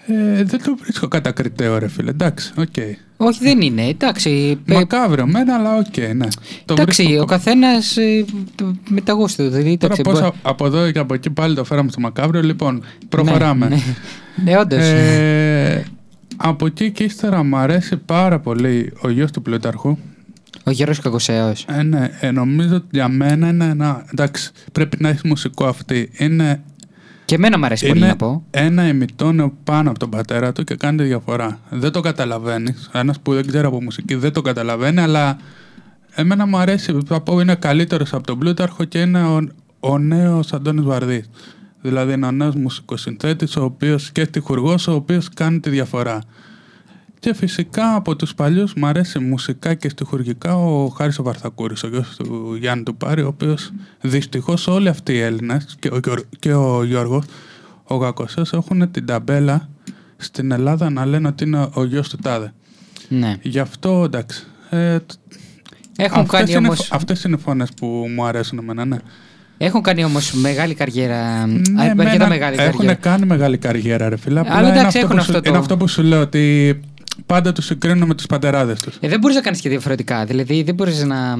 [0.06, 2.10] Ε, δεν το βρίσκω κατακριτέο, ρε φίλε.
[2.10, 2.74] Εντάξει, οκ.
[3.16, 3.86] Όχι, δεν είναι.
[3.88, 4.58] Εντάξει.
[4.66, 6.26] ε, Μακάβριο μένα, αλλά οκ, ναι.
[6.64, 7.96] Το εντάξει, βρίσκω ο καθένας
[8.88, 9.50] με τα γούστα του.
[9.50, 12.00] Δηλαδή, Τώρα εντάξει, πώς μπο- α- από εδώ και από εκεί πάλι το φέραμε στο
[12.00, 12.42] μακάβριο.
[12.42, 13.68] Λοιπόν, προχωράμε.
[13.68, 13.82] Ναι, ναι.
[14.52, 14.78] ναι όντως.
[14.82, 15.84] Ε,
[16.36, 19.96] από εκεί και ύστερα μου αρέσει πάρα πολύ ο γιος του Πλούταρχου.
[20.64, 21.66] Ο Γιώργος Κακοσέος.
[21.68, 24.04] Ε, ναι, ε, νομίζω ότι για μένα είναι ένα.
[24.12, 26.10] Εντάξει, πρέπει να έχει μουσικό αυτή.
[26.18, 26.62] Είναι,
[27.24, 28.44] Και εμένα μου αρέσει πολύ είναι να πω.
[28.50, 31.58] ένα ημιτόνιο πάνω από τον πατέρα του και κάνει τη διαφορά.
[31.70, 32.90] Δεν το καταλαβαίνεις.
[32.92, 35.36] Ένας που δεν ξέρει από μουσική δεν το καταλαβαίνει, αλλά
[36.14, 36.98] εμένα μου αρέσει.
[37.06, 39.40] Θα πω είναι καλύτερος από τον Πλούταρχο και είναι ο,
[39.80, 41.24] ο νέος Αντώνης Βαρδί.
[41.80, 46.22] Δηλαδή είναι ο νέος μουσικοσυνθέτης, ο οποίος και τυχουργός, ο οποίος κάνει τη διαφορά.
[47.24, 51.88] Και φυσικά από τους παλιούς μου αρέσει μουσικά και στιχουργικά ο Χάρης ο Βαρθακούρης, ο
[51.88, 53.70] γιος του Γιάννη του Πάρη, ο οποίος
[54.00, 57.24] δυστυχώς όλοι αυτοί οι Έλληνες και ο, Γιώργ- και ο Γιώργος,
[57.84, 59.68] ο Γακοσέος έχουν την ταμπέλα
[60.16, 62.52] στην Ελλάδα να λένε ότι είναι ο γιος του Τάδε.
[63.08, 63.36] Ναι.
[63.42, 64.44] Γι' αυτό εντάξει.
[64.70, 65.10] Ε, τ-
[65.96, 66.76] Έχουν αυτές, κάνει είναι, όμω.
[66.90, 68.96] αυτές είναι οι φωνές που μου αρέσουν εμένα, ναι.
[69.58, 71.46] Έχουν κάνει όμως μεγάλη καριέρα.
[71.46, 72.94] Ναι, αρκετά μένα μεγάλη έχουν καριέρα.
[72.94, 74.40] κάνει μεγάλη καριέρα, ρε φίλε.
[74.40, 76.20] Απλά Αλλά είναι εντάξει, αυτό έχουν που σου- αυτό το- Είναι αυτό που σου λέω,
[76.20, 76.80] ότι
[77.26, 78.96] πάντα τους συγκρίνουν με τους πατεράδε τους.
[79.00, 80.24] Ε, δεν μπορείς να κάνεις και διαφορετικά.
[80.24, 81.36] Δηλαδή, δεν μπορείς να,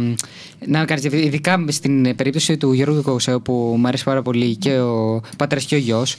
[0.67, 1.27] να κάνεις διαφορετικά.
[1.27, 5.75] Ειδικά στην περίπτωση του Γιώργου Κοουσέου που μου αρέσει πάρα πολύ και ο πατέρας και
[5.75, 6.17] ο γιος.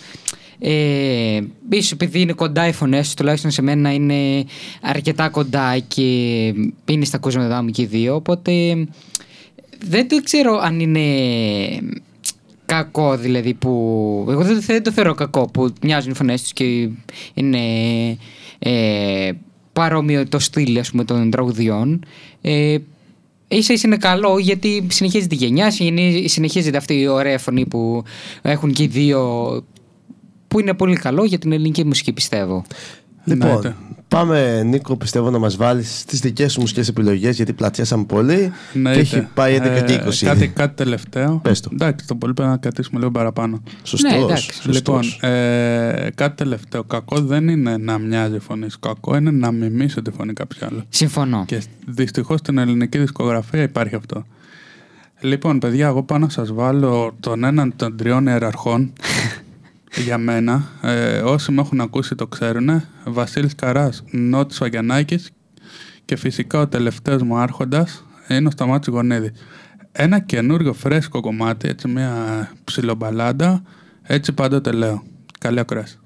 [0.60, 4.46] Ε, ίσως επειδή είναι κοντά οι φωνές του, τουλάχιστον σε μένα είναι
[4.82, 6.02] αρκετά κοντά και
[6.86, 8.16] είναι στα ακούσματα μου και οι δύο.
[8.16, 8.52] Οπότε
[9.88, 11.02] δεν το ξέρω αν είναι
[12.66, 13.70] κακό δηλαδή που.
[14.30, 16.90] Εγώ δεν, δεν το θεωρώ κακό που μοιάζουν οι φωνές τους και
[17.34, 17.60] είναι
[18.60, 19.32] ε,
[19.76, 22.06] παρόμοιο το στυλ ας πούμε, των τραγουδιών.
[22.42, 22.78] Ε,
[23.48, 28.04] ίσα ίσα είναι καλό γιατί συνεχίζεται η γενιά, συνε- συνεχίζεται αυτή η ωραία φωνή που
[28.42, 29.22] έχουν και οι δύο
[30.48, 32.66] που είναι πολύ καλό για την ελληνική μουσική πιστεύω.
[33.24, 33.76] Λοιπόν, Εννοείται.
[34.08, 38.94] Πάμε Νίκο, πιστεύω να μας βάλεις τις δικές σου μουσικές επιλογές γιατί πλατιάσαμε πολύ Ναι,
[38.94, 40.26] και έχει πάει 11 και 20.
[40.26, 40.48] κάτι, ήδη.
[40.48, 41.40] κάτι τελευταίο.
[41.44, 41.70] Πες το.
[41.74, 43.64] Εντάξει, το πολύ πρέπει να κρατήσουμε λίγο παραπάνω.
[43.84, 44.54] Σωστός, Ναι, εντάξει.
[44.54, 44.74] σωστός.
[44.76, 46.84] Λοιπόν, ε, κάτι τελευταίο.
[46.84, 48.80] Κακό δεν είναι να μοιάζει η φωνή σου.
[48.80, 50.82] Κακό είναι να μιμήσει τη φωνή κάποιου άλλου.
[50.90, 51.44] Συμφωνώ.
[51.48, 54.26] Και δυστυχώς στην ελληνική δισκογραφία υπάρχει αυτό.
[55.20, 58.94] Λοιπόν, παιδιά, εγώ πάω να σας βάλω τον έναν των τριών ιεραρχών
[60.04, 60.64] για μένα.
[60.82, 62.84] Ε, όσοι με έχουν ακούσει το ξέρουν.
[63.06, 65.32] Βασίλης Καράς, Νότης Βαγιανάκης
[66.06, 69.32] και φυσικά ο τελευταίος μου άρχοντας είναι ο Σταμάτης Γονίδης.
[69.92, 73.64] Ένα καινούριο φρέσκο κομμάτι, έτσι μια ψιλομπαλάντα,
[74.02, 75.04] έτσι πάντοτε λέω.
[75.40, 76.00] Καλή ακρόαση.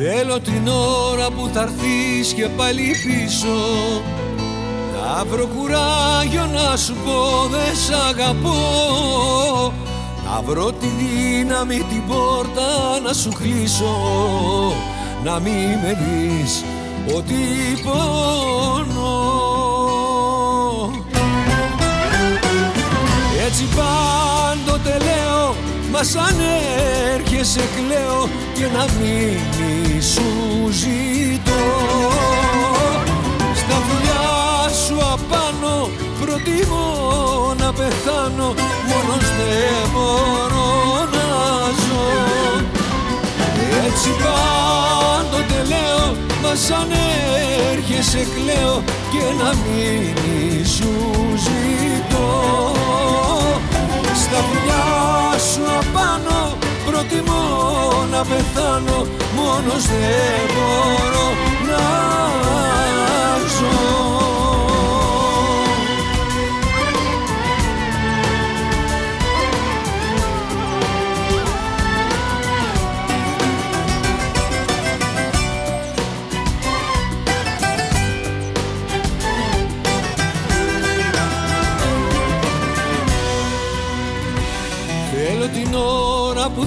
[0.00, 3.56] Θέλω την ώρα που θα έρθεις και πάλι πίσω.
[4.92, 9.72] Να βρω κουράγιο να σου πω δεν σ' αγαπώ.
[10.24, 13.96] Να βρω τη δύναμη την πόρτα να σου κλείσω.
[15.24, 16.64] Να μην με δεις
[17.16, 17.34] ότι
[17.84, 19.16] πονώ.
[23.46, 25.57] Έτσι πάντοτε λέω
[25.92, 26.36] Μα σαν
[27.14, 30.22] έρχεσαι κλαίω Και να μείνει σου
[30.70, 31.64] ζητώ.
[33.54, 35.90] Στα φιλιά σου απάνω
[36.20, 38.54] Προτιμώ να πεθάνω
[38.88, 41.28] Μόνος δεν μπορώ να
[41.84, 42.06] ζω.
[43.86, 46.90] Έτσι πάντοτε λέω Μα σαν
[47.72, 50.92] έρχεσαι κλαίω Και να μείνει σου
[51.36, 52.28] ζητώ
[54.30, 56.56] Στα φιλιά σου απάνω
[56.86, 59.06] Προτιμώ να πεθάνω
[59.36, 61.26] Μόνος δεν μπορώ
[61.68, 61.84] να
[63.56, 64.37] ζω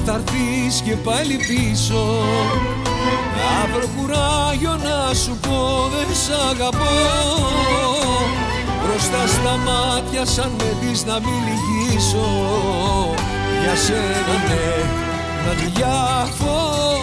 [0.06, 2.04] θα έρθεις και πάλι πίσω.
[3.38, 6.96] Να βρω κουράγιο να σου πω δεν σ' αγαπώ.
[8.82, 12.30] Μπροστά στα μάτια σαν με δεις να μην λυγίσω.
[13.62, 14.70] Για σένα ναι
[15.46, 17.02] να διαφορώ.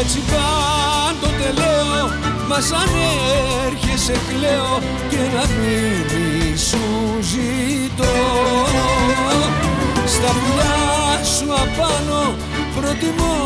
[0.00, 2.08] Έτσι πάντοτε λέω
[2.48, 2.88] Μας σαν
[3.66, 4.78] έρχεσαι κλαίω
[5.10, 6.84] Και να μείνεις σου
[7.20, 8.14] ζητώ.
[10.14, 12.34] Στα πουλιά σου απάνω
[12.76, 13.36] Προτιμώ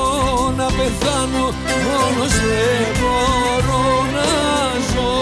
[0.56, 1.44] να πεθάνω
[1.84, 3.84] Μόνος δεν μπορώ
[4.14, 4.28] να
[4.90, 5.12] ζω.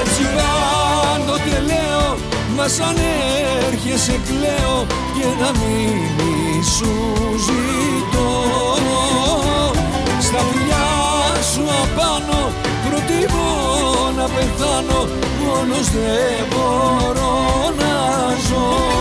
[0.00, 2.16] Έτσι πάντοτε λέω
[2.56, 2.96] Μας σαν
[3.68, 4.86] έρχεσαι κλαίω
[5.16, 6.92] Και να μείνει σου
[7.46, 8.30] ζητώ.
[10.20, 10.86] Στα φιλιά
[11.52, 12.52] σου απάνω
[12.88, 13.33] Προτιμώ
[14.16, 15.08] να πεθάνω
[15.44, 17.34] Μόνος δεν μπορώ
[17.78, 17.94] να
[18.48, 18.94] ζω.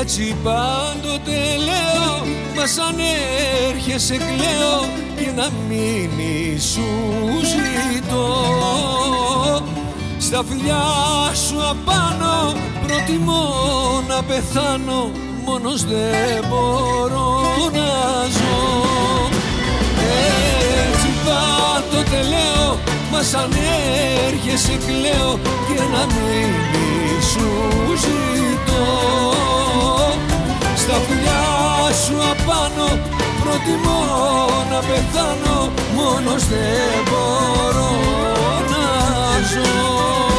[0.00, 1.38] Έτσι πάντοτε
[1.68, 2.26] λέω
[2.56, 2.96] Μας σαν
[3.68, 4.80] έρχεσαι κλαίω
[5.16, 6.88] Και να μείνει σου
[7.92, 8.28] ζητώ
[10.18, 10.84] Στα φιλιά
[11.46, 12.52] σου απάνω
[12.86, 13.54] Προτιμώ
[14.08, 15.10] να πεθάνω
[15.44, 17.40] Μόνος δεν μπορώ
[17.72, 19.28] να ζω.
[20.82, 22.78] Έτσι πάντοτε λέω
[23.12, 23.52] Μας σαν
[24.26, 25.38] έρχεσαι κλαίω
[25.68, 27.48] Και να μείνει σου
[27.96, 28.86] ζητώ
[30.76, 31.42] Στα φιλιά
[32.04, 32.88] σου απάνω
[33.42, 34.02] Προτιμώ
[34.70, 37.90] να πεθάνω Μόνος δεν μπορώ
[38.70, 38.84] να
[39.50, 40.29] ζω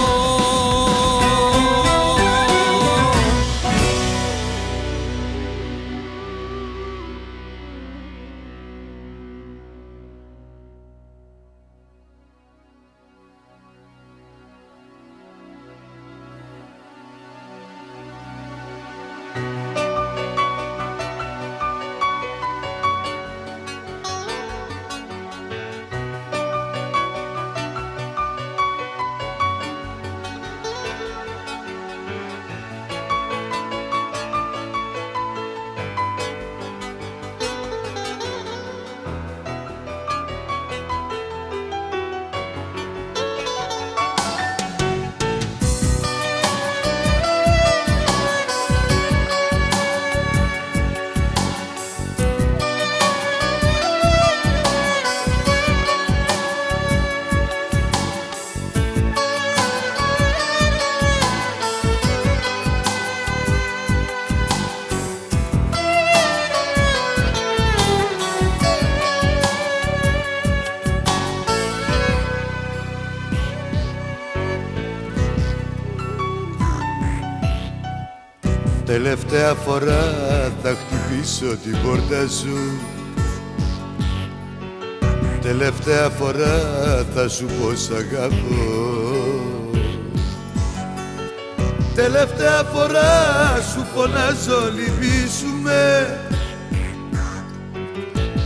[79.31, 80.13] Τελευταία φορά
[80.63, 82.57] θα χτυπήσω την πόρτα σου.
[85.41, 86.59] Τελευταία φορά
[87.15, 88.91] θα σου πω σ' αγαπώ.
[91.95, 93.11] Τελευταία φορά
[93.73, 96.19] σου φωνάζω λυπήσουμε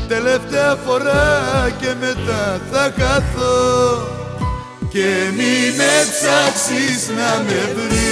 [0.08, 4.08] Τελευταία φορά και μετά θα χαθώ.
[4.90, 8.05] Και μην με ψάξεις να με βρεις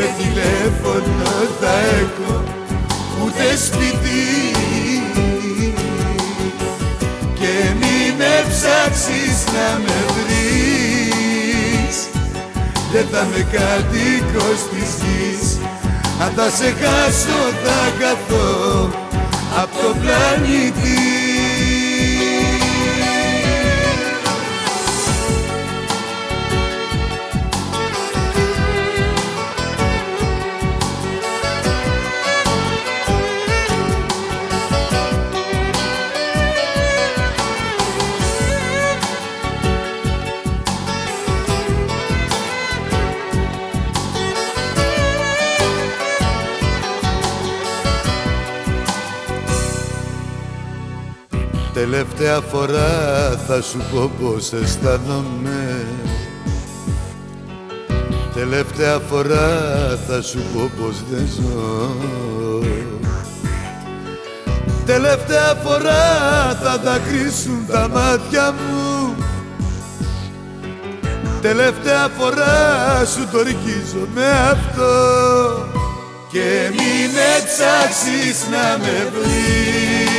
[0.00, 2.44] Ούτε τηλέφωνο θα έχω
[3.24, 4.52] Ούτε σπίτι.
[7.34, 11.96] Και μην με ψάξεις να με βρεις.
[12.92, 15.58] Δεν θα με κατοίκος της γης.
[16.22, 18.90] Αν θα σε χάσω θα καθώ
[19.62, 21.09] Απ' το πλανήτη
[51.80, 52.88] Τελευταία φορά
[53.46, 55.86] θα σου πω πως αισθάνομαι.
[58.34, 59.48] Τελευταία φορά
[60.08, 61.94] θα σου πω πως δεν ζω.
[64.86, 66.04] Τελευταία φορά
[66.62, 69.14] θα δακρύσουν τα μάτια μου.
[71.40, 74.92] Τελευταία φορά σου το ρικίζω με αυτό.
[76.32, 80.09] Και μην με ψάξεις να με βρεις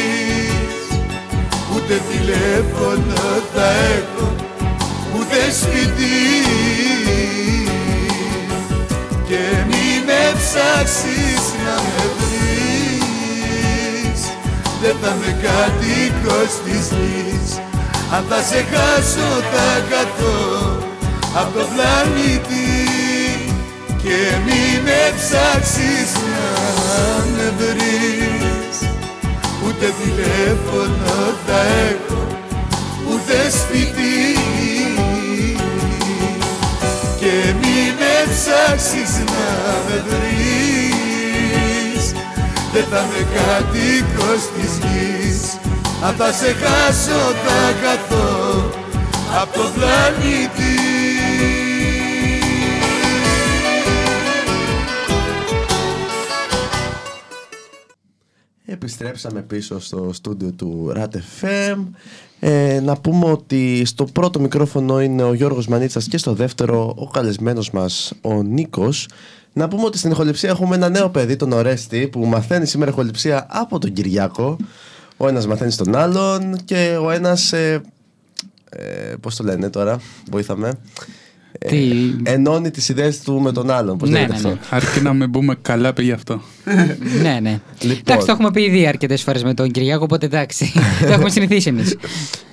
[1.83, 3.21] Ούτε τηλέφωνο
[3.53, 4.35] θα έχω
[5.15, 6.17] Ούτε σπίτι.
[9.27, 13.01] Και μη με ψάξεις να με βρεις.
[14.81, 17.59] Δεν θα με κατοίκος της γης.
[18.13, 20.77] Αν θα σε χάσω θα καθώ
[21.35, 22.69] Απ' το πλανήτη.
[24.03, 28.40] Και μη με ψάξεις να με βρεις
[29.81, 31.13] Ούτε τηλέφωνο
[31.45, 31.59] θα
[31.89, 32.21] έχω
[33.11, 34.39] Ούτε σπίτι.
[37.19, 39.49] Και μη με ψάξεις να
[39.87, 42.03] με βρεις.
[42.73, 45.39] Δεν θα με κατοίκος της γης.
[46.03, 48.69] Αν θα σε χάσω θα καθώ
[49.41, 50.60] Απ' το πλανήτη
[59.01, 61.77] Επιστρέψαμε πίσω στο στούντιο του RAT FM.
[62.39, 67.07] Ε, να πούμε ότι στο πρώτο μικρόφωνο είναι ο Γιώργος Μανίτσας και στο δεύτερο ο
[67.07, 69.07] καλεσμένος μας ο Νίκος.
[69.53, 73.45] Να πούμε ότι στην ηχοληψία έχουμε ένα νέο παιδί, τον Ορέστη, που μαθαίνει σήμερα ηχοληψία
[73.49, 74.57] από τον Κυριάκο.
[75.17, 77.53] Ο ένας μαθαίνει στον άλλον και ο ένας...
[77.53, 77.81] Ε,
[78.69, 79.99] ε, πώς το λένε τώρα,
[80.31, 80.71] βοήθαμε.
[81.67, 81.91] Τι...
[82.23, 83.97] Ε, ενώνει τις ιδέες του με τον άλλον.
[83.97, 84.57] Πώς Ναι, λέγεται ναι, αυτό; ναι.
[84.69, 86.41] Αρκεί να μην πούμε καλά πήγε αυτό.
[87.23, 87.59] ναι, ναι.
[87.81, 87.97] Λοιπόν.
[88.05, 90.71] Εντάξει, το έχουμε πει ήδη αρκετές φορές με τον Κυριάκο, οπότε εντάξει.
[91.07, 91.95] το έχουμε συνηθίσει εμείς.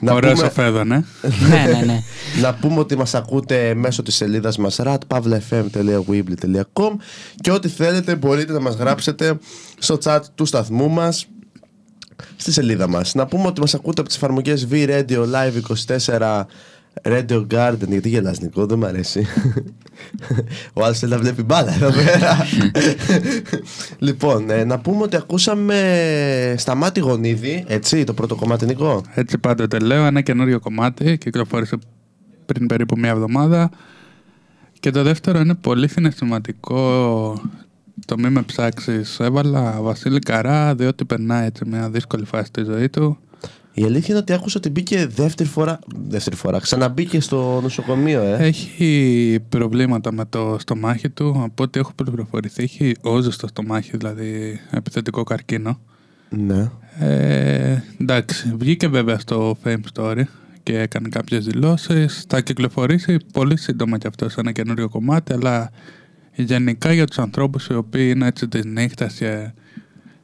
[0.00, 1.04] Να Ωραίος πούμε- ο Φέδων, ε.
[1.48, 2.02] ναι, ναι, ναι.
[2.42, 6.90] Να πούμε ότι μας ακούτε μέσω της σελίδας μας ratpavlefm.weebly.com
[7.40, 9.38] και ό,τι θέλετε μπορείτε να μας γράψετε
[9.78, 11.26] στο chat του σταθμού μας
[12.36, 13.14] στη σελίδα μας.
[13.14, 15.60] Να πούμε ότι μας ακούτε από τις εφαρμογές V-Radio Live
[16.06, 16.44] 24
[17.02, 19.26] Radio Garden, γιατί γελάς Νικό, δεν μ' αρέσει.
[20.72, 22.46] Ο άλλος θέλει να βλέπει μπάλα εδώ πέρα.
[23.98, 29.02] λοιπόν, ε, να πούμε ότι ακούσαμε Σταμάτη Γονίδη, έτσι, το πρώτο κομμάτι Νικό.
[29.14, 31.78] Έτσι πάντοτε λέω, ένα καινούριο κομμάτι, κυκλοφόρησε
[32.46, 33.70] πριν περίπου μια εβδομάδα.
[34.80, 36.80] Και το δεύτερο είναι πολύ συναισθηματικό,
[38.04, 39.20] το μη με ψάξεις.
[39.20, 43.18] Έβαλα Βασίλη Καρά, διότι περνάει έτσι μια δύσκολη φάση στη ζωή του.
[43.78, 45.78] Η αλήθεια είναι ότι άκουσα ότι μπήκε δεύτερη φορά.
[46.08, 46.58] Δεύτερη φορά.
[46.58, 48.36] Ξαναμπήκε στο νοσοκομείο, ε.
[48.46, 52.62] Έχει προβλήματα με το στομάχι του, από ό,τι έχω πληροφορηθεί.
[52.62, 55.80] Έχει όζο στο στομάχι, δηλαδή επιθετικό καρκίνο.
[56.28, 56.70] Ναι.
[56.98, 60.22] Ε, εντάξει, βγήκε βέβαια στο Fame Story
[60.62, 62.24] και έκανε κάποιες δηλώσεις.
[62.28, 65.70] Θα κυκλοφορήσει πολύ σύντομα κι αυτό σε ένα καινούριο κομμάτι, αλλά
[66.34, 69.52] γενικά για τους ανθρώπους οι οποίοι είναι έτσι της νύχτας και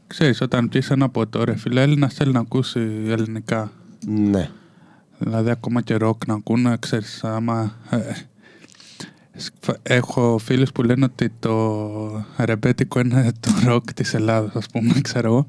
[0.07, 3.73] ξέρεις, όταν πεις ένα ποτό ρε φίλε, Έλληνας θέλει να ακούσει ελληνικά.
[4.07, 4.49] Ναι.
[5.19, 7.75] Δηλαδή ακόμα και ροκ να ακούνε, ξέρεις, άμα...
[7.91, 7.99] ε,
[9.37, 15.01] σκφα- έχω φίλους που λένε ότι το ρεμπέτικο είναι το ροκ της Ελλάδας, ας πούμε,
[15.01, 15.47] ξέρω εγώ.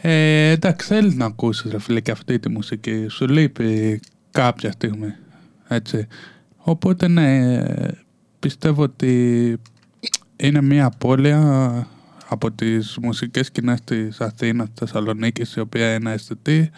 [0.00, 3.06] Ε, εντάξει, θέλει να ακούσεις, ρε φίλε, και αυτή τη μουσική.
[3.08, 4.00] Σου λείπει
[4.30, 5.14] κάποια στιγμή,
[5.68, 6.06] έτσι.
[6.56, 7.62] Οπότε, ναι,
[8.38, 9.56] πιστεύω ότι
[10.36, 11.86] είναι μια απώλεια
[12.34, 16.70] από τις μουσικές σκηνές της Αθήνας, της Θεσσαλονίκης, η οποία είναι αισθητή,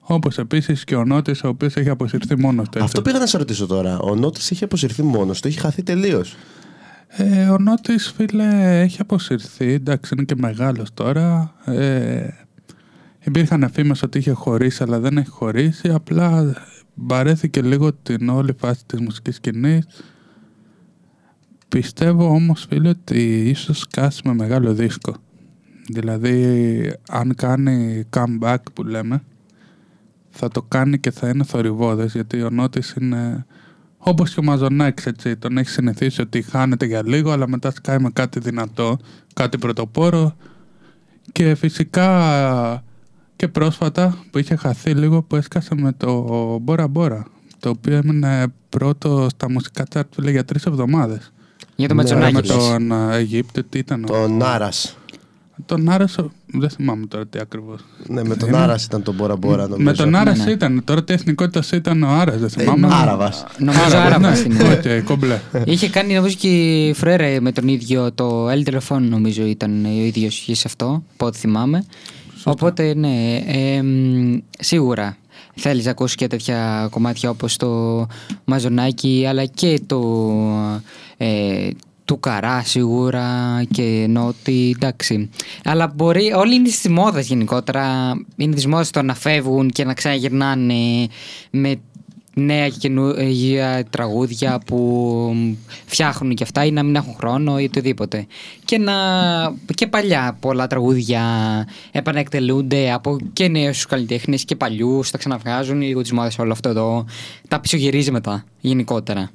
[0.00, 2.78] όπως επίσης και ο Νότης, ο οποίος έχει αποσυρθεί μόνος του.
[2.78, 2.84] έτσι.
[2.84, 3.98] Αυτό πήγα να σε ρωτήσω τώρα.
[3.98, 6.36] Ο Νότης είχε αποσυρθεί μόνος του, είχε χαθεί τελείως;
[7.08, 9.72] Ε, ο Νότης, φίλε, έχει αποσυρθεί.
[9.72, 11.54] Εντάξει, είναι και μεγάλος τώρα.
[11.64, 12.26] Ε,
[13.24, 15.88] υπήρχαν φήμες ότι είχε χωρίσει, αλλά δεν έχει χωρίσει.
[15.88, 16.54] Απλά
[16.94, 19.86] βαρέθηκε λίγο την όλη φάση της μουσικής σκηνής.
[21.72, 25.14] Πιστεύω όμως, φίλε, ότι ίσως σκάσει με μεγάλο δίσκο.
[25.88, 29.22] Δηλαδή, αν κάνει comeback που λέμε,
[30.30, 33.46] θα το κάνει και θα είναι θορυβόδες, γιατί ο Νότης είναι
[33.98, 37.98] όπως και ο Μαζονάκης, έτσι, τον έχει συνηθίσει ότι χάνεται για λίγο, αλλά μετά σκάει
[37.98, 38.98] με κάτι δυνατό,
[39.34, 40.36] κάτι πρωτοπόρο
[41.32, 42.84] και φυσικά
[43.36, 46.22] και πρόσφατα που είχε χαθεί λίγο που έσκασε με το
[46.62, 47.26] Μπόρα Μπόρα,
[47.58, 51.32] το οποίο έμεινε πρώτο στα μουσικά chart φίλε, για τρεις εβδομάδες.
[51.84, 52.34] Για το Ναι, Ματσονάκι.
[52.34, 52.56] με λες.
[52.68, 54.04] τον ε, Αιγύπτιο, τι ήταν.
[54.04, 54.96] ο- Τον Άρας.
[55.66, 57.80] Τον Άρας, δεν θυμάμαι τώρα τι ακριβώς.
[58.06, 59.82] Ναι, με τον Είναι- Άρας ήταν τον Μπόρα Μπόρα νομίζω.
[59.82, 60.50] Με τον Άρας Ναι, ναι.
[60.50, 60.82] ήταν.
[60.84, 62.88] Τώρα τι εθνικότητας ήταν ο Άρας, δεν Ε, θυμάμαι.
[62.94, 63.44] Άραβας.
[63.58, 64.54] Νομίζω Άραβας, Άραβας ναι.
[64.54, 64.98] είναι.
[65.00, 65.40] Οκ, κομπλέ.
[65.64, 66.48] Είχε κάνει νομίζω και
[66.88, 71.02] η Φρέρα με τον ίδιο το El Telefon νομίζω ήταν ο ίδιος και σε αυτό,
[71.14, 71.84] από ό,τι θυμάμαι.
[72.44, 75.16] Οπότε ναι, ε, μ, σίγουρα
[75.54, 78.06] θέλεις να ακούσεις και τέτοια κομμάτια όπως το
[78.44, 79.98] Μαζονάκι αλλά και το
[81.24, 81.70] ε,
[82.04, 85.30] του Καρά σίγουρα και Νότι, εντάξει.
[85.64, 88.12] Αλλά μπορεί, όλοι είναι στη μόδα γενικότερα.
[88.36, 91.06] Είναι τη μόδα το να φεύγουν και να ξαναγυρνάνε
[91.50, 91.80] με
[92.34, 95.36] νέα και καινούργια τραγούδια που
[95.86, 98.26] φτιάχνουν και αυτά ή να μην έχουν χρόνο ή οτιδήποτε.
[98.64, 98.94] Και, να,
[99.74, 101.22] και παλιά πολλά τραγούδια
[101.92, 107.04] επανεκτελούνται από και νέους καλλιτέχνες και παλιούς, τα ξαναβγάζουν λίγο τις μόδες όλο αυτό εδώ.
[107.48, 109.30] Τα πισωγυρίζει μετά γενικότερα.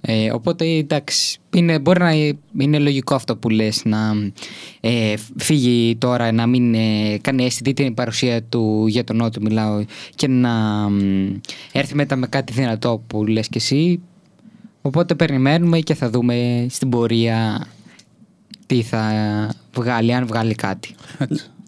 [0.00, 2.12] Ε, οπότε εντάξει, είναι, μπορεί να
[2.58, 4.12] είναι λογικό αυτό που λες να
[4.80, 9.84] ε, φύγει τώρα, να μην ε, κάνει αισθητή την παρουσία του για τον Νότο μιλάω
[10.14, 10.50] και να
[10.88, 11.40] μ,
[11.72, 14.00] έρθει μετά με κάτι δυνατό που λες και εσύ.
[14.82, 17.66] Οπότε περιμένουμε και θα δούμε στην πορεία
[18.66, 19.12] τι θα
[19.74, 20.94] βγάλει, αν βγάλει κάτι.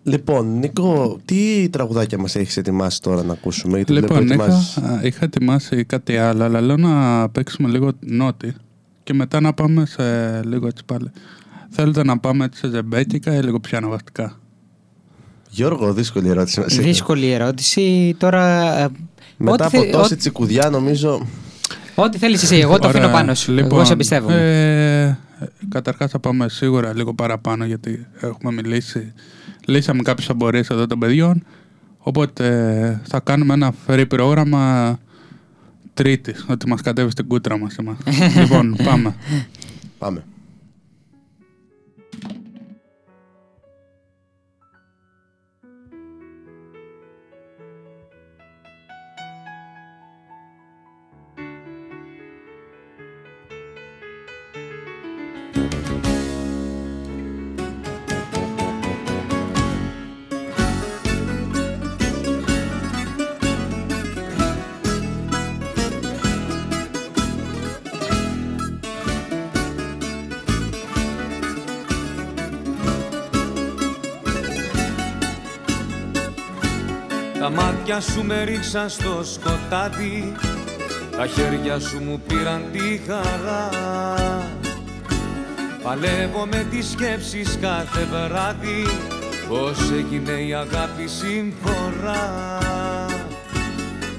[0.04, 0.18] Έτσι.
[0.18, 4.76] Λοιπόν, Νίκο, τι τραγουδάκια μας έχεις ετοιμάσει τώρα να ακούσουμε, γιατί Λοιπόν, βλέπω είχα, ετοιμάζεις.
[4.76, 8.54] α, είχα ετοιμάσει κάτι άλλο, αλλά λέω να παίξουμε λίγο νότι
[9.02, 10.02] και μετά να πάμε σε
[10.44, 11.10] λίγο έτσι πάλι.
[11.70, 14.38] Θέλετε να πάμε έτσι σε ζεμπέκικα ή λίγο πιο αναβαστικά.
[15.50, 16.86] Γιώργο, δύσκολη ερώτηση μας έκανες.
[16.90, 18.14] Δύσκολη ερώτηση.
[18.18, 18.76] Τώρα.
[18.78, 18.88] ε,
[19.36, 21.26] Μετά ό,τι από θε- τόση ό,τι- τσικουδιά νομίζω...
[21.94, 23.00] Ό,τι θέλεις εσύ, εγώ το Ωραία.
[23.00, 23.52] αφήνω πάνω σου.
[23.52, 24.30] Λοιπόν, εγώ σε πιστεύω.
[24.32, 25.18] Ε,
[25.68, 29.12] καταρχάς θα πάμε σίγουρα λίγο παραπάνω γιατί έχουμε μιλήσει.
[29.66, 31.44] Λύσαμε κάποιες απορίες εδώ των παιδιών.
[31.98, 34.98] Οπότε ε, θα κάνουμε ένα free πρόγραμμα
[35.94, 37.76] τρίτης, ότι μας κατέβει στην κούτρα μας.
[37.76, 37.96] εμάς.
[38.40, 39.14] λοιπόν, πάμε.
[39.98, 40.24] Πάμε.
[77.90, 80.32] Μάτια σου με ρίξαν στο σκοτάδι.
[81.16, 83.68] Τα χέρια σου μου πήραν τη χαρά.
[85.82, 88.86] Παλεύω με τις σκέψεις κάθε βράδυ
[89.48, 92.58] Πώς έγινε η αγάπη συμφορά.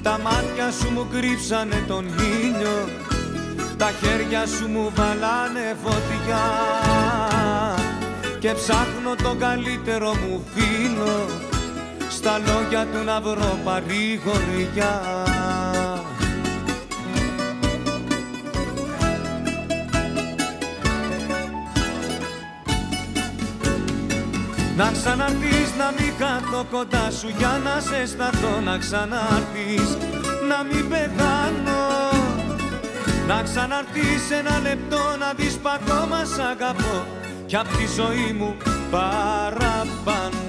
[0.02, 2.04] Τα μάτια σου μου κρύψανε τον
[2.42, 2.88] ήλιο
[3.76, 6.44] Τα χέρια σου μου βαλάνε φωτιά.
[8.38, 11.50] Και ψάχνω τον καλύτερο μου φίλο
[12.22, 15.00] στα λόγια του να βρω παρηγοριά.
[24.76, 29.96] Να ξαναρθείς να μην κάτω κοντά σου για να σε σταθώ να ξαναρθείς
[30.48, 31.82] να μην πεθάνω.
[33.26, 37.06] Να ξαναρθείς ένα λεπτό να δεις π' ακόμα σ' αγαπώ.
[37.46, 38.56] Κι απ' τη ζωή μου
[38.90, 40.41] παραπάνω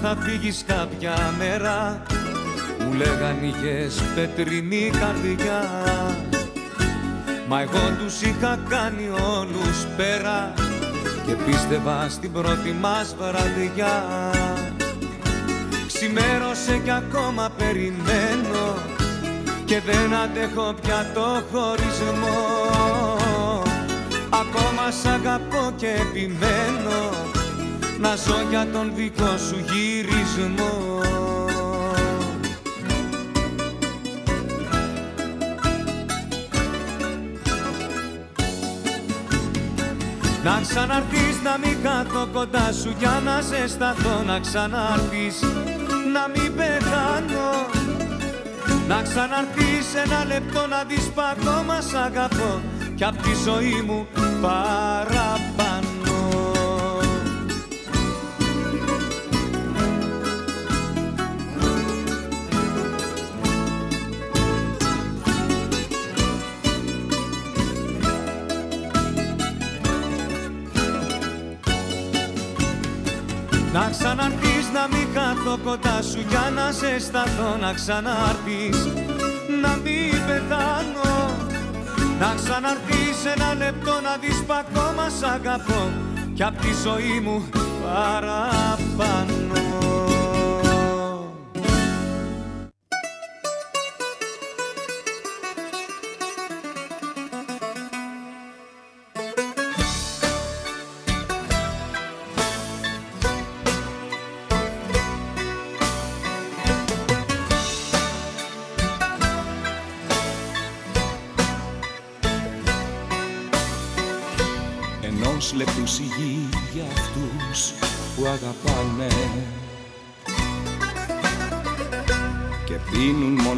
[0.00, 2.02] πως θα φύγεις κάποια μέρα
[2.78, 5.60] Μου λέγαν είχες πετρινή καρδιά.
[7.48, 9.08] Μα εγώ τους είχα κάνει
[9.38, 10.54] όλους πέρα
[11.26, 14.04] Και πίστευα στην πρώτη μας βραδιά.
[15.86, 18.74] Ξημέρωσε κι ακόμα περιμένω
[19.64, 22.38] Και δεν αντέχω πια το χωρισμό.
[24.30, 27.34] Ακόμα σ' αγαπώ και επιμένω
[27.98, 31.00] Να ζω για τον δικό σου γυρισμό.
[40.44, 45.40] Να ξαναρθείς να μην κάθω κοντά σου για να ζεσταθώ Να ξαναρθείς
[46.12, 47.50] να μην πεθάνω.
[48.88, 52.60] Να ξαναρθείς ένα λεπτό να δεις παγώμα σ' αγαπώ.
[52.94, 54.06] Κι απ' τη ζωή μου
[54.40, 55.65] παραπάνω
[75.16, 78.78] κάθω κοντά σου για να ζεσταθώ Να ξαναρθείς
[79.62, 81.14] να μην πεθάνω
[82.20, 85.82] Να ξαναρθείς ένα λεπτό να δεις π' ακόμα σ' αγαπώ.
[86.34, 87.48] Κι απ' τη ζωή μου
[87.82, 89.75] παραπάνω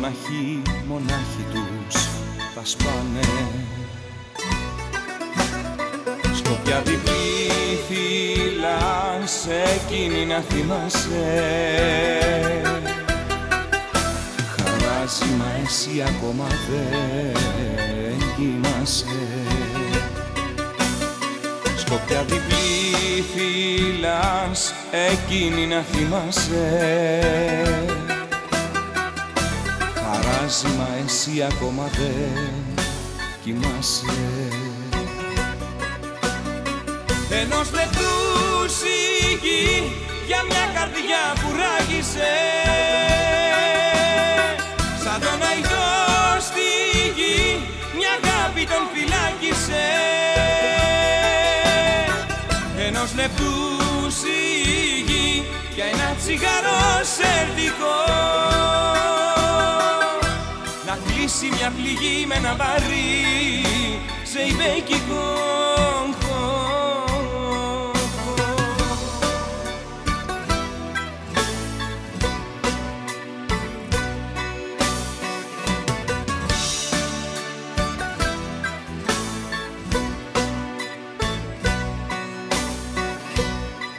[0.09, 2.09] μοναχοί, μονάχοι τους
[2.55, 3.21] τα σπάνε.
[6.35, 8.79] Σκοπιά διπλή φύλλα
[9.25, 11.43] σε εκείνη να θυμάσαι.
[14.57, 19.07] Χαράζει μα εσύ ακόμα δεν κοιμάσαι.
[21.77, 24.75] Σκοπιά διπλή φύλλας
[25.11, 26.79] εκείνη να θυμάσαι
[30.49, 32.75] Χαράζει μα εσύ ακόμα δεν
[33.45, 34.05] κοιμάσαι.
[37.31, 38.13] Ενός λεπτού
[38.79, 39.93] σιγή
[40.27, 42.35] για μια καρδιά που ράγισε.
[45.05, 45.91] Σαν τον αϊδό
[46.49, 46.69] στη
[47.17, 47.61] γη
[47.99, 49.87] μια αγάπη τον φυλάκισε.
[52.87, 53.53] Ενός λεπτού
[54.21, 55.45] σιγή
[55.75, 56.81] για ένα τσιγάρο
[57.17, 58.09] σερτικό
[61.29, 63.65] να κλείσει μια πληγή με ένα βαρύ
[64.25, 65.37] σε υπέκικο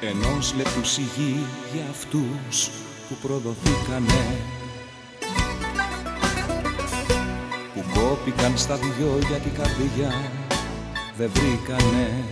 [0.02, 2.70] Ενός λεπτού σιγή για αυτούς
[3.10, 4.59] που προδοθήκανε
[8.00, 10.14] κόπηκαν στα δυο για την καρδιά
[11.18, 12.24] δεν βρήκανε.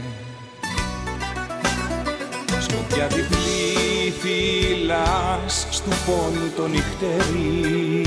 [2.60, 8.02] Σκοπιά διπλή φύλλας στου πόνου το νυχτερί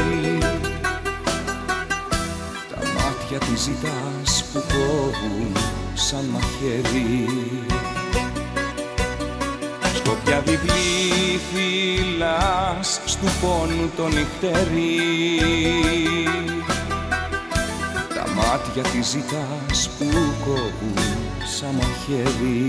[2.70, 5.52] Τα μάτια της ζητάς που κόβουν
[5.94, 7.26] σαν μαχαίρι.
[9.94, 15.40] Σκοπιά διπλή φύλλας στου πόνου το νυχτερί
[16.46, 16.49] Τα
[18.50, 20.06] μάτια της ζητάς που
[20.44, 20.98] κόβουν
[21.56, 22.66] σαν μαχαίρι.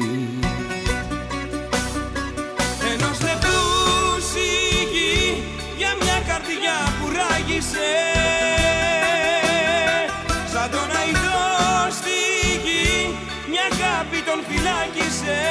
[2.92, 5.44] Ενός λεπτούς σιγή
[5.78, 7.94] για μια καρδιά που ράγισε.
[10.54, 11.42] Σαν τον αϊδό
[12.00, 12.18] στη
[12.64, 13.16] γη
[13.50, 15.42] μια αγάπη τον φυλάκισε.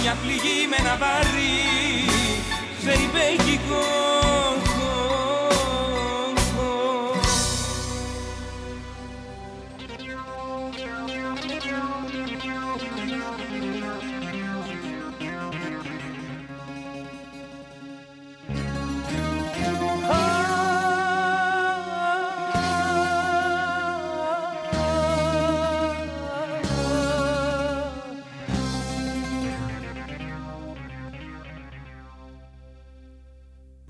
[0.00, 1.54] μια πληγή με ένα βαρύ
[2.82, 3.95] ζεϊμπέκικο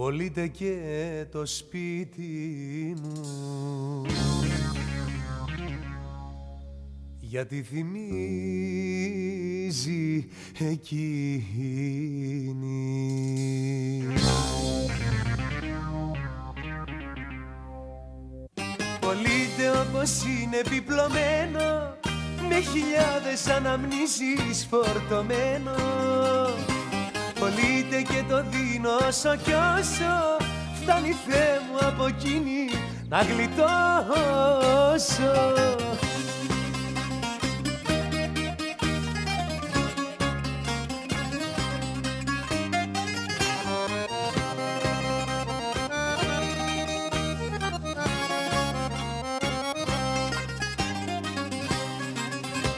[0.07, 0.77] Πολύτε και
[1.33, 4.07] το σπίτι μου.
[7.19, 7.89] Γιατί θυμίζει
[10.59, 11.67] εκείνη.
[19.01, 21.97] Πολύτε όπως είναι επιπλωμένο
[22.49, 25.75] με χιλιάδες αναμνήσεις φορτωμένο.
[27.41, 30.37] Πολύτε και το δίνω όσο κι όσο
[30.83, 32.71] φτάνει Θεέ μου από εκείνη
[33.09, 33.65] να γλιτώσω.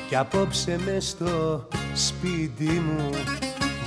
[0.08, 3.10] Κι απόψε μες στο σπίτι μου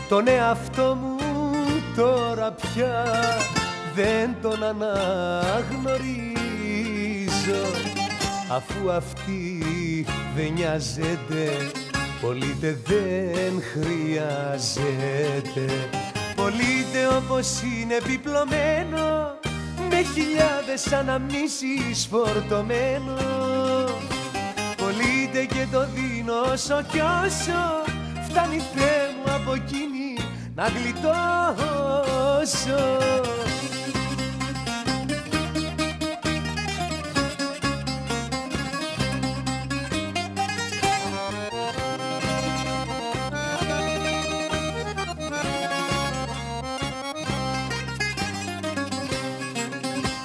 [0.10, 1.18] Τον εαυτό μου
[1.96, 3.06] τώρα πια
[3.96, 6.08] δεν τον αναγνωρίζω.
[8.52, 9.64] Αφού αυτή
[10.36, 11.72] δεν νοιάζεται
[12.22, 15.66] Πολύτε δεν χρειάζεται.
[16.36, 19.38] Πολύτε όπως είναι επιπλωμένο
[19.90, 23.18] Με χιλιάδες αναμνήσεις φορτωμένο
[25.32, 27.84] Πολύτε και το δίνω όσο κι όσο
[28.30, 30.18] Φτάνει Θεέ μου από εκείνη
[30.56, 31.08] να γλιτώσω.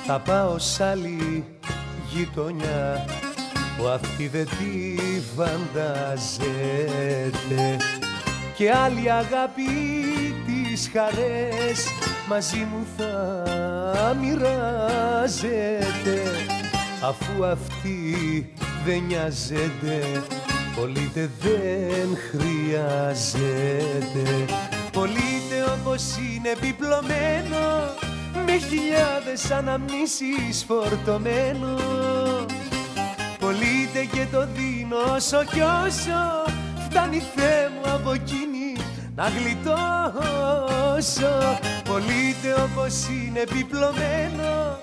[0.07, 1.45] Θα πάω σ' άλλη
[2.13, 3.05] γειτονιά
[3.77, 4.97] που αυτή δεν τη
[5.37, 6.37] φανταζέται.
[8.57, 9.63] Και άλλη αγάπη
[10.47, 11.87] τις χαρές
[12.29, 15.53] μαζί μου θα μοιράζεται.
[17.03, 18.53] Αφού αυτή
[18.85, 20.23] δεν νοιάζεται
[20.77, 23.45] πολύτε δεν χρειάζεται.
[24.93, 27.95] Πολύτε όπως είναι επιπλωμένο
[28.47, 31.79] με χιλιάδες αναμνήσεις φορτωμένο
[33.45, 36.45] Πολύτε και το δίνω όσο κι όσο
[36.89, 38.77] φτάνει Θεέ μου από εκείνη
[39.15, 39.63] να γλιτώσω.
[41.85, 44.79] Πολύτε όπως είναι επιπλωμένο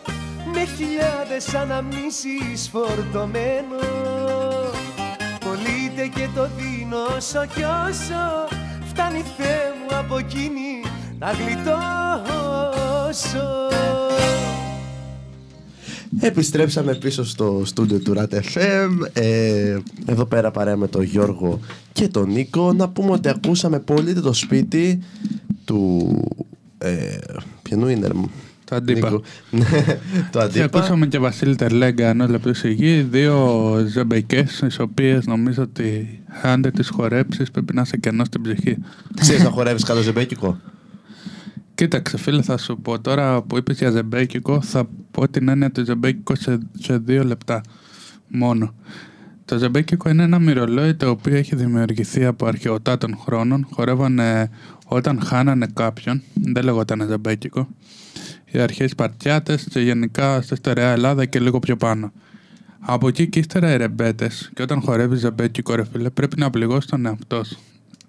[0.53, 3.79] με χιλιάδες αναμνήσεις φορτωμένο.
[5.39, 8.47] Πολύτε και το δίνω όσο κι όσο
[8.85, 10.83] φτάνει Θεέ μου από εκείνη
[11.19, 11.71] να γλιτώσω
[16.19, 18.89] Επιστρέψαμε πίσω στο στούντιο του RAT FM.
[19.13, 21.59] Ε, εδώ πέρα παρέα με τον Γιώργο
[21.93, 22.73] και τον Νίκο.
[22.73, 24.99] Να πούμε ότι ακούσαμε πολύ το σπίτι
[25.65, 26.09] του...
[26.77, 27.17] Ε,
[27.61, 28.13] ποιανού είναι ρε,
[28.63, 29.09] Το αντίπα.
[29.09, 29.21] Νίκο.
[29.51, 29.65] Ναι,
[30.31, 30.65] το Και αντίπα.
[30.65, 36.71] ακούσαμε και Βασίλη Τερλέγκα ενό λεπτού σιγή, δύο ζεμπαϊκές, τις οποίες νομίζω ότι αν δεν
[36.73, 38.77] τις χορέψεις πρέπει να είσαι κενός στην ψυχή.
[39.19, 40.57] Ξέρεις να χορεύεις καλό ζεμπέκικο.
[41.81, 45.83] Κοίταξε, φίλε, θα σου πω τώρα που είπες για ζεμπέκικο, θα πω την έννοια του
[45.85, 47.61] ζεμπέκικο σε, σε δύο λεπτά
[48.27, 48.73] μόνο.
[49.45, 53.67] Το ζεμπέκικο είναι ένα μυρολόι το οποίο έχει δημιουργηθεί από αρχαιοτά των χρόνων.
[53.71, 54.49] Χορεύανε
[54.85, 57.67] όταν χάνανε κάποιον, δεν λεγόταν ζεμπέκικο.
[58.51, 62.11] Οι αρχαίοι Σπαρτιάτες και γενικά στη στερεά Ελλάδα και λίγο πιο πάνω.
[62.79, 66.89] Από εκεί και ύστερα οι ρεμπέτες, και όταν χορεύεις ζεμπέκικο, ρε φίλε, πρέπει να πληγώσεις
[66.89, 67.59] τον εαυτό σου.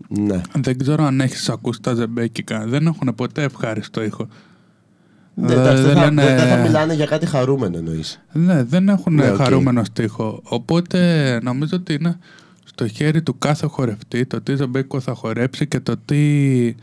[0.08, 0.40] Ναι.
[0.54, 2.66] Δεν ξέρω αν έχεις ακούσει τα ζεμπέκικα.
[2.66, 4.28] Δεν έχουν ποτέ ευχάριστο ήχο.
[5.34, 8.20] Ναι, Ε, εντάξει, δεν, δεν θα, λένε- δεν θα μιλάνε για κάτι χαρούμενο εννοείς.
[8.32, 9.36] Ναι, δεν έχουν Ναι, οκ.
[9.36, 10.40] χαρούμενο στίχο.
[10.42, 12.18] Οπότε νομίζω ότι είναι
[12.64, 16.74] στο χέρι του κάθε χορευτή το τι ζεμπέκικο θα χορέψει και το τι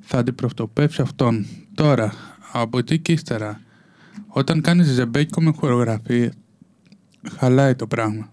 [0.00, 1.46] θα αντιπροσωπεύσει αυτόν.
[1.74, 2.12] Τώρα,
[2.52, 3.60] από εκεί και ύστερα,
[4.26, 6.32] όταν κάνεις ζεμπέκικο με χορογραφία,
[7.38, 8.30] χαλάει το πράγμα.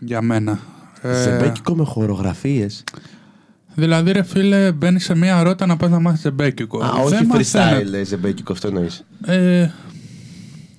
[0.00, 0.58] Για μένα.
[1.02, 2.84] Ε, Ζεμπέκικο με χορογραφίες.
[3.74, 6.78] Δηλαδή, ρε φίλε, μπαίνεις σε μια ρότα να πας να μάθεις ζεμπέκικο.
[6.84, 9.04] Α, Δεν όχι μαθαίνω- freestyle, ε, ζεμπέκικο, αυτό εννοείς.
[9.26, 9.68] Ε,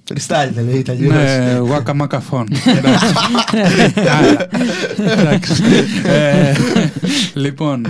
[0.09, 1.13] Freestyle δεν λέει Ιταλιός.
[1.13, 2.47] ναι, waka μακαφών.
[2.77, 3.13] Εντάξει.
[4.17, 4.47] Άρα,
[5.21, 5.63] Εντάξει.
[6.05, 6.53] Ε,
[7.33, 7.85] Λοιπόν,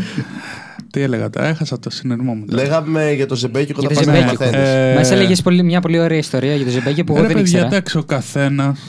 [0.92, 2.46] τι έλεγα τώρα, έχασα το συνειρμό μου.
[2.46, 2.64] τώρα.
[2.64, 4.44] Λέγαμε για το ζεμπέκικο Για θα το πας να ζεμπέκικο.
[4.46, 4.68] μαθαίνεις.
[4.70, 7.52] Ε, Μας έλεγες μια πολύ ωραία ιστορία για το Ζεμπέκι που εγώ Ρε δεν παιδιά,
[7.60, 7.76] ήξερα.
[7.76, 8.80] εντάξει, ο καθένας.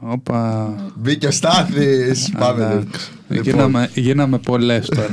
[0.00, 0.74] Όπα.
[0.96, 2.30] Μπήκε ο Στάθης.
[2.38, 2.64] Πάμε.
[2.64, 3.10] Εντάξει.
[3.28, 5.10] Λοιπόν, Γίναμε, γίναμε πολλές τώρα.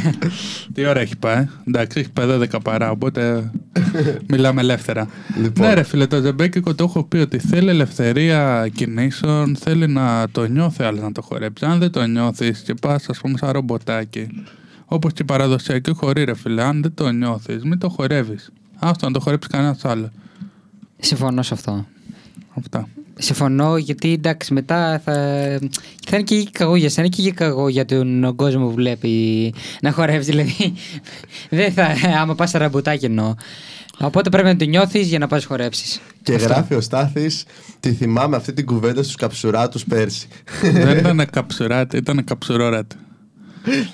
[0.74, 3.50] Τι ώρα έχει πάει; Εντάξει, έχει πάει 12 παρά, οπότε
[4.30, 5.08] μιλάμε ελεύθερα.
[5.40, 5.66] Λοιπόν.
[5.66, 10.44] Ναι, ρε φίλε, το Ζεμπέκικο το έχω πει ότι θέλει ελευθερία κινήσεων, θέλει να το
[10.44, 11.64] νιώθει άλλος να το χορέψει.
[11.64, 14.28] Αν δεν το νιώθεις και πας, ας πούμε, σαν ρομποτάκι,
[14.84, 18.50] όπως και η παραδοσιακή χορή, ρε φίλε, αν δεν το νιώθεις, μην το χορεύεις.
[18.78, 20.10] Άστο να το χορέψεις κανένας άλλο.
[20.98, 21.86] Συμφωνώ σε αυτό.
[22.54, 22.88] Αυτά.
[23.22, 25.12] Συμφωνώ γιατί εντάξει μετά θα,
[26.08, 30.24] θα είναι και κακό για σένα και κακό για τον κόσμο που βλέπει να χορεύει.
[30.24, 30.74] Δηλαδή
[31.50, 33.34] δεν θα, άμα πας στα ραμπουτάκια εννοώ.
[33.98, 36.00] Οπότε πρέπει να το νιώθεις για να πας χορέψεις.
[36.22, 37.44] Και γράφει ο Στάθης,
[37.80, 40.28] τη θυμάμαι αυτή την κουβέντα στους καψουράτους πέρσι.
[40.72, 42.96] Δεν ήταν καψουράτη, ήταν καψουρόρατη.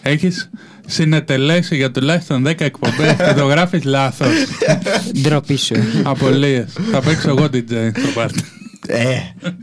[0.03, 0.51] Έχεις
[0.87, 4.29] συνετελέσει για τουλάχιστον 10 εκπομπές και το γράφεις λάθος.
[5.23, 5.75] Ντροπή σου.
[6.03, 6.73] Απολύες.
[6.91, 8.45] Θα παίξω εγώ DJ στο πάρτι.
[8.89, 9.17] Ε,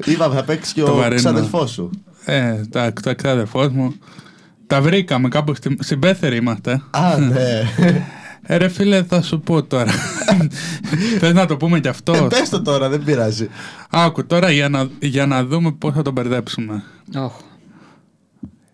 [0.05, 1.15] είπαμε θα παίξεις και Το ο βαρύνω.
[1.15, 1.89] ξαδελφός σου.
[2.25, 3.93] Ε, τα, τα εξάδερφό μου.
[4.67, 6.81] Τα βρήκαμε κάπου στην συμπέθερη είμαστε.
[6.91, 7.61] Α, ναι.
[8.45, 9.91] Ε, ρε φίλε, θα σου πω τώρα.
[11.19, 12.27] Θες να το πούμε κι Ε, αυτό.
[12.29, 13.47] πες το τώρα, δεν πειράζει.
[13.89, 16.83] Άκου τώρα για να, για να δούμε πώς θα τον μπερδέψουμε.
[17.15, 17.33] Όχ.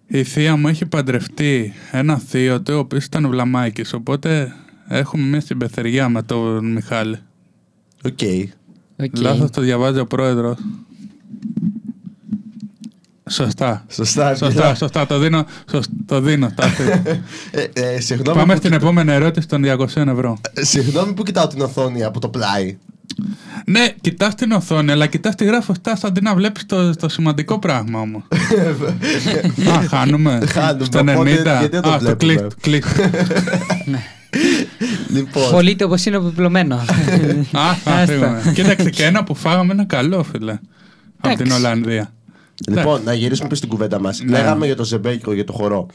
[0.07, 4.53] Η θεία μου έχει παντρευτεί ένα θείο του, ο οποίος ήταν βλαμάκης, οπότε
[4.87, 7.17] έχουμε μια συμπεθεριά με τον Μιχάλη.
[8.05, 8.19] OK.
[9.03, 9.17] OK.
[9.19, 10.57] Λάθος το διαβάζει ο πρόεδρος.
[13.29, 13.85] Σωστά.
[13.89, 14.35] Σωστά.
[14.35, 15.05] Σωστά, σωστά.
[15.05, 16.49] Το δίνω, σωσ- το δίνω.
[16.49, 16.83] Στάθη.
[17.51, 20.37] Ε, ε, συγγνώμη, Πάμε που στην κοιτά- επόμενη ερώτηση των 200 ευρώ.
[20.53, 22.77] ε, Συγγνώμη που κοιτάω την οθόνη από το πλάι.
[23.65, 27.59] Ναι, κοιτάς την οθόνη, αλλά κοιτάς τη γράφω στάς αντί να βλέπεις το, το σημαντικό
[27.59, 28.23] πράγμα όμως.
[29.69, 30.39] Α, χάνουμε.
[30.51, 31.13] Χάνουμε, Στο 90.
[31.15, 32.47] οπότε γιατί δεν το Α, το βλέπουμε;
[34.29, 35.09] κλείστ, κλείστ.
[35.09, 36.75] Λοιπόν, Πολύτε όπως είναι επιπλωμένο.
[36.75, 38.05] Α, θα Άστα.
[38.05, 38.51] φύγουμε.
[38.53, 40.51] Κοίταξε και ένα που φάγαμε είναι καλό, φίλε.
[40.51, 40.61] Από
[41.29, 41.43] Εντάξει.
[41.43, 42.13] την Ολλανδία.
[42.67, 44.19] λοιπόν, να γυρίσουμε πίσω στην κουβέντα μας.
[44.23, 44.31] Ναι.
[44.31, 45.85] Λέγαμε για το ζεμπέκικο, για το χορό.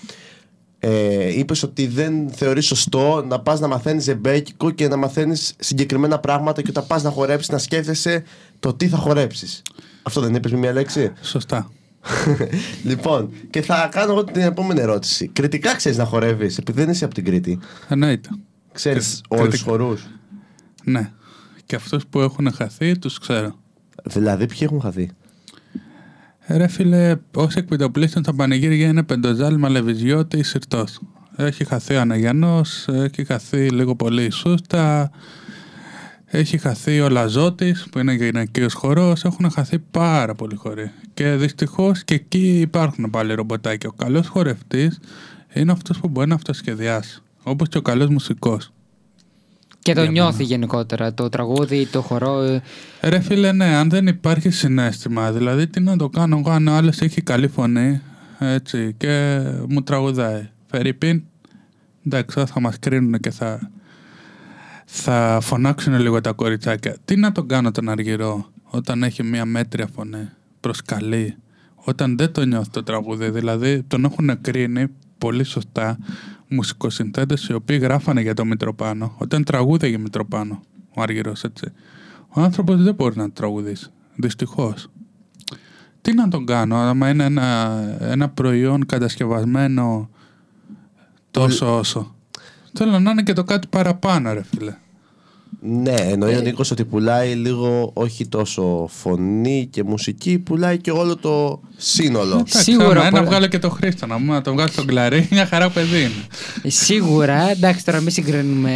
[0.79, 6.19] Ε, είπες ότι δεν θεωρείς σωστό να πας να μαθαίνεις ζεμπέκικο και να μαθαίνεις συγκεκριμένα
[6.19, 8.23] πράγματα και όταν πας να χορέψεις να σκέφτεσαι
[8.61, 9.63] το τι θα χορέψεις.
[10.03, 11.71] Αυτό δεν είπες με μια λέξη; Σωστά.
[12.85, 15.29] λοιπόν, και θα κάνω εγώ την επόμενη ερώτηση.
[15.29, 17.59] Κριτικά ξέρεις να χορεύεις, επειδή δεν είσαι από την Κρήτη.
[17.89, 18.29] Εννοείται.
[18.73, 19.85] Ξέρεις Κρι- όλους τους κριτικά.
[19.85, 20.07] χορούς.
[20.85, 21.11] Ναι.
[21.67, 23.59] Και αυτούς που έχουν χαθεί, τους ξέρω.
[24.05, 25.11] Δηλαδή, ποιοι έχουν χαθεί;
[26.41, 30.85] Ε, Ρε φίλε, όσοι εκπαιδευτούν στα πανηγύρια είναι πεντοζάλ, μαλεβιζιώτη, συρτό.
[31.37, 35.11] Έχει χαθεί ο Αναγιανός, έχει χαθεί λίγο πολύ η Σούστα,
[36.39, 40.91] έχει χαθεί ο Λαζότης που είναι γυναικείος χορός, έχουν χαθεί πάρα πολλοί χοροί.
[41.15, 43.89] Και δυστυχώς και εκεί υπάρχουν πάλι ρομποτάκια.
[43.93, 44.99] Ο καλός χορευτής
[45.53, 48.73] είναι αυτός που μπορεί να αυτοσχεδιάσει, όπως και ο καλός μουσικός.
[49.79, 51.15] και το Για νιώθει γενικότερα.
[51.15, 52.41] Το τραγούδι, το χορό.
[52.41, 52.63] ε,
[53.03, 56.73] Ρε φίλε, ναι, αν δεν υπάρχει συνέστημα, δηλαδή τι να το κάνω εγώ αν ο
[56.75, 58.01] άλλος έχει καλή φωνή,
[58.39, 60.49] έτσι, και μου τραγουδάει.
[60.71, 61.23] Φερρυπίν,
[62.07, 63.71] εντάξει, θα μας κρίνουν και θα,
[64.97, 66.97] θα φωνάξουν λίγο τα κοριτσάκια.
[67.05, 70.29] Τι να τον κάνω τον αργυρό όταν έχει μια μέτρια φωνή,
[70.61, 71.37] προσκαλεί,
[71.75, 74.87] όταν δεν το νιώθει το τραγούδι, δηλαδή τον έχουν κρίνει
[75.19, 75.99] πολύ σωστά
[76.49, 80.63] μουσικοσυνθέτες οι οποίοι γράφανε για το Μητροπάνο, όταν τραγούδαγε Μητροπάνο
[80.95, 81.73] ο Αργυρός, έτσι.
[82.29, 83.91] Ο άνθρωπος δεν μπορεί να τραγουδήσει.
[84.17, 84.89] Δυστυχώς.
[86.01, 90.11] Τι να τον κάνω, άμα είναι ένα, ένα προϊόν κατασκευασμένο
[91.31, 92.15] τόσο όσο.
[92.73, 94.75] Θέλω να είναι και το κάτι παραπάνω, ρε φίλε.
[95.67, 101.17] Ναι, εννοεί ο Νίκος ότι πουλάει λίγο όχι τόσο φωνή και μουσική, πουλάει και όλο
[101.17, 102.33] το σύνολο.
[102.35, 104.87] Εντάξει, Σίγουρα, άμα ένα πολλά- βγάλω και το Χρήστο να μου να τον βγάλω στον
[104.87, 106.71] κλαρί, μια χαρά παιδί είναι.
[106.71, 108.71] Σίγουρα, εντάξει, τώρα μην συγκρίνουμε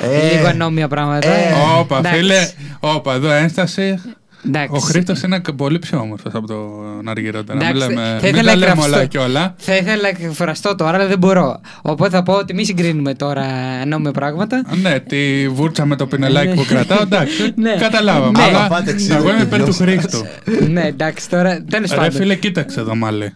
[0.00, 0.34] Ε.
[0.36, 1.28] λίγο ανώμια πράγματα.
[1.32, 1.52] Ε.
[1.78, 2.18] Όπα, Εντάξει.
[2.18, 2.48] φίλε,
[2.80, 3.98] όπα, εδώ ένσταση.
[4.46, 4.70] Εντάξει.
[4.76, 7.44] Ο Χρήστος είναι πολύ πιο όμορφος από τον Αργυρό.
[7.44, 7.58] τώρα.
[7.58, 8.96] Μην, Εντάξει, λέμε, θα μην ήθελα τα να λέμε εκφραστώ.
[8.96, 9.54] όλα και όλα.
[9.58, 11.60] Θα ήθελα να εκφραστώ τώρα, αλλά δεν μπορώ.
[11.82, 13.42] Οπότε θα πω ότι μην συγκρίνουμε τώρα
[13.82, 14.62] ανώμια πράγματα.
[14.82, 17.76] Ναι, τη βούρτσα με το πινελάκι που κρατάω, εντάξει, Ναι.
[17.80, 18.38] καταλάβαμε.
[18.38, 18.44] Ναι.
[18.44, 20.00] Αλλά Πάτε ξύλο εγώ είμαι και υπέρ του δυο σας.
[20.00, 20.24] Χρήστου.
[20.72, 22.12] ναι, εντάξει, τώρα τέλος Ρε πάντων.
[22.12, 23.32] φίλε, κοίταξε εδώ μάλλον.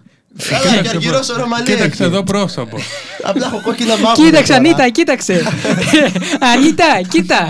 [0.49, 2.03] Καλά, και αργυρός ο Ρωμαλή Κοίταξε έχει.
[2.03, 2.77] εδώ πρόσωπο.
[3.29, 4.13] Απλά έχω κόκκινα μαύρα.
[4.25, 4.65] Κοίταξε, τώρα.
[4.69, 5.43] Ανίτα, κοίταξε.
[6.55, 7.49] Ανίτα, κοίτα.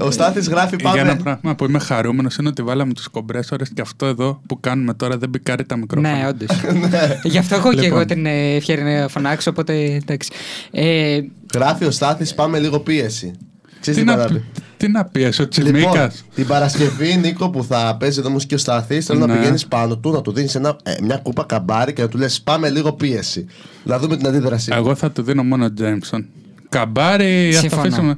[0.00, 1.22] Ο Στάθης γράφει Για ένα πάμε.
[1.22, 5.16] πράγμα που είμαι χαρούμενος είναι ότι βάλαμε τους κομπρέσορε και αυτό εδώ που κάνουμε τώρα
[5.18, 6.16] δεν μπικάρει τα μικρόφωνα.
[6.16, 6.48] Ναι, όντως.
[7.32, 7.96] Γι' αυτό έχω και Λοιπόν.
[7.98, 10.30] εγώ την ε, ευκαιρία να φωνάξω, οπότε εντάξει.
[10.70, 11.20] Ε,
[11.54, 13.32] Γράφει ο Στάθης πάμε λίγο πίεση.
[13.80, 14.32] Ξέρεις Τι τι να, να πει.
[14.34, 14.42] πει-
[14.76, 16.24] τι να πιέσει, ο Λοιπόν, Τσιμίκας.
[16.34, 19.38] την Παρασκευή, Νίκο, που θα παίζει εδώ και ο Σταθή, θέλω να Ναι.
[19.38, 20.58] πηγαίνεις πάνω του, να του δίνεις
[21.02, 23.46] μια κούπα καμπάρι και να του λες: Πάμε λίγο πίεση.
[23.84, 24.76] Να δούμε την αντίδρασή του.
[24.76, 26.26] Εγώ θα του δίνω μόνο Τζέμψον.
[26.68, 27.82] Καμπάρι, ας το Συμφωνώ.
[27.82, 28.16] αφήσουμε.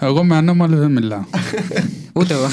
[0.00, 1.24] Εγώ με ανώμαλο δεν μιλάω.
[2.12, 2.46] ούτε εγώ.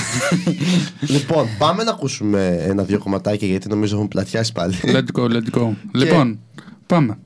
[0.99, 4.75] Λοιπόν, πάμε να ακούσουμε ένα-δυο κομματάκια γιατί νομίζω έχουν πλατιάσει πάλι.
[4.83, 5.73] let's go, let's go.
[5.93, 6.39] Λοιπόν,
[6.85, 7.17] πάμε.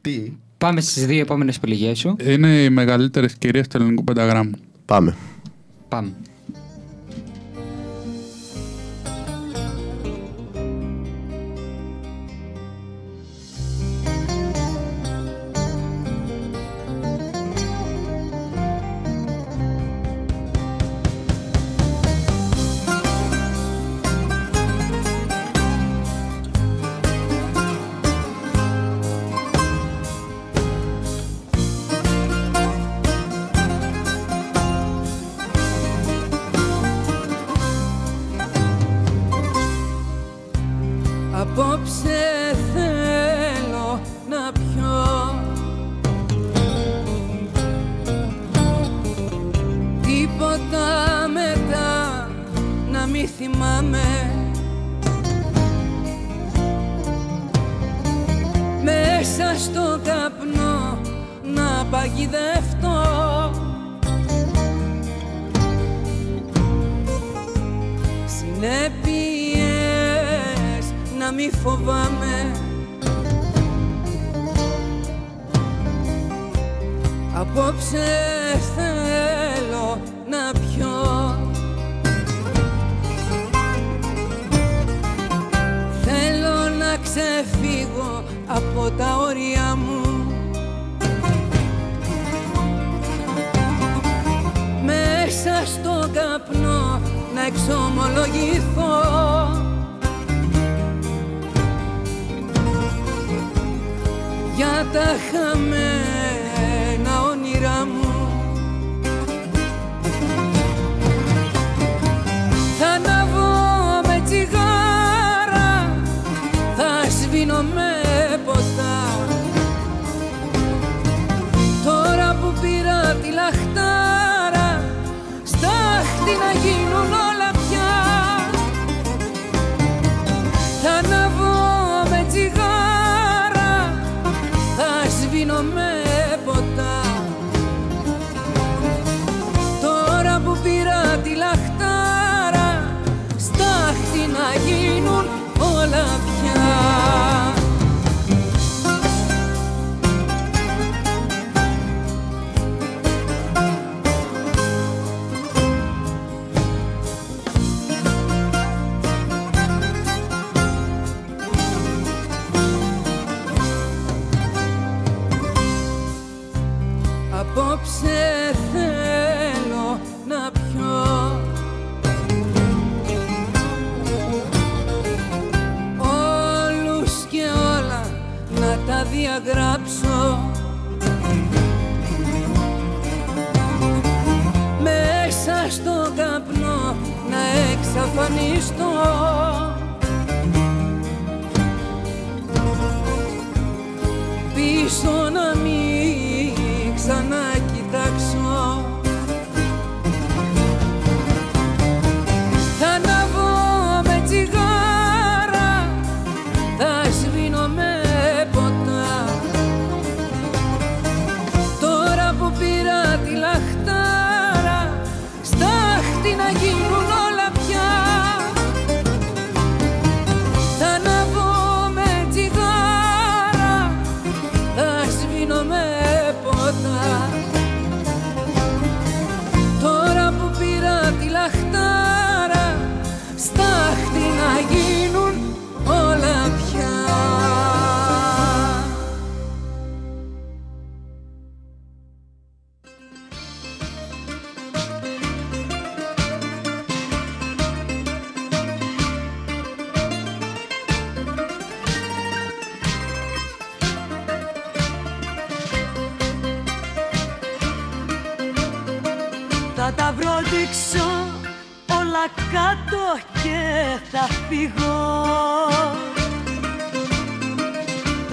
[0.00, 2.16] Τι; Πάμε στις δύο επόμενες επιλογέ σου.
[2.26, 4.54] Είναι οι μεγαλύτερες κυρίες του ελληνικού πενταγράμμου.
[4.84, 5.16] Πάμε.
[5.88, 6.12] Πάμε.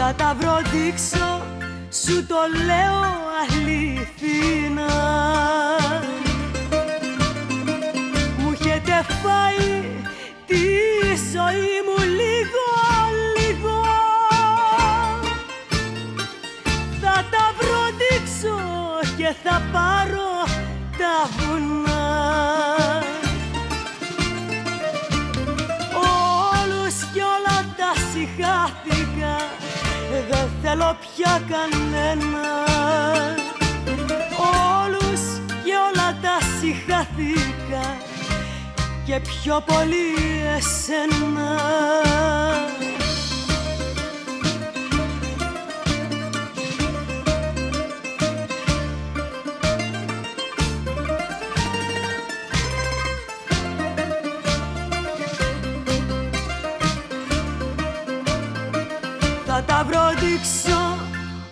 [0.06, 1.42] Θα τα βροντίξω,
[2.06, 2.36] σου το
[2.66, 3.02] λέω
[3.42, 4.94] αληθινά.
[8.38, 9.84] Μου έχετε φάει
[10.46, 10.66] τη
[11.34, 12.68] ζωή μου λίγο
[13.38, 13.82] λίγο.
[17.02, 18.58] Θα τα βροντίξω
[19.18, 20.34] και θα πάρω
[20.98, 21.93] τα βουνά
[30.64, 32.48] θέλω πια κανένα.
[34.84, 35.22] Όλους
[35.64, 37.98] κι όλα τα συγχάθηκα
[39.06, 40.16] Και πιο πολύ
[40.56, 41.60] εσένα
[59.66, 60.98] Θα τα βροντίξω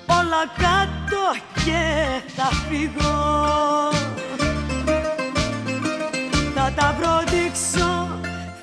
[0.08, 1.24] όλα κάτω
[1.66, 2.06] και
[2.36, 3.90] θα φύγω.
[6.56, 8.10] Θα τα βροντίξω,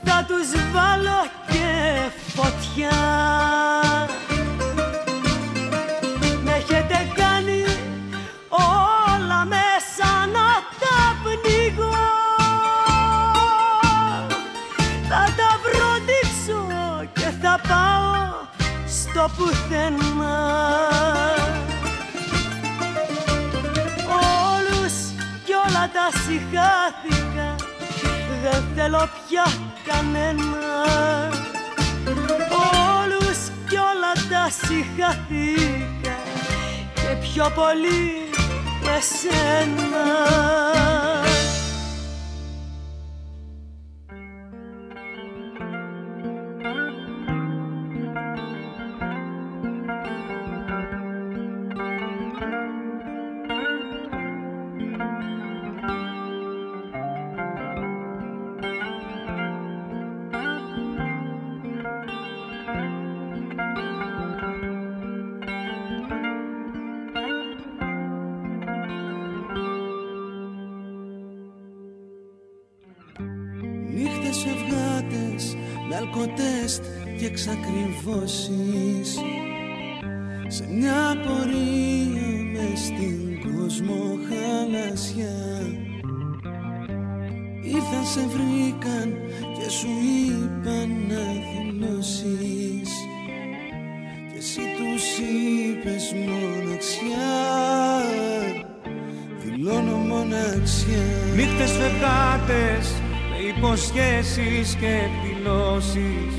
[0.05, 2.99] θα τους βάλω και φωτιά
[28.43, 29.47] Δεν θέλω πια
[29.87, 30.67] κανένα.
[33.01, 33.39] Όλους
[33.69, 36.17] κι όλα τα συγχάθηκα
[36.95, 38.31] Και πιο πολύ
[38.97, 40.07] εσένα
[104.39, 106.35] υποσχέσεις και εκδηλώσεις.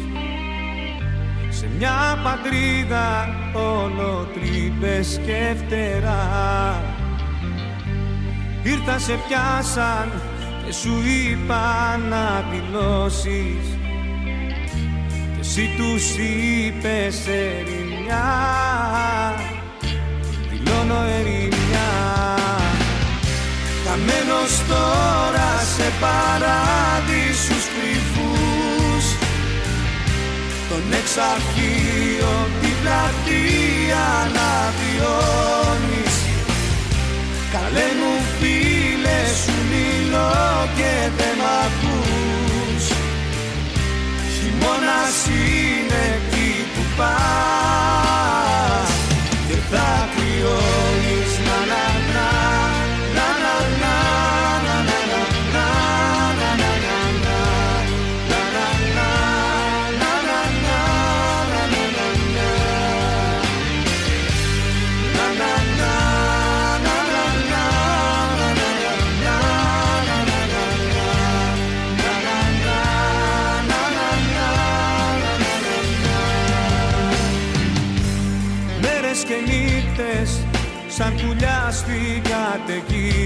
[1.50, 6.82] Σε μια πατρίδα όλο τρύπες και φτερά.
[8.64, 10.12] Ήρθαν σε πιάσαν
[10.66, 13.78] και σου είπαν να δηλώσεις.
[15.34, 18.28] Και εσύ τους είπες ερημιά
[20.50, 21.90] Δηλώνω ερημιά
[23.86, 26.99] Χαμένος τώρα σε παράδεισους
[30.80, 36.16] Τον εξαρχείο την πλατεία να βιώνεις.
[37.54, 40.34] Καλέ μου φίλε σου μιλώ
[40.78, 42.86] και δεν μ' ακούς.
[44.34, 48.90] Χειμώνας είναι εκεί που πας
[49.48, 50.79] Και θα κρυώνεις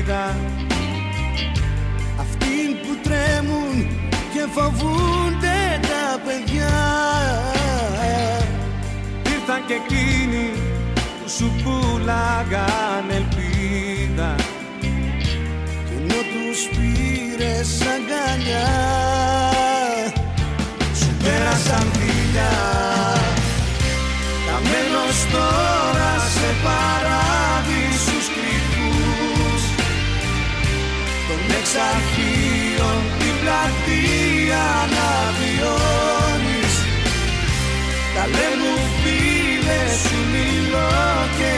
[0.06, 0.36] καταιγίδα
[2.20, 3.88] Αυτοί που τρέμουν
[4.34, 6.74] και φοβούνται τα παιδιά.
[9.34, 10.52] Ήρθαν και εκείνοι
[11.24, 14.36] που σου πουλάγαν ελπίδα.
[14.80, 18.70] Κι ενώ τους πήρες αγκαλιά
[21.00, 22.54] Σου πέρασαν φιλιά.
[24.46, 26.50] Χαμένος τώρα σε
[31.74, 36.76] σαν χείρο την πλατεία να βιώνεις.
[38.16, 38.26] Τα
[38.60, 40.92] μου φίλες σου μιλώ
[41.38, 41.54] και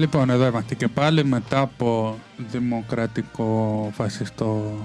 [0.00, 2.18] Λοιπόν, εδώ είμαστε και πάλι μετά από
[2.50, 4.78] δημοκρατικό φασιστό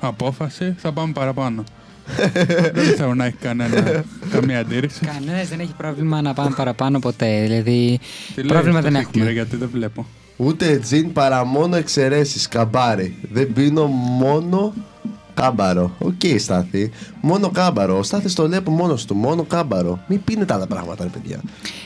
[0.00, 0.74] απόφαση.
[0.78, 1.64] Θα πάμε παραπάνω.
[2.74, 5.04] δεν θέλω να έχει κανένα, καμία αντίρρηση.
[5.04, 7.40] Κανένας δεν έχει πρόβλημα να πάμε παραπάνω ποτέ.
[7.42, 8.00] Δηλαδή,
[8.34, 9.12] Τι λέει πρόβλημα αυτός δεν ο έχουμε.
[9.12, 10.06] κύριος, γιατί δεν βλέπω.
[10.36, 12.48] Ούτε τζιν παρά μόνο εξαιρέσεις.
[12.48, 13.16] Καμπάρι.
[13.32, 14.74] Δεν πίνω μόνο
[15.34, 15.94] κάμπαρο.
[15.98, 16.90] Οκ, Στάθη.
[17.20, 17.98] Μόνο κάμπαρο.
[17.98, 19.14] Ο Στάθης το λέει από μόνος του.
[19.14, 19.98] Μόνο κάμπαρο.
[20.06, 21.40] Μην πίνετε άλλα πράγματα, ρε παιδιά.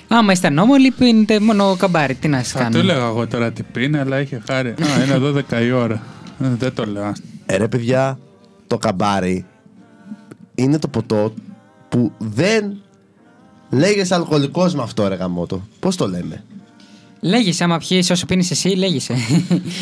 [0.08, 2.14] Άμα είστε ανώμαλοι, πίνετε μόνο καμπάρι.
[2.14, 2.78] Τι να σας Θα του κάνω.
[2.78, 4.68] έλεγα εγώ τώρα τι πίνει, αλλά είχε χάρη.
[4.68, 5.18] Α, είναι
[5.50, 6.02] 12 η ώρα.
[6.42, 7.12] Ε, Δεν το λέω.
[7.46, 8.18] Ε, ρε παιδιά,
[8.66, 9.44] το καμπάρι
[10.54, 11.32] είναι το ποτό
[11.88, 12.76] που δεν
[13.70, 15.62] λέγεσαι αλκοολικός με αυτό, ρε γαμώτο.
[15.80, 16.44] Πώς το λέμε;
[17.20, 19.14] Λέγεσαι, άμα πιει όσο πίνεις εσύ, λέγεσαι.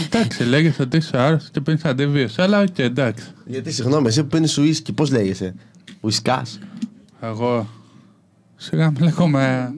[0.07, 3.27] Εντάξει, λέγεσαι ότι είσαι άρρωστος και πίνεις αντίβιωση, αλλά οκ, εντάξει.
[3.47, 5.55] Γιατί, συγγνώμη, εσύ που πίνεις ουίσκι, πώς λέγεσαι;
[6.01, 6.59] Ουισκάς.
[7.21, 7.69] Εγώ.
[8.57, 9.73] Σιγά με λέγομαι.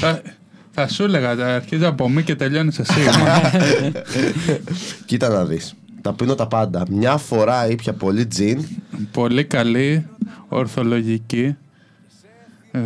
[0.00, 0.22] θα,
[0.70, 3.00] θα σου έλεγα, θα αρχίζει από μη και τελειώνεις εσύ.
[5.06, 5.74] Κοίτα να δεις.
[6.00, 6.82] Τα πίνω τα πάντα.
[6.90, 8.64] Μια φορά ήπια πολύ τζιν.
[9.12, 10.06] Πολύ καλή,
[10.48, 11.56] ορθολογική,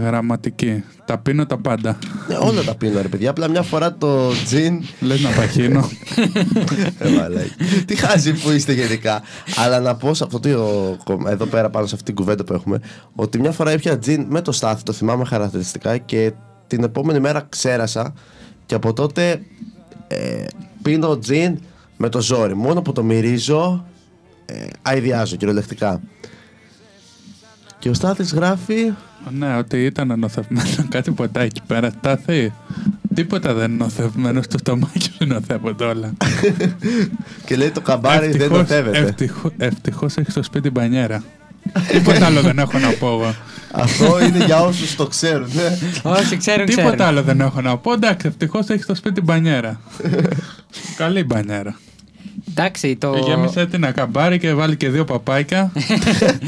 [0.01, 0.85] γραμματική.
[1.05, 1.98] Τα πίνω τα πάντα.
[2.28, 3.31] Ναι, όλα τα πίνω, ρε παιδιά.
[3.31, 4.82] Απλά μια φορά το τζιν.
[5.01, 5.89] Λες να παχύνω.
[6.98, 7.85] Ε, μαλάκι.
[7.86, 9.23] Τι χάζι που είστε γενικά.
[9.56, 11.28] Αλλά να πω σε αυτό το.
[11.28, 12.81] εδώ πέρα πάνω σε αυτή την κουβέντα που έχουμε.
[13.14, 16.32] Ότι μια φορά ήπια τζιν με το στάθι, το θυμάμαι χαρακτηριστικά και
[16.66, 18.14] την επόμενη μέρα ξέρασα.
[18.66, 19.43] Και από τότε
[20.09, 20.44] ε,
[20.82, 21.59] πίνω τζιν
[21.97, 22.55] με το ζόρι.
[22.55, 23.86] Μόνο που το μυρίζω,
[24.47, 26.01] ε, αειδιάζω κυριολεκτικά.
[27.82, 28.92] Και ο Στάθης γράφει
[29.30, 31.90] ναι, ότι ήταν νοθευμένο κάτι ποτά εκεί πέρα.
[31.98, 32.52] Στάθη,
[33.14, 34.42] τίποτα δεν είναι νοθευμένο.
[34.42, 36.12] Στο στομάχι σου νοθεύονται όλα.
[37.46, 38.98] και λέει το καμπάρι δεν Ευτυχώς- νοθεύεται.
[38.98, 41.22] ευτυχώ- Ευτυχώς έχεις στο σπίτι μπανιέρα.
[41.92, 43.34] Τίποτα άλλο δεν έχω να πω εγώ.
[43.72, 45.48] Αυτό είναι για όσους το ξέρουν.
[45.54, 45.78] Ναι.
[46.18, 47.06] Όσοι ξέρουν, Τίποτα ξέρουν.
[47.06, 47.92] άλλο δεν έχω να πω.
[47.92, 49.80] Εντάξει, ευτυχώς έχεις στο σπίτι μπανιέρα.
[50.96, 51.76] Καλή μπανιέρα.
[52.51, 53.16] Εντάξει, το.
[53.27, 55.73] Γέμισε την ακαμπάρι και βάλει και δύο παπάκια.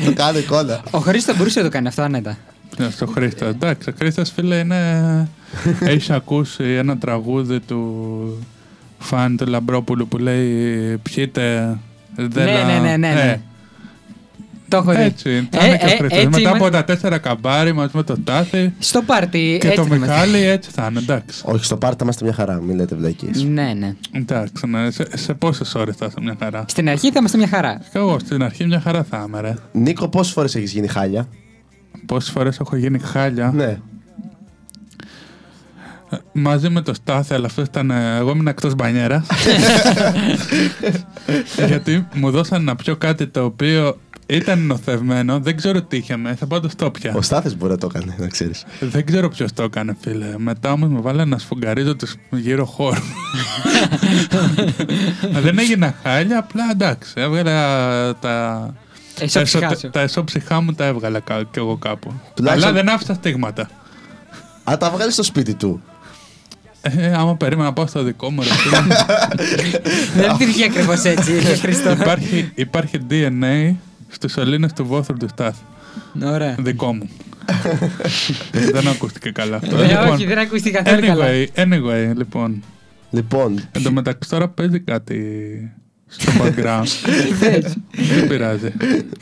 [0.05, 0.83] το κάνει εικόνα.
[0.91, 2.37] Ο Χρήστος μπορούσε να το κάνει αυτό άνετα.
[2.77, 3.45] Ναι, στο Χρήστο.
[3.45, 5.29] Εντάξει, ο Χρήστος φίλε είναι.
[5.81, 8.47] Έχει ακούσει ένα τραγούδι του
[8.99, 11.77] φαν του Λαμπρόπουλου που λέει Πιείτε.
[12.17, 13.41] Δεν Ναι, ναι, ναι, ναι, ναι.
[14.75, 15.03] Το έχω δει.
[15.03, 16.19] Έτσι, θα Ε, είναι και ο ε, Χρήστος.
[16.19, 19.57] έτσι Μετά είμαι- από τα τέσσερα καμπάρι μαζί με το Τάθη Στο πάρτι.
[19.61, 20.13] και έτσι το θα είμαστε.
[20.15, 20.99] Μιχάλη, έτσι θα είναι.
[20.99, 21.43] Εντάξει.
[21.45, 23.43] Όχι, στο πάρτι είμαστε μια χαρά, μην λέτε βλακίες.
[23.43, 23.95] Ναι, ναι.
[24.13, 24.91] Εντάξει, ναι.
[24.91, 27.79] Σε, σε πόσες ώρες θα είσαι μια χαρά; Στην αρχή θα είμαστε μια χαρά.
[27.93, 29.55] Και εγώ στην αρχή μια χαρά θα είμαι, ρε.
[29.73, 31.27] Νίκο, πόσες φορές έχεις γίνει χάλια;
[32.07, 33.79] Πόσες φορές έχω γίνει χάλια; Ναι.
[36.33, 37.91] Μαζί με το Στάθη, αλλά αυτό ήταν.
[37.91, 39.27] ε, Εγώ ήμουν εκτός μπανιέρας.
[41.67, 45.39] Γιατί μου δώσαν να πιω κάτι το οποίο ήταν νοθευμένο.
[45.41, 47.13] Δεν ξέρω τι είχε μέσα, πάντω το πια.
[47.17, 48.65] Ο Στάθης μπορεί να το κάνει, να ξέρεις.
[48.81, 50.35] Δεν ξέρω ποιος το έκανε, φίλε.
[50.39, 53.05] Μετά όμως με βάλανε να σφουγγαρίζω τους γύρω χώρους.
[55.43, 57.13] Δεν έγινα χάλια, απλά εντάξει.
[57.17, 57.55] Έβγαλα
[58.15, 58.69] τα.
[59.19, 59.91] Εσώψυχά τα, σου.
[59.91, 62.13] τα εσώψυχά μου τα έβγαλα κα- κι εγώ κάπου.
[62.35, 63.69] Τουλάχιστον- Αλλά δεν άφησα στίγματα.
[64.65, 65.83] Α, τα βγάλεις στο σπίτι του.
[66.81, 68.77] Ε, άμα περίμενα να πάω στο δικό μου, ρε φίλε.
[70.23, 71.33] Δεν υπήρχε ακριβώς έτσι,
[71.63, 71.91] Χριστό.
[71.91, 73.75] υπάρχει, υπάρχει DNA
[74.15, 75.63] στου σωλήνε του βόθρου του Στάθη.
[76.25, 76.55] Ωραία.
[76.59, 77.09] Δικό μου.
[78.73, 79.77] δεν ακούστηκε καλά αυτό.
[79.79, 81.25] Ε, Λοιπόν, όχι, δεν ακούστηκε καθόλου καλά.
[81.27, 82.63] anyway, anyway, λοιπόν.
[83.11, 85.19] Λοιπόν, Εν τω μεταξύ τώρα παίζει κάτι
[86.07, 86.87] στο background.
[87.93, 88.73] δεν πειράζει.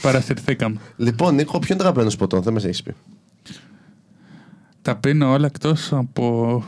[0.03, 0.77] Παρασυρθήκαμε.
[0.97, 2.95] λοιπόν, Νίκο, ποιο είναι το αγαπημένο σου ποτό, δεν μας έχεις πει.
[4.83, 6.65] Τα πίνω όλα εκτός από.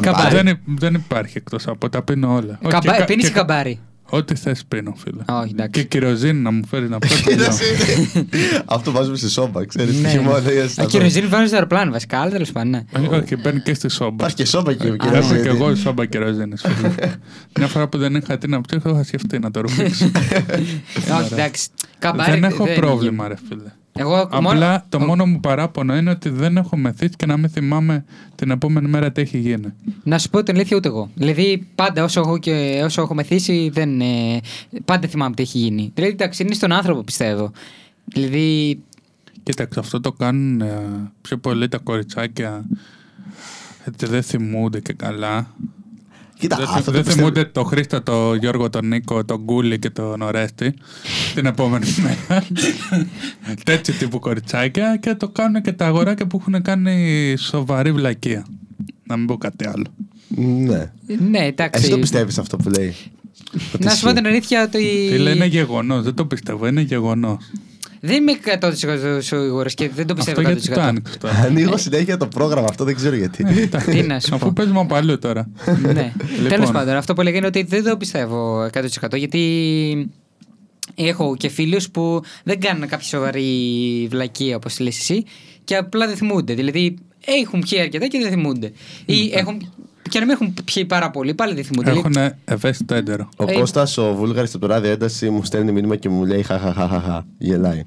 [0.00, 0.34] Καμπάρι.
[0.34, 1.88] Δεν, υ- δεν υπάρχει εκτός από.
[1.88, 2.58] Τα πίνω όλα.
[2.62, 3.78] Όχι, Καμπά- και κα- Πίνεις και- καμπάρι.
[4.10, 5.22] Ό,τι θες πίνω, φίλε.
[5.28, 5.84] Όχι, Και εντάξει.
[5.84, 7.06] κυροζίνη να μου φέρει να πω.
[7.24, 7.56] τελειώνω.
[8.64, 10.00] Αυτό βάζουμε στη σόμπα, ξέρεις.
[10.00, 10.50] Ναι, χειμώνα ναι.
[10.52, 12.82] ή Α, στα Κυροζίνη βάζω στο αεροπλάνο βασικά, αλλά τέλος πάντων, ναι.
[12.98, 14.14] Όχι, Όχι, μπαίνει και στη σόμπα.
[14.14, 15.34] Υπάρχει και σόμπα εκεί, Α, κύριε Έχω ναι.
[15.40, 15.56] και Σίδη.
[15.62, 16.54] εγώ σόμπα κεροζίνη.
[17.58, 20.10] Μια φορά που δεν είχα τι να πιω, είχα σκεφτεί να το ρουφήξω.
[21.20, 21.68] Όχι, εντάξει.
[21.98, 22.30] Καμπάρι.
[22.30, 23.70] δεν έχω δεν- πρόβλημα, ρε φίλε.
[23.96, 24.84] Εγώ Απλά μόνο.
[24.88, 28.04] το μόνο μου παράπονο είναι ότι δεν έχω μεθύσει και να μην θυμάμαι
[28.34, 29.72] την επόμενη μέρα τι έχει γίνει.
[30.02, 31.10] Να σου πω την αλήθεια ούτε εγώ.
[31.14, 34.40] Δηλαδή, πάντα όσο έχω, και, όσο έχω μεθύσει, δεν, ε,
[34.84, 35.90] πάντα θυμάμαι τι έχει γίνει.
[35.94, 37.50] Δηλαδή, εντάξει, είναι στον άνθρωπο, πιστεύω.
[38.04, 38.78] Δηλαδή,
[39.42, 40.80] Κοίταξε, αυτό το κάνουν ε,
[41.22, 42.64] πιο πολύ τα κοριτσάκια
[43.84, 45.54] Έτσι δεν θυμούνται και καλά.
[46.38, 49.78] Κοίτα, δεν αυτό το δεν πιστεύω- θυμούνται το Χρήστο, το Γιώργο, τον Νίκο, τον Γκούλη
[49.78, 50.74] και τον Ορέστη
[51.34, 52.44] την επόμενη μέρα.
[53.64, 58.46] Τέτοιου τύπου κοριτσάκια και το κάνουν και τα αγοράκια που έχουν κάνει σοβαρή βλακεία.
[59.06, 59.84] Να μην πω κάτι άλλο.
[60.28, 60.92] Ναι.
[61.30, 61.80] Ναι, εντάξει.
[61.82, 62.94] Εσύ το πιστεύεις αυτό που λέει;
[63.74, 64.20] Ότι Να σου πω ισχύει.
[64.22, 65.08] την αλήθεια ότι.
[65.10, 66.04] Φίλε, είναι γεγονός.
[66.04, 66.66] Δεν το πιστεύω.
[66.66, 67.50] Είναι γεγονός.
[68.06, 70.84] Δεν είμαι 100% σίγουρος και δεν το πιστεύω Αυτό γιατί το 100%.
[70.84, 71.34] άνοιξε τώρα.
[71.34, 73.44] Ανοίγω συνέχεια το πρόγραμμα αυτό, δεν ξέρω γιατί.
[73.84, 74.34] Τι να σου πω.
[74.34, 75.48] Αφού παίζουμε από αλλού τώρα.
[75.82, 76.12] ναι.
[76.34, 76.48] Λοιπόν.
[76.48, 80.10] Τέλος πάντων, αυτό που έλεγα είναι ότι δεν το πιστεύω 100% γιατί
[80.94, 83.50] έχω και φίλους που δεν κάνουν κάποια σοβαρή
[84.10, 85.24] βλακεία όπως λες εσύ
[85.64, 86.54] και απλά δεν θυμούνται.
[86.54, 88.72] Δηλαδή έχουν πιει αρκετά και δεν θυμούνται.
[89.06, 89.72] Ή έχουν,
[90.08, 91.90] και να μην έχουν πιει πάρα πολύ, πάλι δεν θυμούνται.
[91.90, 93.28] Έχουν ευαίσθητο έντερο.
[93.36, 96.42] Ο Ε, Κώστας ο Βούλγαρης από το ράδιο ένταση μου στέλνει μήνυμα και μου λέει
[96.42, 97.26] χαχαχαχαχα.
[97.38, 97.84] Γελάει.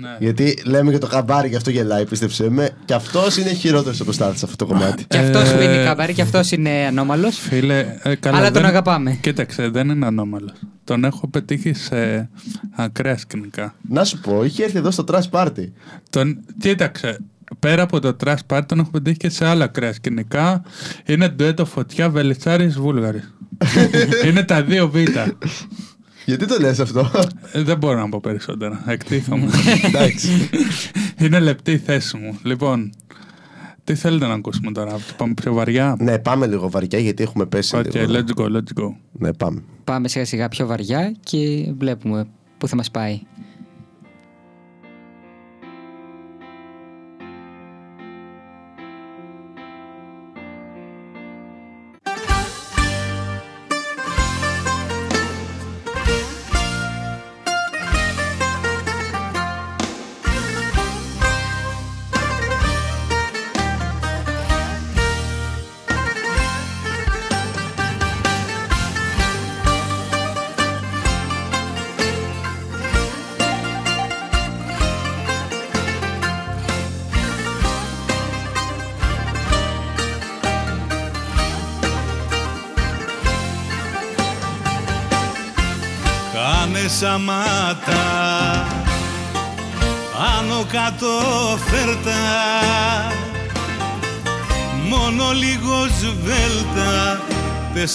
[0.00, 0.16] Ναι.
[0.18, 2.70] Γιατί λέμε και το χαμπάρι και αυτό γελάει, πίστεψε με.
[2.84, 5.04] Και αυτός είναι χειρότερος από σε αυτό το κομμάτι.
[5.04, 7.38] Και αυτός Ε, πίνει καμπάρι και αυτός είναι ανώμαλος.
[7.38, 9.18] Φίλε, ε, καλά, Αλλά τον δεν- αγαπάμε.
[9.20, 10.52] Κοίταξε, δεν είναι ανώμαλος.
[10.84, 12.28] Τον έχω πετύχει σε
[12.76, 13.74] ακραία σκηνικά.
[13.88, 15.68] Να σου πω, είχε έρθει εδώ στο Trash Party.
[16.10, 17.18] Τον, κοίταξε,
[17.58, 20.62] πέρα από το Trash Party τον έχω πετύχει και σε άλλα ακραία σκηνικά.
[21.06, 23.34] Είναι ντουέτο φωτιά Βελιτσάρης Βούλγαρης.
[24.26, 24.94] είναι τα δύο β.
[26.24, 27.10] Γιατί το λες αυτό;
[27.52, 28.84] Ε, δεν μπορώ να πω περισσότερα.
[28.86, 29.50] Εκτίθομαι.
[29.82, 30.48] Εντάξει.
[31.18, 32.38] είναι λεπτή η θέση μου.
[32.42, 32.92] Λοιπόν,
[33.84, 37.76] τι θέλετε να ακούσουμε τώρα, πάμε πιο βαριά; ναι, πάμε λίγο βαριά γιατί έχουμε πέσει
[37.76, 38.12] Οκ, λίγο.
[38.12, 38.94] let's go, let's go.
[39.12, 39.62] Ναι, πάμε.
[39.84, 42.26] Πάμε σιγά σιγά πιο βαριά και βλέπουμε
[42.58, 43.20] πού θα μας πάει.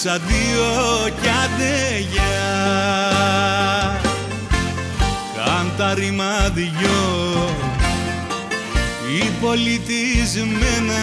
[0.02, 2.50] Πες αντίο κι άντε γεια
[5.36, 7.48] Κάν τα ρήμα δυο
[9.18, 11.02] Ή πολιτισμένα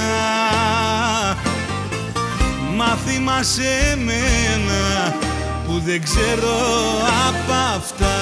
[2.75, 5.13] Μάθημα σε μένα
[5.65, 6.57] που δεν ξέρω
[7.27, 8.17] απ' αυτά.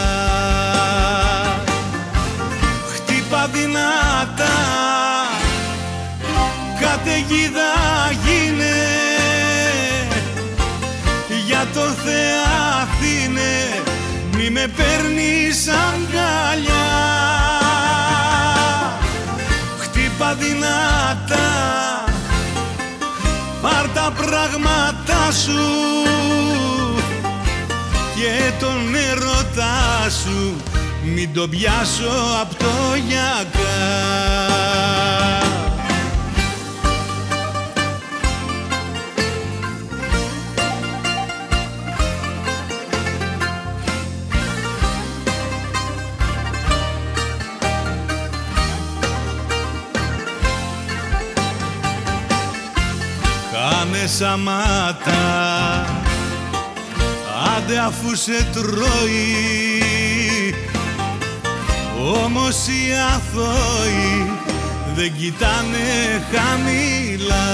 [2.93, 4.57] Χτύπα δυνατά
[6.79, 7.71] καταιγίδα
[11.77, 13.81] για το Θεαθήνε
[14.31, 16.87] μη με παίρνεις αγκαλιά
[19.79, 21.45] Χτύπα δυνατά
[23.61, 25.61] Πάρ' τα πράγματά σου
[28.15, 30.55] και τον έρωτά σου.
[31.03, 34.17] Μην τον πιάσω απ' το γιακά
[54.07, 55.85] σαμάτα
[57.57, 59.35] Άντε αφού σε τρώει.
[62.23, 64.31] Όμως οι αθώοι
[64.95, 67.45] δεν κοιτάνε χαμηλά.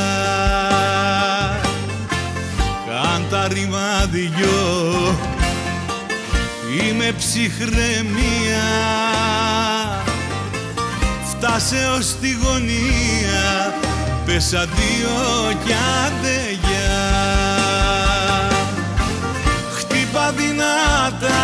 [2.88, 5.16] Κάν τα ρήμα δυο
[6.80, 8.66] Είμαι ψυχρεμία
[11.30, 13.74] Φτάσε ως τη γωνία
[14.26, 16.43] Πες αντίο κι άντε
[20.38, 21.44] δυνατά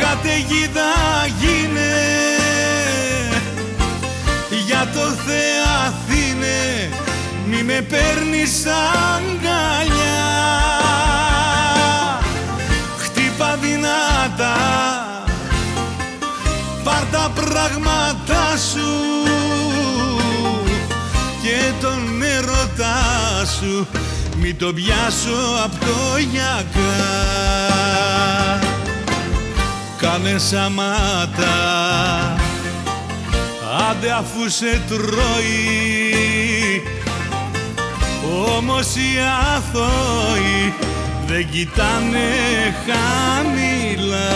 [0.00, 0.92] Καταιγίδα
[1.40, 1.94] γίνε.
[4.66, 6.90] Για το Θεαθήνε
[7.46, 10.20] Μη με παίρνεις αγκαλιά.
[12.98, 14.56] Χτύπα δυνατά.
[16.84, 18.90] Πάρ' τα πράγματά σου
[21.42, 22.96] και τον έρωτά
[23.58, 23.86] σου
[24.40, 26.96] μη το πιάσω απ' το γιακά.
[29.98, 31.58] Κάνε σαμάτα.
[33.90, 35.62] Άντε αφού σε τρώει.
[38.56, 39.18] Όμως οι
[39.56, 40.74] αθώοι
[41.26, 42.28] δεν κοιτάνε
[42.86, 44.30] χαμηλά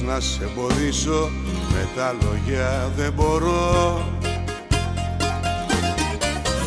[0.00, 1.30] Πώς να σε εμποδίσω
[1.72, 4.04] Με τα λόγια δεν μπορώ.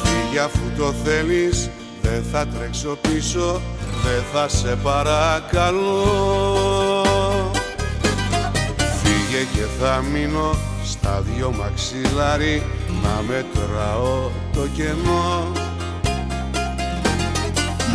[0.04, 1.70] Φύγε αφού το θέλεις
[2.02, 3.62] Δεν θα τρέξω πίσω
[4.04, 6.06] Δεν θα σε παρακαλώ.
[8.78, 12.64] Φύγε και θα μείνω Στα δυο μαξιλάρι
[13.04, 15.52] Να μετράω το κενό.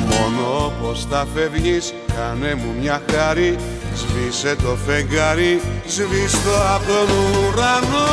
[0.07, 3.57] Μόνο πως θα φεύγεις Κάνε μου μια χάρη
[4.01, 5.53] Σβήσε το φεγγάρι
[5.95, 8.11] Σβήστο από τον ουρανό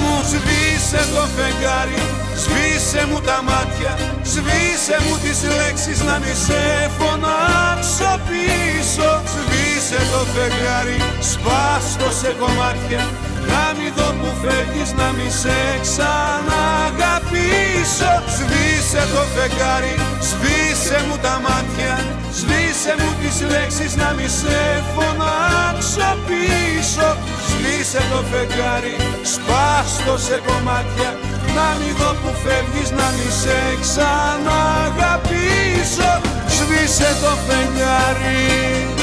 [0.00, 0.14] μου.
[0.30, 2.00] Σβήσε το φεγγάρι
[2.42, 3.92] Σβήσε μου τα μάτια.
[4.32, 6.62] Σβήσε μου τις λέξεις Να μη σε
[6.98, 9.08] φωνάξω πίσω.
[9.32, 10.98] Σβήσε το φεγγάρι
[11.30, 13.02] Σπάστο σε κομμάτια.
[13.50, 18.12] Να μη δω που φεύγεις να μη σε ξαναγαπήσω.
[18.36, 19.94] Σβήσε το φεγγάρι,
[20.28, 20.67] σβήσε
[21.06, 21.94] μου τα μάτια
[22.38, 24.58] Σβήσε μου τις λέξεις να μη σε
[24.94, 27.08] φωνάξω πίσω.
[27.48, 28.96] Σβήσε το φεγγάρι,
[29.32, 31.10] σπάστο σε κομμάτια
[31.56, 36.12] Να μη δω που φεύγεις να μη σε ξαναγαπήσω.
[36.56, 38.97] Σβήσε το φεγγάρι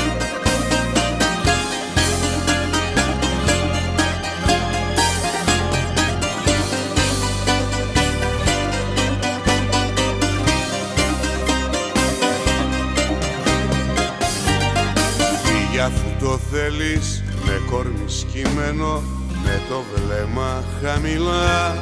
[16.36, 19.04] το θέλεις με κόρμι σκυμμένο
[19.44, 21.78] με το βλέμμα χαμηλά.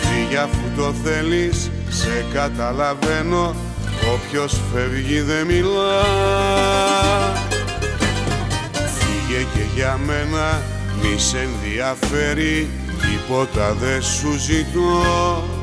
[0.00, 3.54] Φύγε αφού το θέλεις σε καταλαβαίνω
[4.14, 6.02] όποιος φεύγει δεν μιλά.
[8.72, 10.62] Φύγε και για μένα
[11.02, 12.70] μη σε ενδιαφέρει
[13.02, 15.61] τίποτα δεν σου ζητώ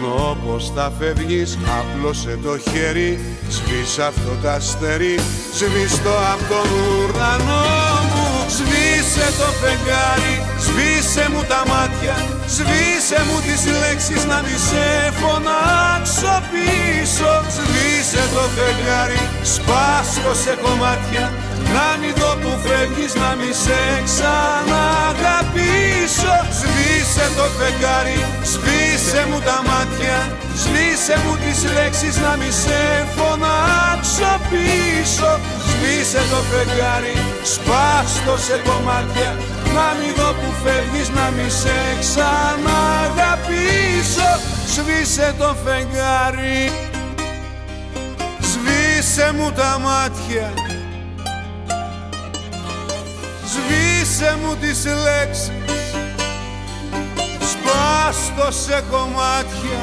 [0.00, 5.18] Μόνο πως θα φεύγεις Απλώσε το χέρι Σβήσε αυτό το αστέρι
[5.54, 7.64] Σβήστο από τον ουρανό
[8.10, 12.14] μου Σβήσε το φεγγάρι Σβήσε μου τα μάτια
[12.54, 14.86] Σβήσε μου τις λέξεις Να μη σε
[15.20, 19.22] φωνάξω πίσω Σβήσε το φεγγάρι
[19.54, 21.24] Σπάστο σε κομμάτια
[21.76, 26.34] Να μη δω που φεύγεις Να μη σε ξαναγαπήσω.
[26.58, 28.20] Σβήσε το φεγγάρι
[28.52, 30.18] Σβήσε μου τα μάτια
[30.62, 32.80] Σβήσε μου τις λέξεις να μη σε
[33.14, 35.30] φωνάξω πίσω.
[35.68, 37.16] Σβήσε το φεγγάρι
[37.54, 39.30] Σπάστο σε κομμάτια.
[39.74, 44.30] Να μη δω που φεύγεις να μη σε ξαναγαπήσω.
[44.74, 46.62] Σβήσε το φεγγάρι
[48.50, 50.48] Σβήσε μου τα μάτια
[53.52, 55.50] Σβήσε μου τις λέξεις.
[57.52, 59.80] Σπάστος σε κομμάτια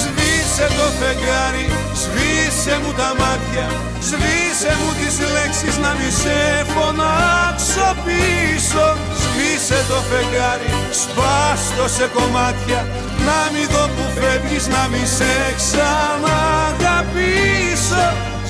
[0.00, 1.68] Σβήσε το φεγγάρι
[2.02, 3.66] Σβήσε μου τα μάτια.
[4.08, 6.38] Σβήσε μου τις λέξεις Να μη σε
[6.74, 8.86] φωνάξω πίσω.
[9.22, 10.72] Σβήσε το φεγγάρι
[11.02, 12.80] Σπάστος σε κομμάτια
[13.26, 17.26] Να μη δω που φεύγεις Να μη σε ξαναγαπήσω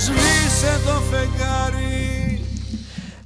[0.04, 2.17] Σβήσε το φεγγάρι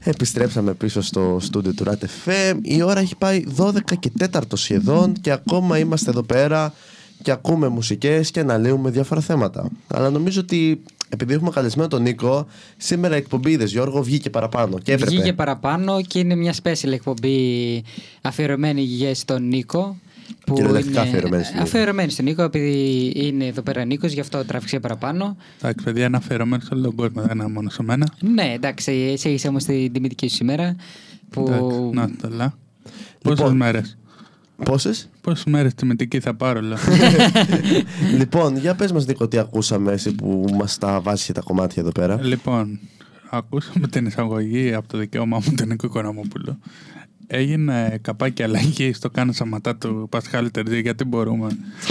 [0.05, 2.59] Επιστρέψαμε πίσω στο στούντιο του RAT FM.
[2.63, 6.73] Η ώρα έχει πάει 12 και 4 σχεδόν και ακόμα είμαστε εδώ πέρα
[7.23, 9.71] και ακούμε μουσικές και αναλύουμε διάφορα θέματα.
[9.87, 12.47] Αλλά νομίζω ότι επειδή έχουμε καλεσμένο τον Νίκο,
[12.77, 15.11] σήμερα η εκπομπή είδες, Γιώργο βγήκε παραπάνω και έπρεπε.
[15.11, 17.83] Βγήκε παραπάνω και είναι μια special εκπομπή
[18.23, 19.97] αφιερωμένη για στον Νίκο.
[20.47, 21.65] Που Κυριολεκτικά είναι αφιερωμένη στον Νίκο.
[21.67, 25.37] αφιερωμένη στον Νίκο, επειδή είναι εδώ πέρα Νίκος, γι' αυτό τράβηξε παραπάνω.
[25.63, 28.09] Εντάξει, παιδιά, είναι αφιερωμένο σε όλο τον κόσμο, δεν είναι μόνο σε μένα.
[28.21, 30.77] Ναι, εντάξει, εσύ είσαι όμως την τιμητική σου σήμερα.
[31.31, 31.41] Που...
[31.41, 32.55] Εντάξει, να το λέω.
[33.23, 33.37] Λοιπόν.
[33.37, 33.97] Πόσε μέρες;
[34.65, 36.79] Πόσες; Πόσες μέρες τιμητική θα πάρω, λέω.
[38.19, 41.83] λοιπόν, για πες μας Νίκο τι ακούσαμε εσύ που μας τα βάζεις και τα κομμάτια
[41.83, 42.23] εδώ πέρα.
[42.23, 42.79] λοιπόν,
[43.31, 46.59] ακούσαμε την εισαγωγή από το δικαίωμά μου τον Νίκο Οικονομόπουλο.
[47.35, 51.49] Έγινε καπάκι αλλαγή στο κάνω σαματά του Πασχάλη Τερζή γιατί μπορούμε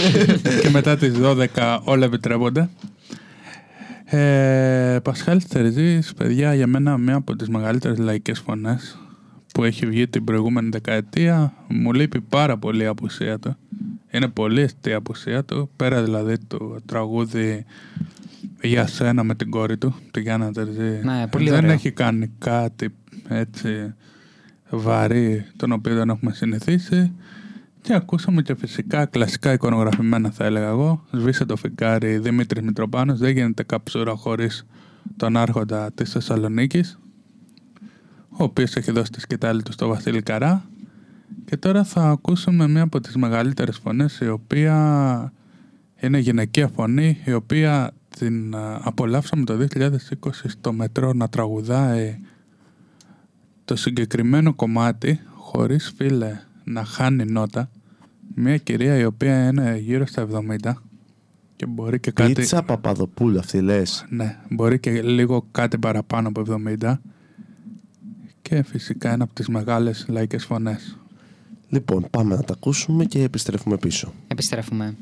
[0.62, 2.68] και μετά τις 12 όλα επιτρέπονται.
[4.04, 8.98] Ε, Πασχάλης Τερζής, παιδιά, για μένα μία από τις μεγαλύτερες λαϊκές φωνές
[9.54, 11.52] που έχει βγει την προηγούμενη δεκαετία.
[11.68, 13.56] Μου λείπει πάρα πολύ η απουσία του.
[14.10, 15.70] Είναι πολύ αισθητή η απουσία του.
[15.76, 17.64] Πέρα δηλαδή το τραγούδι
[18.62, 21.00] για σένα με την κόρη του, τη Γιάννα Τερζή.
[21.02, 21.72] Ναι, πολύ δεν ωραίο.
[21.72, 22.94] έχει κάνει κάτι
[23.28, 23.94] έτσι
[24.72, 27.12] βαρύ τον οποίο δεν έχουμε συνηθίσει.
[27.80, 31.04] Και ακούσαμε και φυσικά κλασικά εικονογραφημένα θα έλεγα εγώ.
[31.10, 33.18] Σβήσε το φεγγάρι Δημήτρης Μητροπάνος.
[33.18, 34.66] Δεν γίνεται καψούρα χωρίς
[35.16, 36.98] τον άρχοντα της Θεσσαλονίκης,
[38.28, 40.64] ο οποίος έχει δώσει τη σκητάλη του στο Βασίλη Καρά.
[41.44, 45.32] Και τώρα θα ακούσουμε μία από τις μεγαλύτερες φωνές η οποία
[46.00, 52.18] είναι γυναικεία φωνή η οποία την α, απολαύσαμε το 2020 στο μετρό να τραγουδάει
[53.64, 57.70] το συγκεκριμένο κομμάτι χωρίς φίλε να χάνει νότα
[58.34, 60.28] μια κυρία η οποία είναι γύρω στα
[60.62, 60.72] 70
[61.56, 66.42] και μπορεί και κάτι Πίτσα Παπαδοπούλου αυτή λες; ναι, μπορεί και λίγο κάτι παραπάνω από
[66.80, 66.94] 70
[68.42, 70.96] και φυσικά είναι από τις μεγάλες λαϊκές φωνές
[71.72, 74.12] Λοιπόν, πάμε να τα ακούσουμε και επιστρέφουμε πίσω.
[74.28, 74.96] Επιστρέφουμε.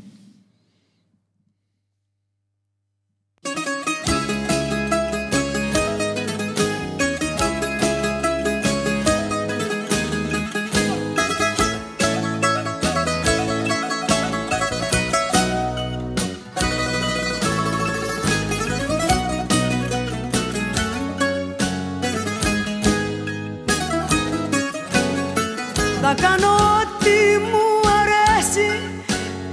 [26.21, 27.19] Κάνω ό,τι
[27.51, 27.67] μου
[28.01, 28.69] αρέσει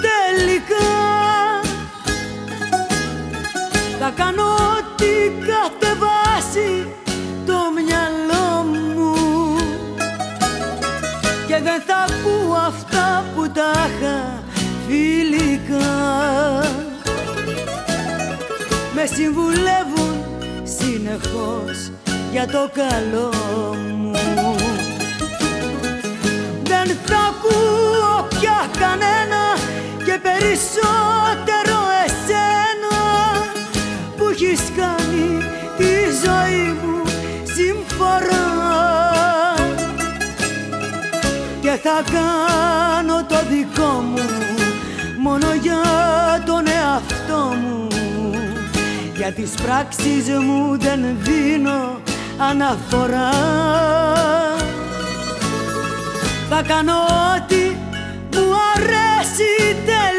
[0.08, 0.90] τελικά.
[4.00, 5.12] Θα κάνω ό,τι
[5.48, 6.88] κατεβάσει
[7.46, 9.16] το μυαλό μου.
[11.48, 14.44] Και δεν θα ακούω αυτά που τα είχα
[14.88, 15.96] φιλικά.
[18.96, 20.16] Με συμβουλεύουν
[20.64, 21.92] συνεχώς
[22.32, 23.34] για το καλό
[23.98, 24.07] μου
[26.88, 29.44] δεν θα ακούω πια κανένα
[30.06, 32.98] και περισσότερο εσένα
[34.18, 35.44] που έχεις κάνει
[35.78, 35.94] τη
[36.26, 37.02] ζωή μου
[37.56, 38.48] συμφορά
[41.62, 44.26] και θα κάνω το δικό μου
[45.18, 45.82] μόνο για
[46.46, 47.88] τον εαυτό μου.
[49.16, 52.00] Για τις πράξεις μου δεν δίνω
[52.38, 53.30] αναφορά
[56.50, 57.64] θα κάνω ό,τι
[58.34, 58.46] μου
[58.76, 60.17] αρέσει τελικά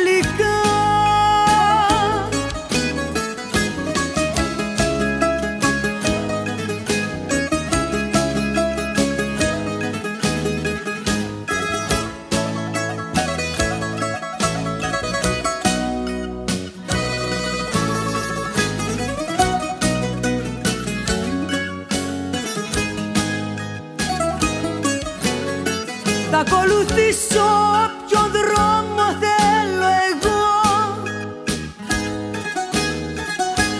[26.40, 27.47] Θα ακολουθήσω
[27.85, 30.44] όποιο δρόμο θέλω εγώ.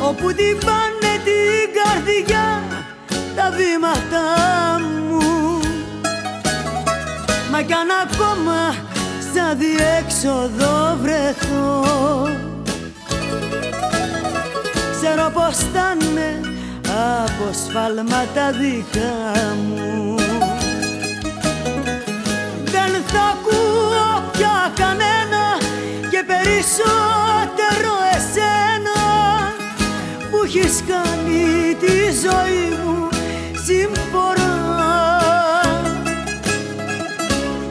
[0.09, 2.62] Όπου την πάνε την καρδιά
[3.36, 4.24] τα βήματα
[5.09, 5.60] μου.
[7.51, 8.74] Μα κι αν ακόμα
[9.35, 11.86] σαν διέξοδο βρεθώ.
[15.01, 16.40] Ξέρω πως θα είναι
[17.14, 19.98] από σφάλματα δικά μου
[23.12, 25.44] θα ακούω πια κανένα
[26.10, 28.98] και περισσότερο εσένα
[30.30, 33.09] που έχεις κάνει τη ζωή μου
[33.66, 34.56] συμφορά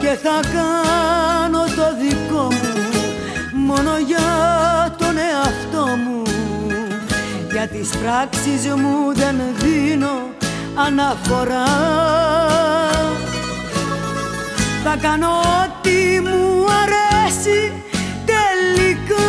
[0.00, 2.78] και θα κάνω το δικό μου
[3.52, 4.28] μόνο για
[4.98, 6.22] τον εαυτό μου
[7.52, 10.28] για τις πράξεις μου δεν δίνω
[10.74, 11.66] αναφορά
[14.84, 17.72] θα κάνω ό,τι μου αρέσει
[18.24, 19.26] τελικά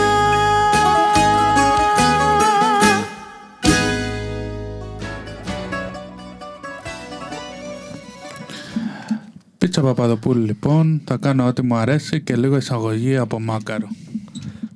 [9.57, 13.87] Πίτσα Παπαδοπούλου λοιπόν, θα κάνω ό,τι μου αρέσει και λίγο εισαγωγή από μάκαρο.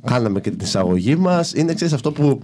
[0.06, 1.54] Κάναμε και την εισαγωγή μας.
[1.54, 2.42] Είναι ξέρεις αυτό που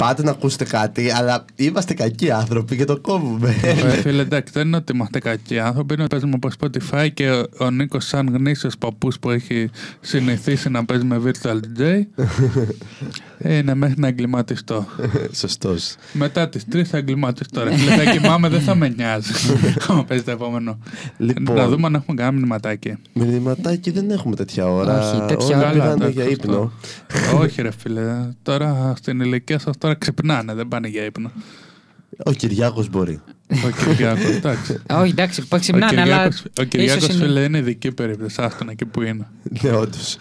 [0.00, 3.54] πάτε να ακούσετε κάτι, αλλά είμαστε κακοί άνθρωποι και το κόβουμε.
[3.62, 5.94] Ε, φίλε, εντάξει, δεν είναι ότι είμαστε κακοί άνθρωποι.
[5.94, 9.70] Είναι ότι παίζουμε από Spotify και ο, ο Νίκος, σαν γνήσιος παππούς που έχει
[10.00, 12.02] συνηθίσει να παίζει με virtual DJ,
[13.44, 14.86] είναι μέχρι να εγκληματιστώ.
[15.40, 15.94] Σωστός.
[16.12, 17.62] Μετά τις τρεις θα εγκληματιστώ.
[17.64, 19.32] Ρε φίλε, θα κοιμάμαι, δεν θα με νοιάζει.
[19.88, 20.78] Άμα παίζεις το επόμενο.
[21.16, 21.56] Λοιπόν.
[21.56, 22.96] Να δούμε αν έχουμε κανένα μηνυματάκι.
[23.12, 25.10] Μηνυματάκι δεν έχουμε τέτοια ώρα.
[25.10, 25.72] Όχι, τέτοια Όλα ώρα.
[25.72, 26.42] πήγανε εντάξει, για σωστό.
[26.44, 26.72] ύπνο.
[27.40, 28.04] Όχι, ρε φίλε.
[28.42, 31.30] Τώρα στην ηλικία σας τώρα ξυπνάνε, δεν πάνε για ύπνο.
[32.24, 33.20] Ο Κυριάκος μπορεί.
[33.50, 34.78] Ο Κυριάκος, εντάξει.
[35.00, 36.02] Όχι, εντάξει, που Ο ξυπνάνε, αλλά.
[36.12, 38.36] Κυριάκος, ο Κυριάκος ίσως είναι- φίλε, είναι ειδική περίπτωση.
[38.42, 39.26] Άστον εκεί που είναι.
[39.62, 40.16] Ναι, όντως.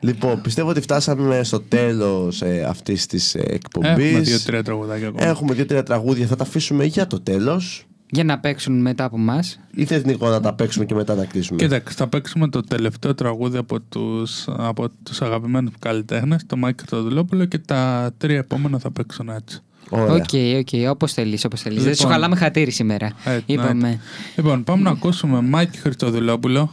[0.00, 3.90] Λοιπόν, πιστεύω ότι φτάσαμε στο τέλος ε, αυτής της εκπομπής.
[3.90, 5.26] Έχουμε δύο-τρία τραγουδάκια ακόμα.
[5.26, 6.26] Έχουμε δύο-τρία τραγούδια.
[6.26, 7.84] Θα τα αφήσουμε για το τέλος.
[8.12, 9.60] Για να παίξουν μετά από εμάς.
[9.74, 11.58] Ή θες Νίκο να τα παίξουμε και μετά να κλείσουμε.
[11.58, 17.44] Κοίταξε, θα παίξουμε το τελευταίο τραγούδι από τους, από τους αγαπημένους καλλιτέχνες, το Μάκη Χριστοδουλόπουλο
[17.44, 19.60] και τα τρία επόμενα θα παίξουν έτσι.
[19.88, 20.14] Ωραία.
[20.14, 20.28] OK,
[20.58, 21.82] OK, όπως θέλεις, όπως θέλεις.
[21.82, 22.12] Δεν σου Λοιπόν.
[22.12, 23.12] χαλάμε χατήρι σήμερα.
[23.24, 23.72] Έτσι, Είπαμε.
[23.72, 23.98] ναι.
[24.36, 26.70] Λοιπόν, πάμε να ακούσουμε Μάκη Χριστοδουλόπουλο.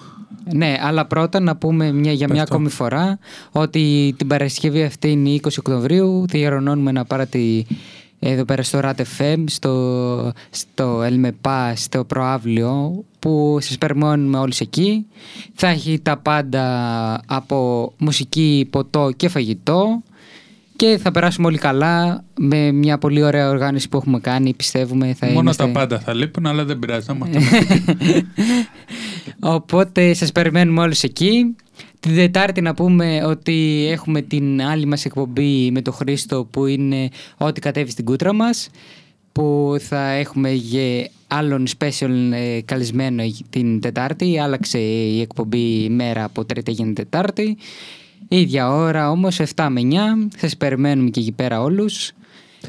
[0.54, 2.56] Ναι, αλλά πρώτα να πούμε μια, για μια Πες το.
[2.56, 3.20] ακόμη φορά
[3.52, 6.26] ότι την Παρασκευή αυτή είναι η 20 Οκτωβρίου.
[6.28, 7.66] Διοργανώνουμε ένα πάρτι
[8.20, 15.06] εδώ πέρα στο RAT FM, στο, στο ΕΛΜΕΠΑ, στο Προαύλιο, που σας περιμένουμε όλους εκεί.
[15.54, 20.02] Θα έχει τα πάντα από μουσική, ποτό και φαγητό.
[20.76, 25.14] Και θα περάσουμε όλοι καλά με μια πολύ ωραία οργάνωση που έχουμε κάνει, πιστεύουμε.
[25.14, 25.66] Θα Μόνο είμαστε...
[25.66, 27.08] τα πάντα θα λείπουν, αλλά δεν πειράζει.
[29.28, 31.56] θα είμαστε Οπότε σας περιμένουμε όλους εκεί.
[32.00, 37.10] Την Δετάρτη να πούμε ότι έχουμε την άλλη μας εκπομπή με τον Χρήστο που είναι
[37.38, 38.70] ό,τι κατέβει στην κούτρα μας
[39.32, 44.40] που θα έχουμε για άλλον special ε, καλεσμένο την Τετάρτη.
[44.40, 47.58] Άλλαξε η εκπομπή μέρα από Τρίτη έγινε Τετάρτη.
[48.28, 49.96] Ίδια ώρα όμως 7 με 9.
[50.38, 52.12] Σας περιμένουμε και εκεί πέρα όλους.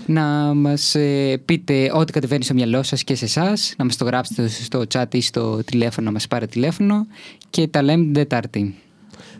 [0.06, 4.04] Να μας ε, πείτε ό,τι κατεβαίνει στο μυαλό σας και σε εσάς, να μας το
[4.04, 7.06] γράψετε στο chat ή στο τηλέφωνο, να μας πάρετε τηλέφωνο
[7.50, 8.74] και τα λέμε την Τετάρτη.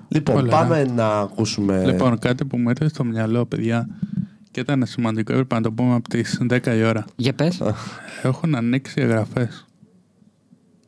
[0.08, 1.84] Λοιπόν, Πολύ πάμε να ακούσουμε.
[1.86, 3.88] Λοιπόν, κάτι που μου ήρθε στο μυαλό, παιδιά,
[4.50, 7.04] και ήταν σημαντικό, έπρεπε να το πούμε από τις 10 η ώρα.
[7.16, 7.62] Για πες,
[8.22, 9.67] Έχουν ανοίξει εγγραφές.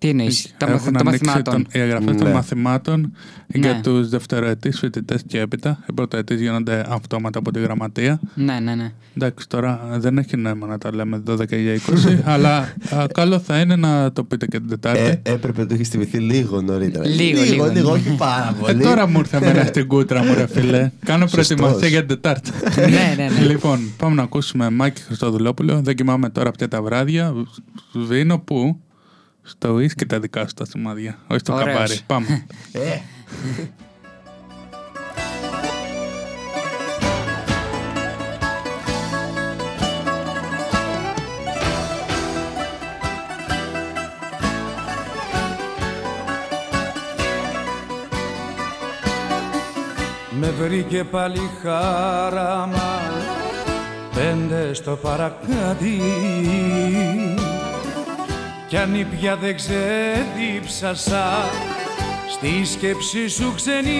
[0.00, 1.52] Τι εννοείς, τα Έχουν μαθ- των ανοίξει μαθημάτων.
[1.54, 2.32] τον- οι εγγραφές των Ναι.
[2.34, 3.60] μαθημάτων Ναι.
[3.68, 5.84] για τους δευτεροετής φοιτητές και έπειτα.
[5.88, 8.20] Οι πρωτοετής γίνονται αυτόματα από τη γραμματεία.
[8.34, 8.92] Ναι, ναι, ναι.
[9.16, 12.56] Εντάξει, τώρα δεν έχει νόημα να τα λέμε 12 για 20, αλλά
[12.94, 15.00] α, καλό θα είναι να το πείτε και την Τετάρτη.
[15.00, 17.06] Ε, έπρεπε να το έχει θυμηθεί λίγο νωρίτερα.
[17.06, 17.90] Λίγο, λίγο, λίγο.
[17.90, 18.82] όχι πάρα Ε, πολύ.
[18.82, 20.90] τώρα μου ήρθε εμένα στην κούτρα μου, ρε φίλε.
[21.04, 21.46] Κάνω Σωστός.
[21.46, 22.50] προετοιμασία για την Τετάρτη.
[22.76, 23.46] ναι, ναι, ναι.
[23.46, 25.80] λοιπόν, πάμε να ακούσουμε Μάκη Χριστοδουλόπουλο.
[25.80, 27.32] Δεν κοιμάμαι τώρα πια τα βράδια.
[27.92, 28.80] Σβήνω που
[29.50, 31.18] στο ίσκι τα δικά σου τα σημάδια.
[31.26, 31.66] Όχι στο Ωραίος.
[31.76, 31.98] καμπάρι.
[32.06, 32.46] Πάμε.
[32.72, 32.98] Ε,
[50.42, 53.00] Με βρήκε πάλι χάραμα
[54.14, 56.00] Πέντε στο παρακάτι
[58.70, 61.50] Κι αν ήπια δεν ξεδίψασα
[62.31, 63.90] Στη σκέψη σου ξενύχτησα.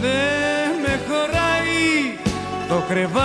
[0.00, 2.18] Δεν με χωράει
[2.68, 3.16] το κρεβάτι.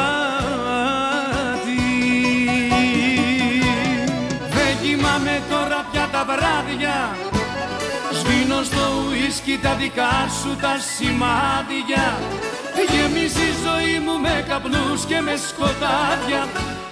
[4.49, 7.15] Δεν κοιμάμαι τώρα πια τα βράδια.
[8.11, 12.17] Σβήνω στο ουίσκι τα δικά σου τα σημάδια
[12.91, 16.41] Γεμίζει η ζωή μου με καπνούς και με σκοτάδια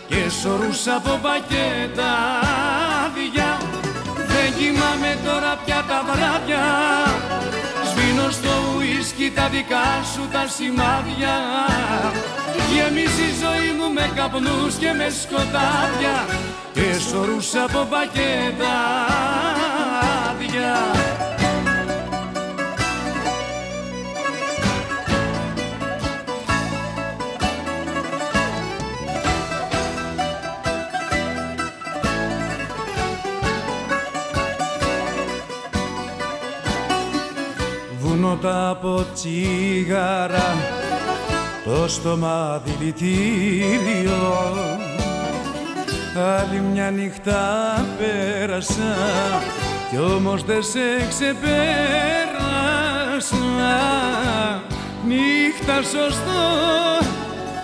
[0.08, 2.11] Και σωρούς από πακέτα
[3.03, 3.49] άδεια.
[4.32, 6.66] Δεν κοιμάμαι τώρα πια τα βράδια.
[7.90, 11.35] Σβήνω στο ουίσκι τα δικά σου τα σημάδια.
[12.74, 16.16] Γεμίζει η ζωή μου με καπνούς και με σκοτάδια
[16.74, 18.75] Και σωρούς από πακέτα
[38.19, 40.56] άδεια Βουνότα από τσίγαρα
[41.65, 44.17] το στόμα δηλητήριο
[46.39, 48.95] Άλλη μια νύχτα πέρασα
[49.89, 51.39] κι όμως δεν σε ξεπέρασα.
[55.07, 56.41] Νύχτα σωστό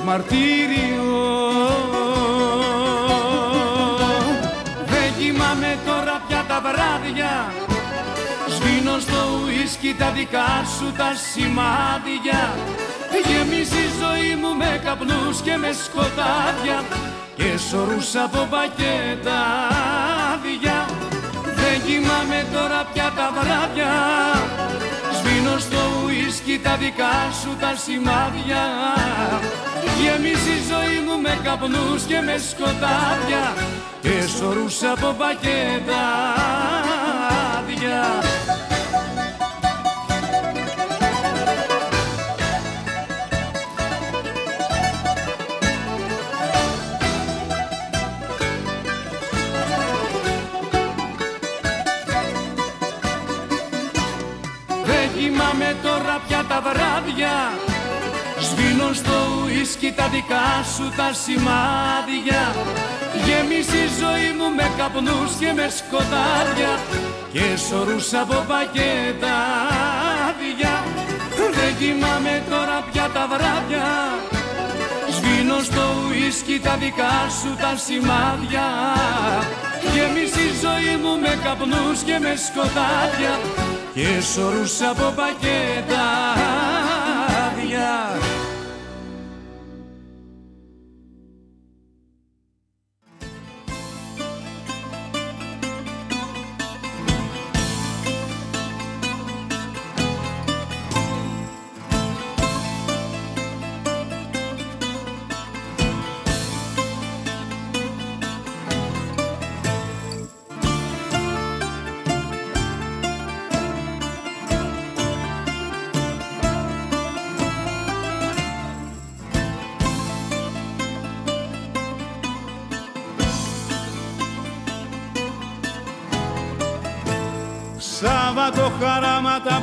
[0.06, 1.14] μαρτύριο.
[4.86, 7.34] Δεν κοιμάμαι τώρα πια τα βράδια.
[7.52, 7.65] Σβήνω
[9.00, 12.42] στο ουίσκι τα δικά σου τα σημάδια.
[13.28, 16.78] Γεμίζει η ζωή μου με καπνούς και με σκοτάδια
[17.36, 19.40] Και σωρούς από πακέτα
[20.32, 20.78] άδεια.
[21.60, 23.94] Δεν κοιμάμαι τώρα πια τα βράδια.
[25.18, 28.64] Σβήνω στο ουίσκι τα δικά σου τα σημάδια.
[30.02, 33.44] Γεμίζει η ζωή μου με καπνούς και με σκοτάδια
[34.02, 36.04] Και σωρούς από πακέτα
[56.28, 57.36] πια τα βράδια.
[58.40, 62.44] Σβήνω στο ουίσκι τα δικά σου τα σημάδια.
[63.26, 66.72] Γεμίσει η ζωή μου με καπνούς και με σκοτάδια
[67.34, 69.36] Και σωρούς από πακέτα
[70.28, 70.74] άδεια
[71.58, 73.88] Δεν κοιμάμαι τώρα πια τα βράδια.
[75.16, 78.68] Σβήνω στο ουίσκι τα δικά σου τα σημάδια.
[79.94, 83.34] Γεμίσει η ζωή μου με καπνούς και με σκοτάδια
[83.94, 86.06] Και σωρούς από πακέτα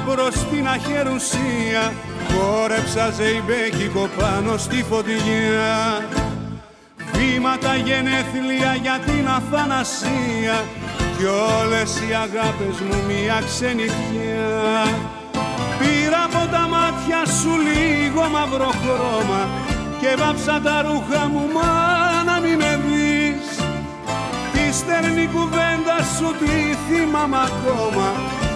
[0.06, 1.92] προς την αχερουσία
[2.28, 6.04] Χόρεψα ζεϊμπέκικο πάνω στη φωτιά
[7.12, 10.64] Βήματα γενέθλια για την αθανασία.
[11.16, 14.50] Κι όλες οι αγάπες μου μια ξενιτιά
[15.78, 19.48] Πήρα από τα μάτια σου λίγο μαύρο χρώμα
[20.00, 21.72] Και βάψα τα ρούχα μου μα
[22.24, 23.46] να μην με δεις.
[24.52, 28.06] Τη στερνή κουβέντα σου τι θυμάμαι ακόμα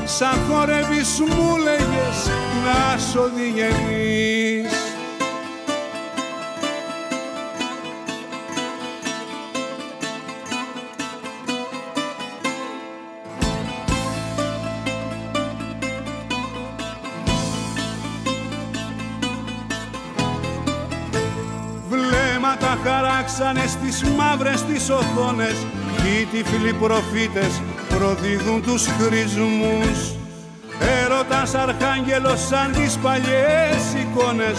[0.08, 2.30] Σαν χορεύεις μου λέγες
[2.64, 4.70] να σ' οδηγενείς.
[21.88, 27.60] Βλέμματα χαράξανε στις μαύρες τις οθόνες Κι οι τυφλοί προφήτες
[27.98, 29.98] προδίδουν τους χρησμούς.
[31.02, 34.58] Έρωτας αρχάγγελος σαν τις παλιές εικόνες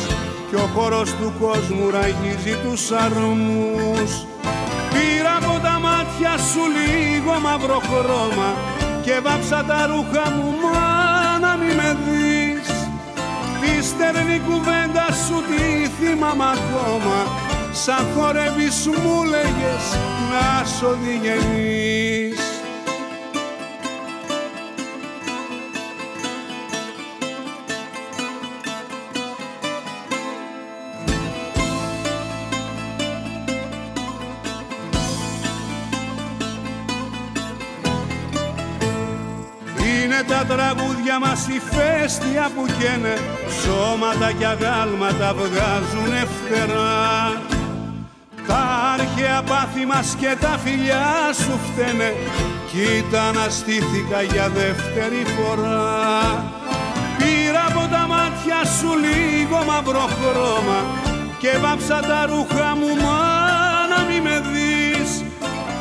[0.49, 4.11] Κι ο χώρος του κόσμου ραγίζει τους αρμούς.
[4.93, 8.49] Πήρα από τα μάτια σου λίγο μαύρο χρώμα
[9.01, 10.80] Και βάψα τα ρούχα μου μα
[11.43, 12.67] να μη με δεις.
[13.61, 17.19] Τη στερνή κουβέντα σου τι θυμάμαι ακόμα
[17.72, 19.85] Σαν χορεύεις μου λέγες
[20.32, 22.16] να σ' οδηγενείς
[41.17, 43.17] τραγούδια μας η φέστια που καίνε
[43.61, 47.41] Σώματα κι αγάλματα βγάζουν φτερά.
[48.47, 48.63] Τα
[48.93, 52.13] αρχαία πάθη μας και τα φιλιά σου φταίνε
[52.71, 56.21] Κοίτα αναστήθηκα για δεύτερη φορά.
[57.17, 60.79] Πήρα από τα μάτια σου λίγο μαύρο χρώμα
[61.39, 63.19] Και βάψα τα ρούχα μου μα
[63.91, 65.11] να μη με δεις.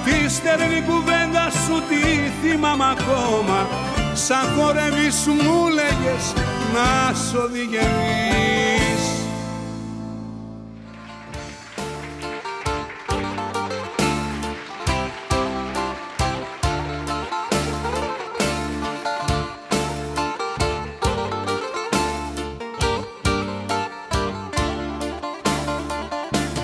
[0.05, 2.02] Τη στερνή κουβέντα σου τι
[2.40, 3.85] θυμάμαι ακόμα
[4.17, 6.33] Σαν χορεύεις μου λέγες
[6.75, 8.67] να σ' οδηγενείς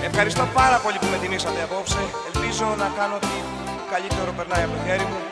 [0.04, 1.98] Ευχαριστώ πάρα πολύ που με τιμήσατε απόψε.
[2.34, 3.26] Ελπίζω να κάνω ότι
[3.90, 5.31] καλύτερο περνάει από το χέρι μου.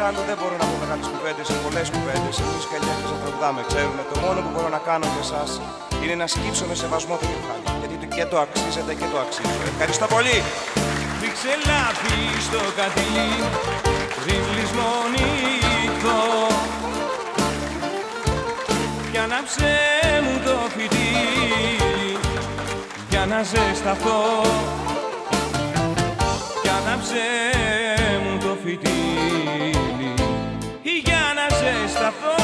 [0.00, 2.34] Εξάλλου δεν μπορώ να πω μεγάλες κουβέντες, πολλές κουβέντες.
[2.44, 4.02] Εμείς καλλιέργειες να τραγουδάμε, ξέρουμε.
[4.10, 5.50] Το μόνο που μπορώ να κάνω για εσάς
[6.02, 7.62] είναι να σκύψω με σεβασμό το κεφάλι.
[7.82, 9.60] Γιατί το- και το αξίζετε και το αξίζω.
[9.72, 10.36] Ευχαριστώ πολύ.
[11.22, 13.30] Ρίξε λάπη στο κατήλι
[14.20, 16.20] πριν λησμονηθώ
[19.12, 19.72] Κι ανάψε
[20.24, 21.10] μου το φυτί
[23.12, 24.20] για να ζεσταθώ
[26.62, 27.24] κι άναψε
[28.24, 29.77] μου το φυτίλι
[31.68, 32.36] για να ζεσταθώ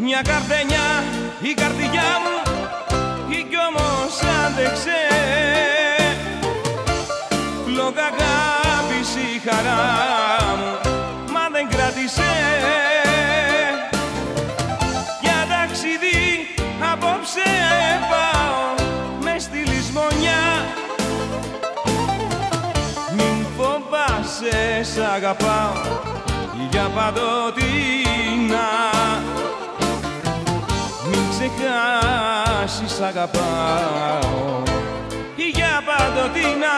[0.00, 1.04] Μια καρδενιά
[1.42, 2.32] η καρδιά μου
[3.28, 5.00] κι όμως άντεξε.
[7.76, 9.82] Λόγω αγάπης η χαρά
[10.56, 10.90] μου
[11.32, 12.30] μα δεν κράτησε
[24.94, 25.72] σ' αγαπάω
[26.70, 28.68] για παντοτινά.
[31.10, 34.62] Μην ξεχάσεις αγαπάω
[35.54, 36.76] για παντοτινά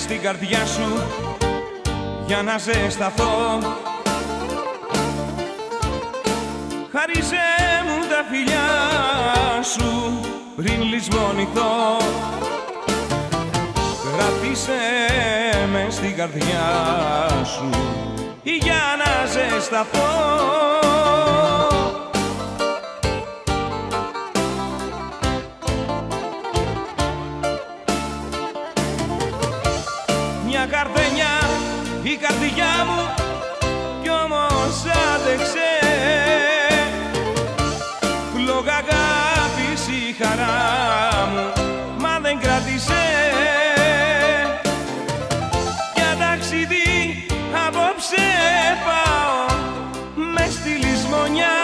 [0.00, 1.02] στην καρδιά σου
[2.26, 3.58] για να ζεσταθώ.
[6.92, 7.48] Χάριζε
[7.86, 8.68] μου τα φιλιά
[9.62, 10.20] σου
[10.56, 11.96] πριν λησμονηθώ.
[14.16, 14.80] Κράτησε
[15.72, 16.68] με στην καρδιά
[17.44, 17.70] σου
[18.42, 20.10] για να ζεσταθώ
[32.12, 33.00] η καρδιά μου
[34.02, 34.74] κι όμως
[35.14, 35.70] άντεξε.
[38.46, 41.52] Λόγω αγάπης η χαρά μου
[41.98, 43.02] μα δεν κράτησε.
[45.94, 47.26] Για ταξίδι
[47.66, 48.26] απόψε
[48.86, 49.58] πάω
[50.34, 51.58] με στη λησμονιά.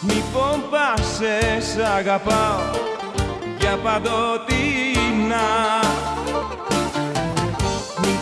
[0.00, 2.60] Μη φοβάσαι σ' αγαπάω
[3.58, 5.46] για παντοτινά
[5.80, 5.87] Μην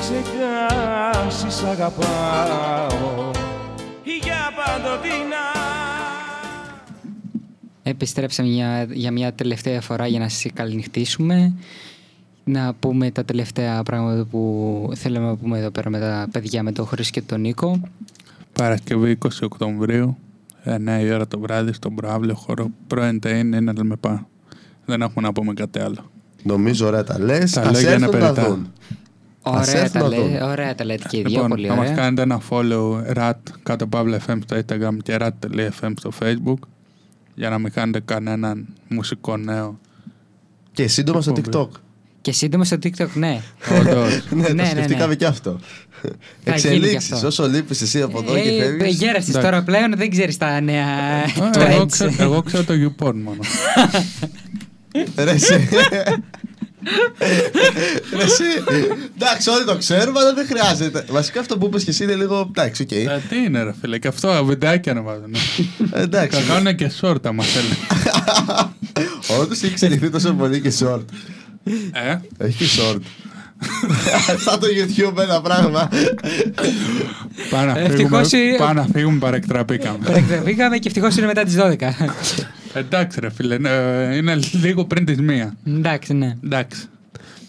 [0.06, 3.30] ξεχάσεις αγαπάω
[4.04, 5.46] για παντοτινά
[7.82, 11.52] Επιστρέψαμε για, για μια τελευταία φορά για να σας καληνυχτήσουμε.
[12.44, 16.72] Να πούμε τα τελευταία πράγματα που θέλουμε να πούμε εδώ πέρα με τα παιδιά, με
[16.72, 17.80] τον Χρήση και τον Νίκο.
[18.52, 20.16] Παρασκευή 20 Οκτωβρίου,
[20.64, 22.70] 9 η ώρα το βράδυ, στον προάβλιο χώρο.
[22.86, 24.28] Πρώην είναι ένα λεμεπά.
[24.84, 26.10] Δεν έχουμε να πούμε κάτι άλλο.
[26.42, 27.52] Νομίζω ωραία τα λες.
[27.52, 28.48] Τα Α λέω για να έρθουν να περιτά.
[28.48, 28.72] δουν.
[29.48, 30.42] Ας Ωραία έρθουν τα, να λέ, δουν.
[30.42, 31.96] ωραία τα λέτε και οι δύο, Λοιπόν, πολύ να μας ωραία.
[31.96, 36.68] κάνετε ένα follow rat κάτω παύλα FM στο Instagram και rat.fm στο Facebook
[37.34, 39.78] για να μην κάνετε κανέναν μουσικό νέο.
[40.72, 41.68] Και σύντομα στο Εκπομπή.
[41.74, 41.80] TikTok.
[42.20, 43.40] Και σύντομα στο TikTok, ναι.
[43.80, 44.22] Όντως.
[44.30, 45.14] ναι, Ναι, ναι, το σκεφτήκαμε ναι.
[45.14, 45.58] και αυτό.
[46.00, 47.12] Θα γίνει και Εξελίξεις.
[47.12, 47.26] αυτό.
[47.26, 48.88] Όσο λείπεις εσύ από εδώ και Ε, φεύγει.
[48.90, 49.50] γέρασες Εντάξει.
[49.50, 51.68] τώρα πλέον, δεν ξέρεις τα νέα Α, trends.
[51.70, 53.38] εγώ, ξέρω, εγώ ξέρω το YouPorn μόνο.
[55.16, 55.34] Ρε
[57.18, 57.50] εσύ.
[58.16, 58.44] Ρε εσύ.
[59.20, 61.04] Εντάξει, όλοι το ξέρουμε, αλλά δεν χρειάζεται.
[61.10, 62.46] Βασικά αυτό που είπες και εσύ είναι λίγο.
[62.56, 62.90] Εντάξει, οκ.
[62.92, 65.34] Ε, Τι είναι ρε φίλε, και αυτό βιντεάκια να βάζουν.
[65.92, 66.40] Εντάξει.
[66.40, 67.76] Θα κάνουν και short άμα θέλουν.
[69.40, 71.02] Όντως έχει εξελιχθεί τόσο πολύ και short.
[71.92, 73.00] Ε, Έχει και short.
[74.44, 75.88] Σαν το YouTube ένα πράγμα.
[77.50, 80.24] πάμε να Ευτυχώς φύγουμε, η- πάμε να φύγουμε, παρεκτραπήκαμε.
[80.44, 81.92] Πήγαμε και ευτυχώς είναι μετά τις 12.
[82.76, 85.56] Εντάξει ρε φίλε, ε, είναι λίγο πριν τις μία.
[85.66, 86.36] Εντάξει, ναι.
[86.44, 86.86] Εντάξει.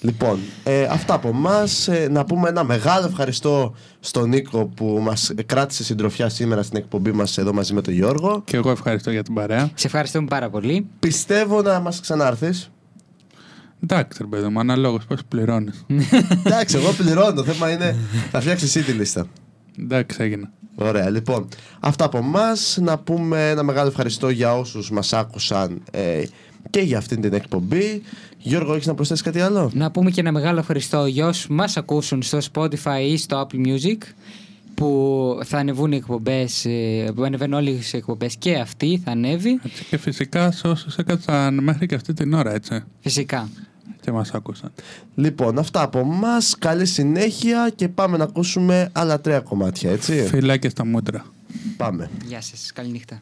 [0.01, 1.89] Λοιπόν, ε, αυτά από εμάς.
[2.09, 7.37] να πούμε ένα μεγάλο ευχαριστώ στον Νίκο που μας κράτησε συντροφιά σήμερα στην εκπομπή μας
[7.37, 8.41] εδώ μαζί με τον Γιώργο.
[8.45, 9.69] Και εγώ ευχαριστώ για την παρέα.
[9.73, 10.87] Σε ευχαριστούμε πάρα πολύ.
[10.99, 12.71] Πιστεύω να μας ξανάρθεις.
[13.83, 15.85] Εντάξει ρε παιδί μου, αναλόγως πώς πληρώνεις.
[16.45, 17.33] Εντάξει, εγώ πληρώνω.
[17.33, 17.95] Το θέμα είναι
[18.31, 19.25] να φτιάξεις εσύ τη λίστα.
[19.79, 20.49] Εντάξει έγινε.
[20.79, 21.47] Ωραία, λοιπόν.
[21.79, 22.47] Αυτά από εμά.
[22.75, 26.23] Να πούμε ένα μεγάλο ευχαριστώ για όσους μας άκουσαν ε,
[26.69, 28.01] και για αυτήν την εκπομπή.
[28.37, 31.77] Γιώργο, έχεις να προσθέσεις κάτι άλλο; Να πούμε και ένα μεγάλο ευχαριστώ για όσους μας
[31.77, 33.97] ακούσουν στο Spotify ή στο Apple Music
[34.73, 39.59] που θα ανεβούν οι εκπομπές, ε, που ανεβαίνουν όλες οι εκπομπές και αυτή θα ανέβει
[39.63, 43.49] Έτσι, και φυσικά σε όσους έκατσαν μέχρι και αυτή την ώρα έτσι φυσικά.
[44.01, 44.71] Και μας άκουσαν.
[45.15, 46.37] Λοιπόν, αυτά από εμά.
[46.59, 50.25] Καλή συνέχεια και πάμε να ακούσουμε άλλα τρία κομμάτια, έτσι.
[50.27, 51.25] Φιλάκια στα μούτρα.
[51.77, 52.09] Πάμε.
[52.25, 53.21] Γεια σας, καληνύχτα.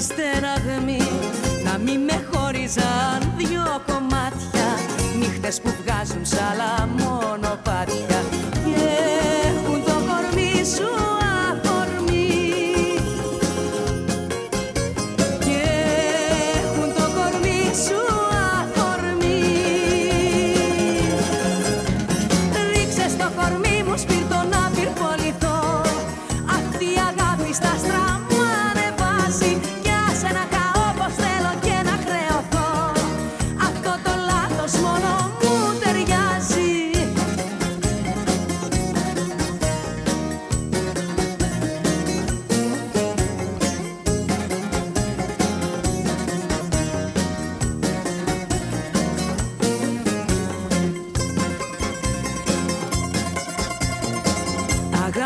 [0.00, 0.98] Στη στεναγμή
[1.64, 4.66] Να μη με χώριζαν δυο κομμάτια.
[5.18, 8.37] Νύχτες που βγάζουν σάλα μονοπάτια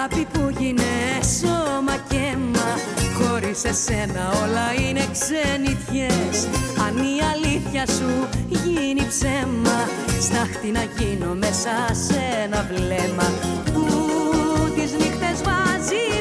[0.05, 2.69] Αγάπη που γίνε σώμα και αίμα.
[3.19, 6.49] Χωρίς εσένα όλα είναι ξενιτιές.
[6.87, 8.29] Αν η αλήθεια σου
[8.65, 9.89] γίνει ψέμα
[10.21, 13.29] Στάχτη να γίνω μέσα σε ένα βλέμμα.
[13.73, 13.85] Που
[14.75, 16.12] τις νύχτες βάζει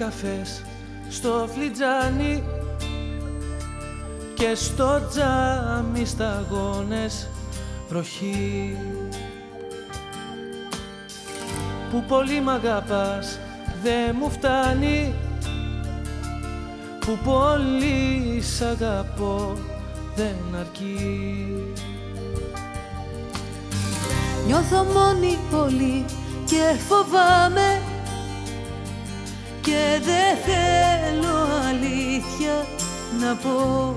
[0.00, 0.62] καφές
[1.08, 2.42] στο φλιτζάνι
[4.34, 7.28] και στο τζάμι σταγόνες
[7.88, 8.76] βροχή.
[11.90, 13.38] Που πολύ μ' αγαπάς
[13.82, 15.14] δεν μου φτάνει.
[17.00, 19.56] Που πολύ σ' αγαπώ
[20.16, 21.64] δεν αρκεί.
[24.46, 26.04] Νιώθω μόνη πολύ
[26.44, 27.79] και φοβάμαι
[29.70, 31.36] και δεν θέλω
[31.68, 32.66] αλήθεια
[33.20, 33.94] να πω.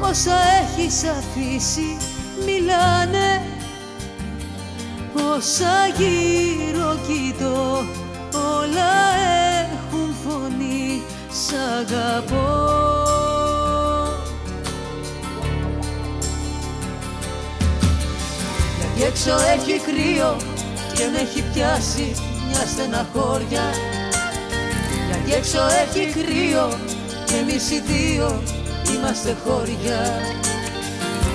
[0.00, 0.32] Όσα
[0.62, 1.96] έχεις αφήσει
[2.44, 3.42] μιλάνε
[5.36, 7.84] Όσα γύρω κοιτώ
[8.32, 8.92] όλα
[9.62, 12.68] έχουν φωνή Σ' αγαπώ.
[18.78, 20.36] Γιατί έξω έχει κρύο
[20.94, 22.29] και με έχει πιάσει μια
[22.80, 23.64] στεναχώρια.
[25.08, 26.78] Γιατί έξω έχει κρύο
[27.24, 28.42] και εμείς οι δύο
[28.94, 30.00] είμαστε χώρια.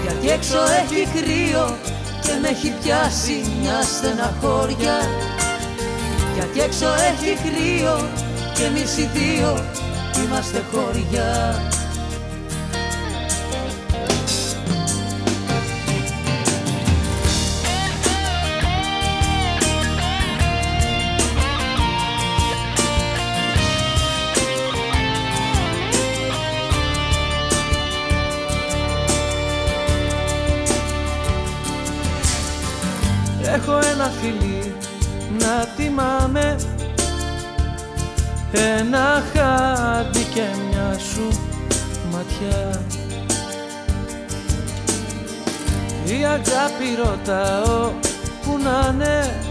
[0.04, 1.78] Γιατί έξω έχει κρύο
[2.22, 4.98] και με έχει πιάσει μια στεναχώρια.
[6.36, 8.10] Γιατί έξω έχει κρύο
[8.54, 9.66] και εμείς οι δύο
[10.24, 11.28] είμαστε χώρια
[42.42, 42.84] ματιά
[46.06, 47.92] Η αγάπη ρωτάω
[48.44, 49.42] που να είναι;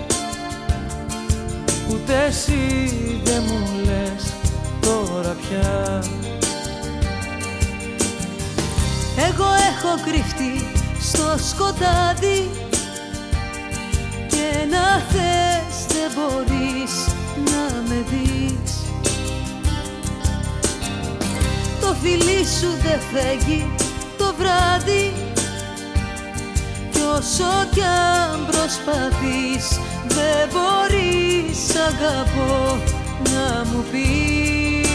[1.90, 2.92] Ούτε εσύ
[3.24, 4.32] δεν μου λες
[4.80, 6.02] τώρα πια.
[9.28, 10.66] Εγώ έχω κρυφτεί
[11.00, 12.50] στο σκοτάδι
[14.28, 16.92] Και να θες δεν μπορείς
[17.44, 18.73] να με δεις
[22.04, 23.70] φιλί σου δεν φεύγει
[24.18, 25.12] το βράδυ.
[26.92, 32.78] Κι όσο κι αν προσπαθείς δεν μπορείς αγαπώ
[33.32, 34.88] να μου πεις.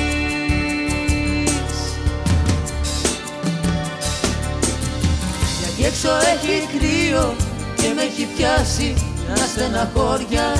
[5.59, 7.35] Γιατί έξω έχει κρύο
[7.75, 8.93] και με έχει πιάσει
[9.27, 10.53] μια στεναχώρια.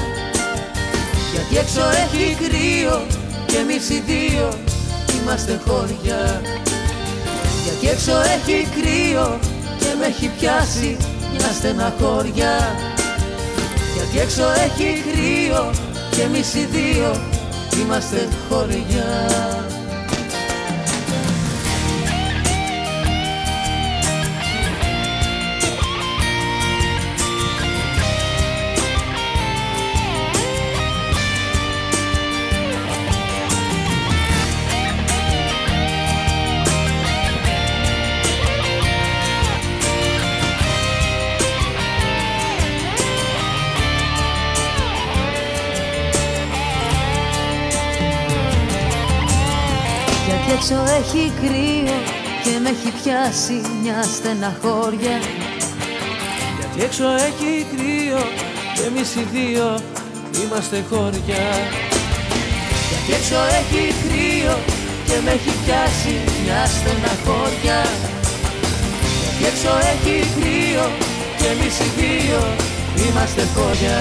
[1.33, 3.05] Γιατί έξω έχει κρύο
[3.45, 4.68] και εμείς οι δύο
[5.29, 6.41] είμαστε χώρια.
[7.63, 9.39] Γιατί έξω έχει κρύο
[9.79, 10.97] και με έχει πιάσει
[11.31, 12.77] μια στεναχώρια.
[13.95, 15.71] Γιατί έξω έχει κρύο
[16.09, 17.21] και εμείς οι δύο
[17.81, 19.27] είμαστε χώρια
[50.71, 51.97] έξω έχει κρύο
[52.43, 55.17] και με έχει πιάσει μια στεναχώρια.
[56.57, 58.21] Γιατί έξω έχει κρύο
[58.75, 59.79] και εμείς οι δύο
[60.41, 61.45] είμαστε χώρια.
[62.89, 64.55] Γιατί έξω έχει κρύο
[65.05, 67.79] και με έχει πιάσει μια στεναχώρια.
[69.21, 70.85] Γιατί έξω έχει κρύο
[71.37, 72.41] και εμείς οι δύο
[73.05, 73.97] είμαστε χώρια.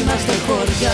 [0.00, 0.92] Είμαστε χώρια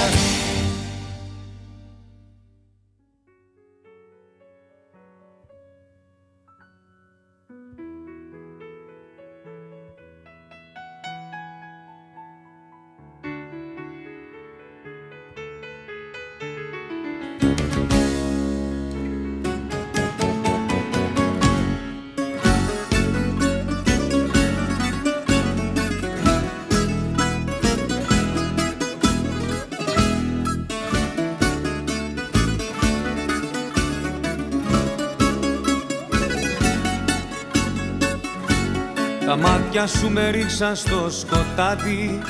[39.74, 42.20] Τα μάτια σου με ρίξαν στο σκοτάδι.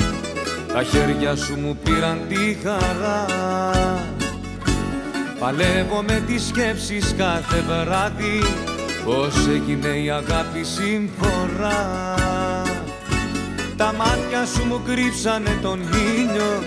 [0.73, 3.25] Τα χέρια σου μου πήραν τη χαρά.
[5.39, 8.41] Παλεύω με τις σκέψεις κάθε βράδυ
[9.05, 12.15] Πώς έγινε η αγάπη συμφορά.
[13.77, 16.63] Τα μάτια σου μου κρύψανε τον ήλιο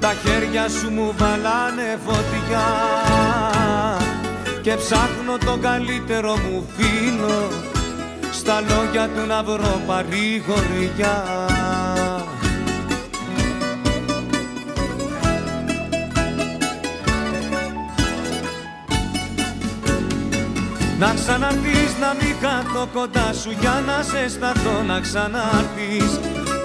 [0.00, 2.66] Τα χέρια σου μου βαλάνε φωτιά.
[4.62, 7.61] Και ψάχνω τον καλύτερο μου φίλο
[8.42, 11.16] στα λόγια του να βρω παρηγοριά.
[20.98, 26.20] Να ξαναρθείς να μην κάτω κοντά σου για να σε σταθώ Να ξαναρθείς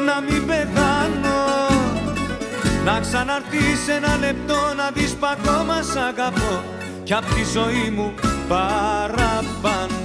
[0.05, 1.39] να μην πεθάνω
[2.85, 6.63] Να ξαναρθείς ένα λεπτό να δεις π' ακόμα σ' αγαπώ
[7.03, 8.13] Κι απ' τη ζωή μου
[8.47, 9.96] παραπάνω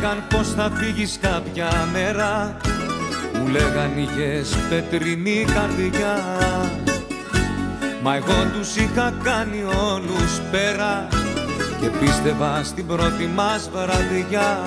[0.00, 2.56] λέγαν πως θα φύγεις κάποια μέρα.
[3.34, 6.16] Μου λέγαν είχες πετρινή καρδιά
[8.02, 9.62] Μα εγώ τους είχα κάνει
[9.92, 11.08] όλους πέρα
[11.80, 14.58] Και πίστευα στην πρώτη μας βραδιά.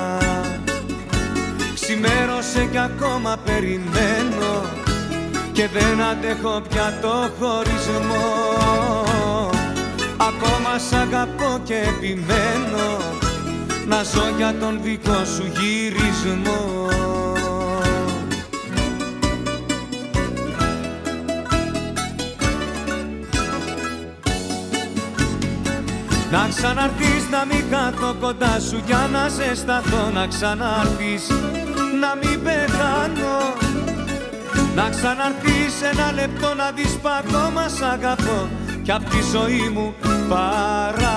[1.73, 4.61] Ξημέρωσε κι ακόμα περιμένω
[5.51, 8.25] Και δεν αντέχω πια το χωρισμό.
[10.17, 13.29] Ακόμα σ' αγαπώ και επιμένω
[13.87, 16.89] να ζω για τον δικό σου γυρισμό.
[26.31, 30.09] Να ξαναρθείς να μην κάθω κοντά σου για να ζεσταθώ.
[30.13, 31.27] Να ξαναρθείς
[31.99, 33.53] να μην πεθάνω.
[34.75, 38.49] Να ξαναρθείς ένα λεπτό να δεις π' ακόμα σ' αγαπώ.
[38.83, 39.93] Κι απ' τη ζωή μου
[40.29, 41.10] παραπάνω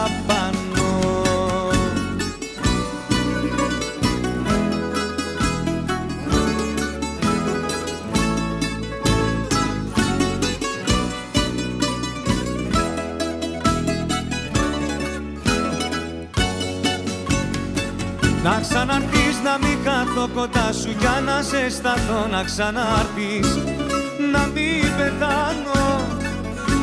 [18.45, 23.49] Να ξαναρθείς να μην κάθω κοντά σου για να ζεσταθώ Να ξαναρθείς
[24.33, 25.85] να μην πεθάνω.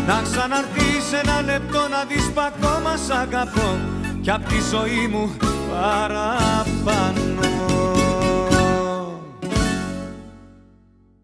[0.07, 3.79] Να ξαναρθείς ένα λεπτό να δεις π' ακόμα σ' αγαπώ.
[4.21, 5.37] Κι απ' τη ζωή μου
[5.71, 7.50] παραπάνω